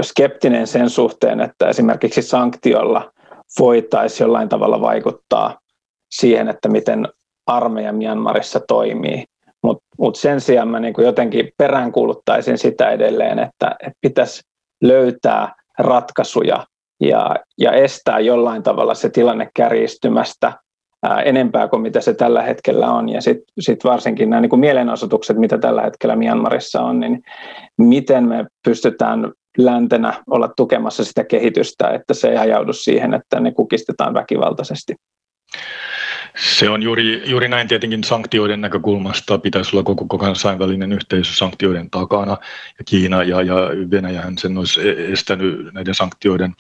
skeptinen 0.02 0.68
sen 0.68 0.90
suhteen, 0.90 1.42
että 1.42 1.70
esimerkiksi 1.70 2.22
sanktiolla 2.22 3.12
voitaisiin 3.60 4.26
jollain 4.26 4.50
tavalla 4.50 4.82
vaikuttaa 4.82 5.60
siihen, 6.12 6.48
että 6.48 6.70
miten 6.70 7.08
armeija 7.48 7.94
Myanmarissa 7.94 8.60
toimii. 8.68 9.26
Mutta 9.64 9.84
mut 9.98 10.16
sen 10.16 10.42
sijaan 10.42 10.68
mä 10.68 10.80
niin 10.80 10.94
jotenkin 10.98 11.52
peräänkuuluttaisin 11.58 12.58
sitä 12.58 12.90
edelleen, 12.90 13.40
että, 13.40 13.76
että 13.80 13.98
pitäisi 14.02 14.42
löytää 14.84 15.56
ratkaisuja 15.80 16.66
ja, 17.00 17.36
ja 17.58 17.72
estää 17.72 18.20
jollain 18.20 18.64
tavalla 18.64 18.94
se 18.94 19.10
tilanne 19.10 19.50
kärjistymästä 19.56 20.54
enempää 21.26 21.68
kuin 21.68 21.82
mitä 21.82 22.02
se 22.02 22.14
tällä 22.14 22.42
hetkellä 22.42 22.92
on. 22.92 23.10
Ja 23.10 23.22
sitten 23.22 23.54
sit 23.60 23.84
varsinkin 23.84 24.30
nämä 24.30 24.42
niin 24.42 24.50
kuin 24.50 24.60
mielenosoitukset, 24.60 25.38
mitä 25.38 25.58
tällä 25.58 25.82
hetkellä 25.82 26.16
Myanmarissa 26.16 26.82
on, 26.82 27.00
niin 27.00 27.24
miten 27.78 28.28
me 28.28 28.46
pystytään 28.66 29.32
läntenä 29.58 30.14
olla 30.28 30.48
tukemassa 30.48 31.04
sitä 31.04 31.24
kehitystä, 31.24 31.90
että 31.90 32.14
se 32.14 32.30
ei 32.30 32.38
ajaudu 32.38 32.74
siihen, 32.74 33.14
että 33.14 33.40
ne 33.40 33.52
kukistetaan 33.52 34.14
väkivaltaisesti. 34.14 34.96
Se 36.38 36.70
on 36.70 36.84
juuri, 36.84 37.30
juuri 37.30 37.48
näin 37.48 37.68
tietenkin 37.68 38.04
sanktioiden 38.04 38.62
näkökulmasta. 38.62 39.38
Pitäisi 39.38 39.76
olla 39.76 39.84
koko 39.84 40.18
kansainvälinen 40.18 40.92
yhteisö 40.92 41.34
sanktioiden 41.34 41.90
takana. 41.90 42.38
Ja 42.80 42.86
Kiina 42.86 43.24
ja, 43.24 43.42
ja 43.42 43.56
Venäjähän 43.92 44.38
sen 44.38 44.58
olisi 44.58 44.90
e-, 44.90 45.12
estänyt 45.12 45.74
näiden 45.74 45.96
sanktioiden 45.96 46.54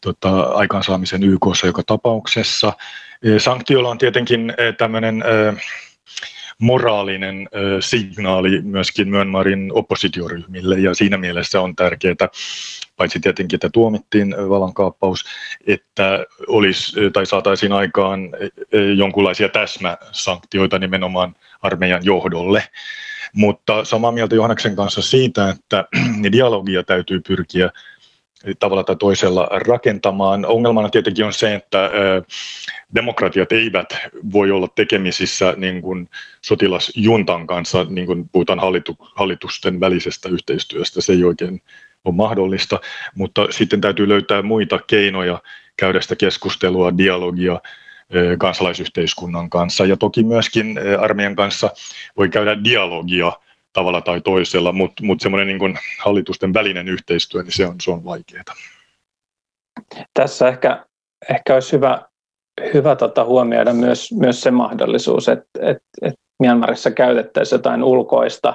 tota, 0.00 0.40
aikaansaamisen 0.40 1.22
YKssa 1.22 1.66
joka 1.66 1.82
tapauksessa. 1.86 2.72
Sanktioilla 3.38 3.88
on 3.88 3.98
tietenkin 3.98 4.54
tämmöinen 4.78 5.24
moraalinen 6.60 7.48
signaali 7.80 8.62
myöskin 8.62 9.08
Myönmarin 9.08 9.70
oppositioryhmille 9.74 10.78
ja 10.78 10.94
siinä 10.94 11.16
mielessä 11.16 11.60
on 11.60 11.76
tärkeää, 11.76 12.28
paitsi 12.96 13.20
tietenkin, 13.20 13.56
että 13.56 13.70
tuomittiin 13.72 14.34
vallankaappaus, 14.48 15.24
että 15.66 16.24
olisi 16.48 17.10
tai 17.12 17.26
saataisiin 17.26 17.72
aikaan 17.72 18.30
jonkunlaisia 18.96 19.48
täsmäsanktioita 19.48 20.78
nimenomaan 20.78 21.34
armeijan 21.62 22.04
johdolle. 22.04 22.64
Mutta 23.34 23.84
samaa 23.84 24.12
mieltä 24.12 24.34
Johanneksen 24.34 24.76
kanssa 24.76 25.02
siitä, 25.02 25.48
että 25.48 25.84
dialogia 26.32 26.82
täytyy 26.82 27.20
pyrkiä 27.28 27.70
tavalla 28.58 28.84
tai 28.84 28.96
toisella 28.96 29.48
rakentamaan. 29.50 30.46
Ongelmana 30.46 30.88
tietenkin 30.88 31.24
on 31.24 31.32
se, 31.32 31.54
että 31.54 31.90
demokratiat 32.94 33.52
eivät 33.52 33.94
voi 34.32 34.50
olla 34.50 34.68
tekemisissä 34.74 35.54
niin 35.56 35.82
kuin 35.82 36.08
sotilasjuntan 36.42 37.46
kanssa, 37.46 37.86
niin 37.88 38.06
kuin 38.06 38.28
puhutaan 38.28 38.58
hallitu, 38.58 38.96
hallitusten 39.14 39.80
välisestä 39.80 40.28
yhteistyöstä. 40.28 41.00
Se 41.00 41.12
ei 41.12 41.24
oikein 41.24 41.62
ole 42.04 42.14
mahdollista, 42.14 42.80
mutta 43.14 43.46
sitten 43.50 43.80
täytyy 43.80 44.08
löytää 44.08 44.42
muita 44.42 44.78
keinoja 44.86 45.42
käydä 45.76 46.00
sitä 46.00 46.16
keskustelua, 46.16 46.98
dialogia 46.98 47.60
kansalaisyhteiskunnan 48.38 49.50
kanssa. 49.50 49.86
Ja 49.86 49.96
toki 49.96 50.22
myöskin 50.22 50.78
armeijan 51.00 51.36
kanssa 51.36 51.70
voi 52.16 52.28
käydä 52.28 52.64
dialogia– 52.64 53.32
tavalla 53.72 54.00
tai 54.00 54.20
toisella, 54.20 54.72
mutta 54.72 55.04
mut 55.04 55.20
semmoinen 55.20 55.46
niin 55.58 55.78
hallitusten 55.98 56.54
välinen 56.54 56.88
yhteistyö, 56.88 57.42
niin 57.42 57.52
se 57.52 57.66
on, 57.66 57.74
se 57.82 57.90
on 57.90 58.04
vaikeaa. 58.04 58.44
Tässä 60.14 60.48
ehkä, 60.48 60.84
ehkä 61.30 61.54
olisi 61.54 61.72
hyvä, 61.72 62.02
hyvä 62.74 62.96
tota 62.96 63.24
huomioida 63.24 63.72
myös, 63.72 64.12
myös 64.12 64.40
se 64.40 64.50
mahdollisuus, 64.50 65.28
että, 65.28 65.60
että, 65.60 65.82
että 66.02 66.20
Myanmarissa 66.38 66.90
käytettäisiin 66.90 67.58
jotain 67.58 67.82
ulkoista, 67.82 68.54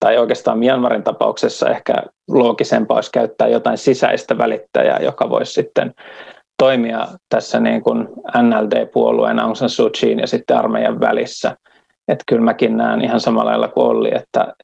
tai 0.00 0.18
oikeastaan 0.18 0.58
Myanmarin 0.58 1.02
tapauksessa 1.02 1.70
ehkä 1.70 1.94
loogisempaa 2.28 2.94
olisi 2.94 3.10
käyttää 3.12 3.48
jotain 3.48 3.78
sisäistä 3.78 4.38
välittäjää, 4.38 4.98
joka 5.02 5.30
voisi 5.30 5.52
sitten 5.52 5.94
toimia 6.58 7.08
tässä 7.28 7.60
niin 7.60 7.82
kuin 7.82 8.08
NLD-puolueen 8.42 9.38
Aung 9.38 9.54
San 9.54 9.70
Suu 9.70 9.90
Kyiin 10.00 10.18
ja 10.18 10.26
sitten 10.26 10.56
armeijan 10.56 11.00
välissä– 11.00 11.56
että 12.08 12.24
kyllä 12.28 12.42
mäkin 12.42 12.76
näen 12.76 13.04
ihan 13.04 13.20
samalla 13.20 13.50
lailla 13.50 13.68
kuin 13.68 13.86
Olli, 13.86 14.10
että, 14.14 14.54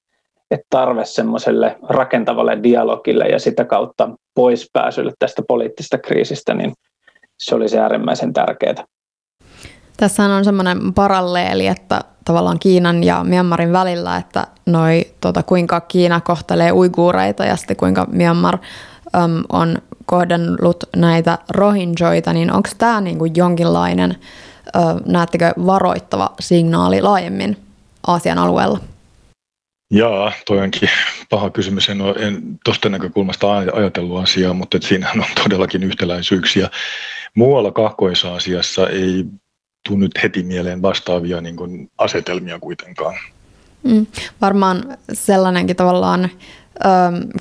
että 0.51 0.67
tarve 0.71 1.05
semmoiselle 1.05 1.77
rakentavalle 1.89 2.59
dialogille 2.63 3.25
ja 3.25 3.39
sitä 3.39 3.65
kautta 3.65 4.09
poispääsylle 4.35 5.13
tästä 5.19 5.43
poliittisesta 5.49 5.99
kriisistä, 5.99 6.55
niin 6.55 6.73
se 7.39 7.55
olisi 7.55 7.79
äärimmäisen 7.79 8.33
tärkeää. 8.33 8.85
Tässä 9.97 10.23
on 10.23 10.45
semmoinen 10.45 10.95
paralleeli, 10.95 11.67
että 11.67 12.01
tavallaan 12.25 12.59
Kiinan 12.59 13.05
ja 13.05 13.25
Myanmarin 13.25 13.73
välillä, 13.73 14.17
että 14.17 14.47
noi, 14.67 15.07
tota, 15.21 15.43
kuinka 15.43 15.81
Kiina 15.81 16.21
kohtelee 16.21 16.73
uiguureita 16.73 17.45
ja 17.45 17.57
sitten 17.57 17.77
kuinka 17.77 18.07
Myanmar 18.13 18.59
äm, 19.17 19.45
on 19.53 19.79
kohdellut 20.07 20.85
näitä 20.97 21.39
rohinjoita, 21.49 22.33
niin 22.33 22.53
onko 22.53 22.69
tämä 22.79 23.01
niinku 23.01 23.25
jonkinlainen 23.25 24.17
näettekö 25.07 25.53
varoittava 25.67 26.31
signaali 26.41 27.03
laajemmin 27.03 27.57
Aasian 28.07 28.39
alueella? 28.39 28.79
Jaa, 29.91 30.33
toi 30.47 30.59
onkin 30.59 30.89
paha 31.31 31.51
kysymys. 31.51 31.89
En 31.89 32.01
ole 32.01 32.15
en 32.19 32.59
tuosta 32.65 32.89
näkökulmasta 32.89 33.59
ajatellut 33.59 34.23
asiaa, 34.23 34.55
mutta 34.55 34.77
et 34.77 34.83
siinähän 34.83 35.21
on 35.21 35.27
todellakin 35.45 35.83
yhtäläisyyksiä. 35.83 36.71
Muualla 37.35 37.71
Kahkois-Aasiassa 37.71 38.89
ei 38.89 39.25
tule 39.89 39.99
nyt 39.99 40.23
heti 40.23 40.43
mieleen 40.43 40.83
vastaavia 40.83 41.41
niin 41.41 41.57
kuin 41.57 41.91
asetelmia 41.99 42.59
kuitenkaan. 42.59 43.15
Mm, 43.83 44.07
varmaan 44.41 44.99
sellainenkin 45.13 45.77
tavallaan 45.77 46.31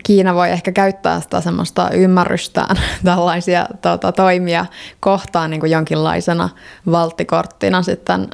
Kiina 0.03 0.35
voi 0.35 0.49
ehkä 0.49 0.71
käyttää 0.71 1.21
sitä 1.21 1.41
semmoista 1.41 1.89
ymmärrystään 1.89 2.75
tällaisia 3.03 3.65
tota, 3.81 4.11
toimia 4.11 4.65
kohtaan 4.99 5.49
niin 5.49 5.59
kuin 5.59 5.71
jonkinlaisena 5.71 6.49
valttikorttina 6.91 7.81
sitten 7.81 8.27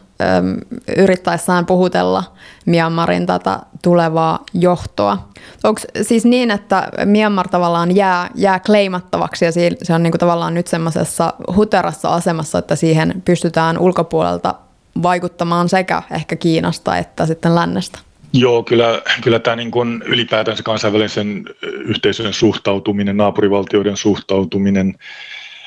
yrittäessään 0.97 1.65
puhutella 1.65 2.23
Myanmarin 2.65 3.25
tätä 3.25 3.59
tulevaa 3.83 4.43
johtoa. 4.53 5.27
Onko 5.63 5.81
siis 6.01 6.25
niin, 6.25 6.51
että 6.51 6.89
Myanmar 7.05 7.47
tavallaan 7.47 7.95
jää, 7.95 8.29
jää 8.35 8.59
kleimattavaksi 8.59 9.45
ja 9.45 9.51
se 9.83 9.93
on 9.93 10.03
niin 10.03 10.11
kuin 10.11 10.19
tavallaan 10.19 10.53
nyt 10.53 10.67
semmoisessa 10.67 11.33
huterassa 11.55 12.09
asemassa, 12.09 12.59
että 12.59 12.75
siihen 12.75 13.21
pystytään 13.25 13.77
ulkopuolelta 13.77 14.55
vaikuttamaan 15.03 15.69
sekä 15.69 16.03
ehkä 16.11 16.35
Kiinasta 16.35 16.97
että 16.97 17.25
sitten 17.25 17.55
lännestä? 17.55 17.99
Joo, 18.33 18.63
kyllä, 18.63 19.01
kyllä 19.23 19.39
tämä 19.39 19.55
niin 19.55 19.71
kuin 19.71 20.03
ylipäätänsä 20.05 20.63
kansainvälisen 20.63 21.45
yhteisön 21.61 22.33
suhtautuminen, 22.33 23.17
naapurivaltioiden 23.17 23.97
suhtautuminen 23.97 24.95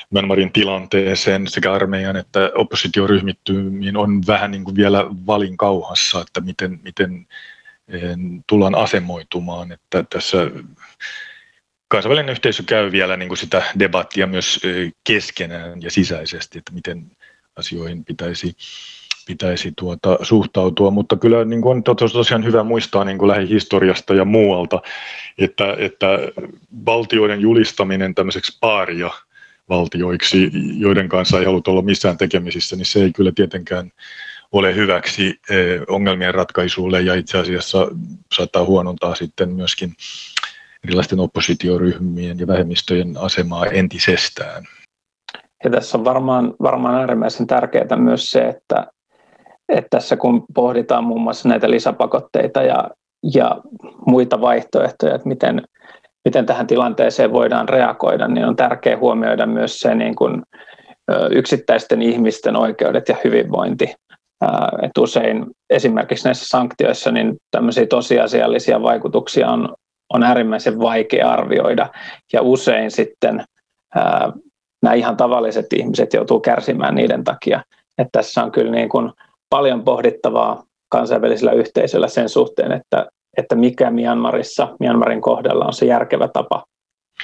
Myanmarin 0.09 0.51
tilanteeseen 0.51 1.47
sekä 1.47 1.73
armeijan 1.73 2.15
että 2.15 2.51
oppositioryhmittymiin 2.55 3.97
on 3.97 4.21
vähän 4.27 4.51
niin 4.51 4.63
kuin 4.63 4.75
vielä 4.75 5.05
valin 5.27 5.57
kauhassa, 5.57 6.21
että 6.21 6.41
miten, 6.41 6.79
miten 6.83 7.27
tullaan 8.47 8.75
asemoitumaan. 8.75 9.71
Että 9.71 10.03
tässä 10.03 10.37
kansainvälinen 11.87 12.31
yhteisö 12.31 12.63
käy 12.63 12.91
vielä 12.91 13.17
niin 13.17 13.29
kuin 13.29 13.37
sitä 13.37 13.63
debattia 13.79 14.27
myös 14.27 14.59
keskenään 15.03 15.81
ja 15.81 15.91
sisäisesti, 15.91 16.57
että 16.57 16.73
miten 16.73 17.11
asioihin 17.55 18.05
pitäisi 18.05 18.55
pitäisi 19.27 19.73
tuota, 19.77 20.17
suhtautua, 20.21 20.91
mutta 20.91 21.15
kyllä 21.15 21.45
niin 21.45 21.61
kuin 21.61 21.77
on 21.77 21.83
tosiaan 22.13 22.45
hyvä 22.45 22.63
muistaa 22.63 23.03
niin 23.03 23.17
kuin 23.17 23.29
lähihistoriasta 23.29 24.13
ja 24.13 24.25
muualta, 24.25 24.81
että, 25.37 25.75
että 25.77 26.07
valtioiden 26.85 27.41
julistaminen 27.41 28.15
tämmöiseksi 28.15 28.57
paaria 28.61 29.09
valtioiksi, 29.69 30.51
joiden 30.77 31.09
kanssa 31.09 31.39
ei 31.39 31.45
haluta 31.45 31.71
olla 31.71 31.81
missään 31.81 32.17
tekemisissä, 32.17 32.75
niin 32.75 32.85
se 32.85 33.03
ei 33.03 33.11
kyllä 33.13 33.31
tietenkään 33.35 33.91
ole 34.51 34.75
hyväksi 34.75 35.39
eh, 35.49 35.81
ongelmien 35.87 36.33
ratkaisulle 36.33 37.01
ja 37.01 37.15
itse 37.15 37.37
asiassa 37.37 37.87
saattaa 38.35 38.65
huonontaa 38.65 39.15
sitten 39.15 39.49
myöskin 39.49 39.93
erilaisten 40.83 41.19
oppositioryhmien 41.19 42.39
ja 42.39 42.47
vähemmistöjen 42.47 43.17
asemaa 43.17 43.65
entisestään. 43.65 44.63
Ja 45.63 45.69
tässä 45.69 45.97
on 45.97 46.05
varmaan, 46.05 46.53
varmaan 46.61 46.95
äärimmäisen 46.95 47.47
tärkeää 47.47 47.95
myös 47.95 48.31
se, 48.31 48.47
että, 48.47 48.87
että 49.71 49.87
tässä 49.89 50.17
kun 50.17 50.45
pohditaan 50.53 51.03
muun 51.03 51.21
muassa 51.21 51.49
näitä 51.49 51.69
lisäpakotteita 51.69 52.61
ja, 52.61 52.89
ja 53.33 53.61
muita 54.07 54.41
vaihtoehtoja, 54.41 55.15
että 55.15 55.27
miten, 55.27 55.61
miten 56.25 56.45
tähän 56.45 56.67
tilanteeseen 56.67 57.33
voidaan 57.33 57.69
reagoida, 57.69 58.27
niin 58.27 58.45
on 58.45 58.55
tärkeää 58.55 58.97
huomioida 58.97 59.45
myös 59.45 59.79
se 59.79 59.95
niin 59.95 60.15
kuin, 60.15 60.43
yksittäisten 61.31 62.01
ihmisten 62.01 62.55
oikeudet 62.55 63.09
ja 63.09 63.17
hyvinvointi. 63.23 63.95
että 64.81 65.01
usein 65.01 65.45
esimerkiksi 65.69 66.25
näissä 66.25 66.45
sanktioissa 66.47 67.11
niin 67.11 67.37
tämmöisiä 67.51 67.85
tosiasiallisia 67.85 68.81
vaikutuksia 68.81 69.49
on, 69.49 69.75
on 70.13 70.23
äärimmäisen 70.23 70.79
vaikea 70.79 71.31
arvioida 71.31 71.89
ja 72.33 72.41
usein 72.41 72.91
sitten 72.91 73.43
nämä 74.83 74.93
ihan 74.93 75.17
tavalliset 75.17 75.65
ihmiset 75.75 76.13
joutuu 76.13 76.39
kärsimään 76.39 76.95
niiden 76.95 77.23
takia. 77.23 77.63
Että 77.97 78.09
tässä 78.11 78.43
on 78.43 78.51
kyllä 78.51 78.71
niin 78.71 78.89
kuin 78.89 79.11
paljon 79.51 79.83
pohdittavaa 79.83 80.63
kansainvälisellä 80.89 81.51
yhteisöllä 81.51 82.07
sen 82.07 82.29
suhteen, 82.29 82.71
että, 82.71 83.05
että 83.37 83.55
mikä 83.55 83.91
Myanmarissa, 83.91 84.75
Myanmarin 84.79 85.21
kohdalla 85.21 85.65
on 85.65 85.73
se 85.73 85.85
järkevä 85.85 86.27
tapa 86.27 86.63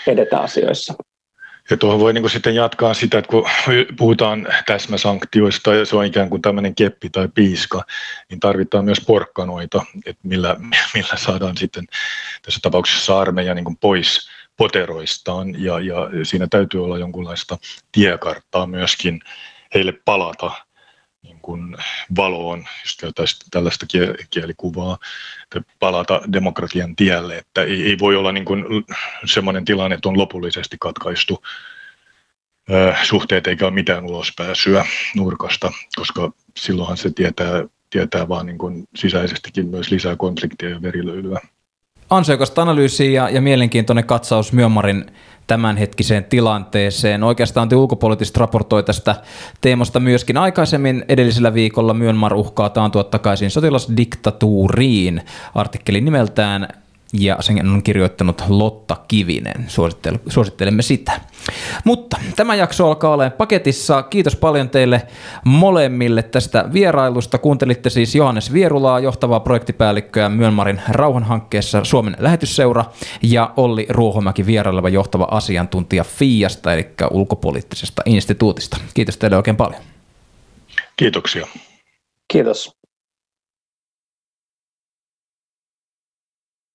edetä 0.07 0.39
asioissa. 0.39 0.93
Ja 1.69 1.77
tuohon 1.77 1.99
voi 1.99 2.13
niin 2.13 2.29
sitten 2.29 2.55
jatkaa 2.55 2.93
sitä, 2.93 3.17
että 3.17 3.29
kun 3.29 3.45
puhutaan 3.97 4.47
täsmäsanktioista 4.65 5.75
ja 5.75 5.85
se 5.85 5.95
on 5.95 6.05
ikään 6.05 6.29
kuin 6.29 6.41
tämmöinen 6.41 6.75
keppi 6.75 7.09
tai 7.09 7.27
piiska, 7.35 7.83
niin 8.29 8.39
tarvitaan 8.39 8.85
myös 8.85 9.01
porkkanoita, 9.07 9.85
että 10.05 10.27
millä, 10.27 10.55
millä 10.93 11.15
saadaan 11.15 11.57
sitten 11.57 11.85
tässä 12.41 12.59
tapauksessa 12.63 13.19
armeija 13.19 13.53
niin 13.53 13.77
pois 13.81 14.29
poteroistaan 14.57 15.63
ja, 15.63 15.79
ja 15.79 15.95
siinä 16.23 16.47
täytyy 16.49 16.83
olla 16.83 16.97
jonkunlaista 16.97 17.57
tiekarttaa 17.91 18.67
myöskin 18.67 19.19
heille 19.73 19.93
palata 20.05 20.66
niin 21.27 21.39
kuin 21.41 21.77
valoon, 22.17 22.59
jos 22.59 22.97
käytäisiin 22.99 23.41
tällaista 23.51 23.85
kielikuvaa, 24.29 24.97
että 25.43 25.71
palata 25.79 26.21
demokratian 26.33 26.95
tielle, 26.95 27.37
että 27.37 27.61
ei, 27.63 27.85
ei 27.85 27.99
voi 27.99 28.15
olla 28.15 28.31
niin 28.31 28.45
kuin 28.45 28.65
semmoinen 29.25 29.65
tilanne, 29.65 29.95
että 29.95 30.09
on 30.09 30.17
lopullisesti 30.17 30.77
katkaistu 30.79 31.43
suhteet 33.03 33.47
eikä 33.47 33.65
ole 33.65 33.73
mitään 33.73 34.05
ulospääsyä 34.05 34.85
nurkasta, 35.15 35.71
koska 35.95 36.31
silloinhan 36.57 36.97
se 36.97 37.09
tietää, 37.09 37.63
tietää 37.89 38.29
vaan 38.29 38.45
niin 38.45 38.57
kuin 38.57 38.87
sisäisestikin 38.95 39.67
myös 39.67 39.91
lisää 39.91 40.15
konfliktia 40.15 40.69
ja 40.69 40.81
verilöylyä. 40.81 41.39
Ansiokasta 42.09 42.61
analyysiä 42.61 43.11
ja, 43.11 43.29
ja 43.29 43.41
mielenkiintoinen 43.41 44.05
katsaus 44.05 44.53
Myanmarin 44.53 45.05
tämänhetkiseen 45.47 46.23
tilanteeseen. 46.23 47.23
Oikeastaan 47.23 47.69
te 47.69 47.75
ulkopoliittisesti 47.75 48.39
raportoi 48.39 48.83
tästä 48.83 49.15
teemasta 49.61 49.99
myöskin 49.99 50.37
aikaisemmin 50.37 51.05
edellisellä 51.09 51.53
viikolla 51.53 51.93
Myanmar 51.93 52.33
uhkaa 52.33 52.69
taantua 52.69 53.03
takaisin 53.03 53.51
sotilasdiktatuuriin. 53.51 55.21
Artikkeli 55.55 56.01
nimeltään 56.01 56.67
ja 57.13 57.37
sen 57.39 57.67
on 57.67 57.83
kirjoittanut 57.83 58.43
Lotta 58.49 58.97
Kivinen. 59.07 59.65
Suosittelemme 60.27 60.81
sitä. 60.81 61.21
Mutta 61.83 62.17
tämä 62.35 62.55
jakso 62.55 62.87
alkaa 62.87 63.13
olemaan 63.13 63.31
paketissa. 63.31 64.03
Kiitos 64.03 64.35
paljon 64.35 64.69
teille 64.69 65.07
molemmille 65.45 66.23
tästä 66.23 66.65
vierailusta. 66.73 67.37
Kuuntelitte 67.37 67.89
siis 67.89 68.15
Johannes 68.15 68.53
Vierulaa, 68.53 68.99
johtavaa 68.99 69.39
projektipäällikköä 69.39 70.29
Myönmarin 70.29 70.81
rauhanhankkeessa 70.89 71.83
Suomen 71.83 72.15
lähetysseura, 72.19 72.85
ja 73.21 73.53
Olli 73.57 73.85
Ruohomäki 73.89 74.45
vieraileva 74.45 74.89
johtava 74.89 75.27
asiantuntija 75.31 76.03
FIAsta, 76.03 76.73
eli 76.73 76.87
ulkopoliittisesta 77.11 78.01
instituutista. 78.05 78.77
Kiitos 78.93 79.17
teille 79.17 79.37
oikein 79.37 79.57
paljon. 79.57 79.81
Kiitoksia. 80.97 81.47
Kiitos. 82.27 82.76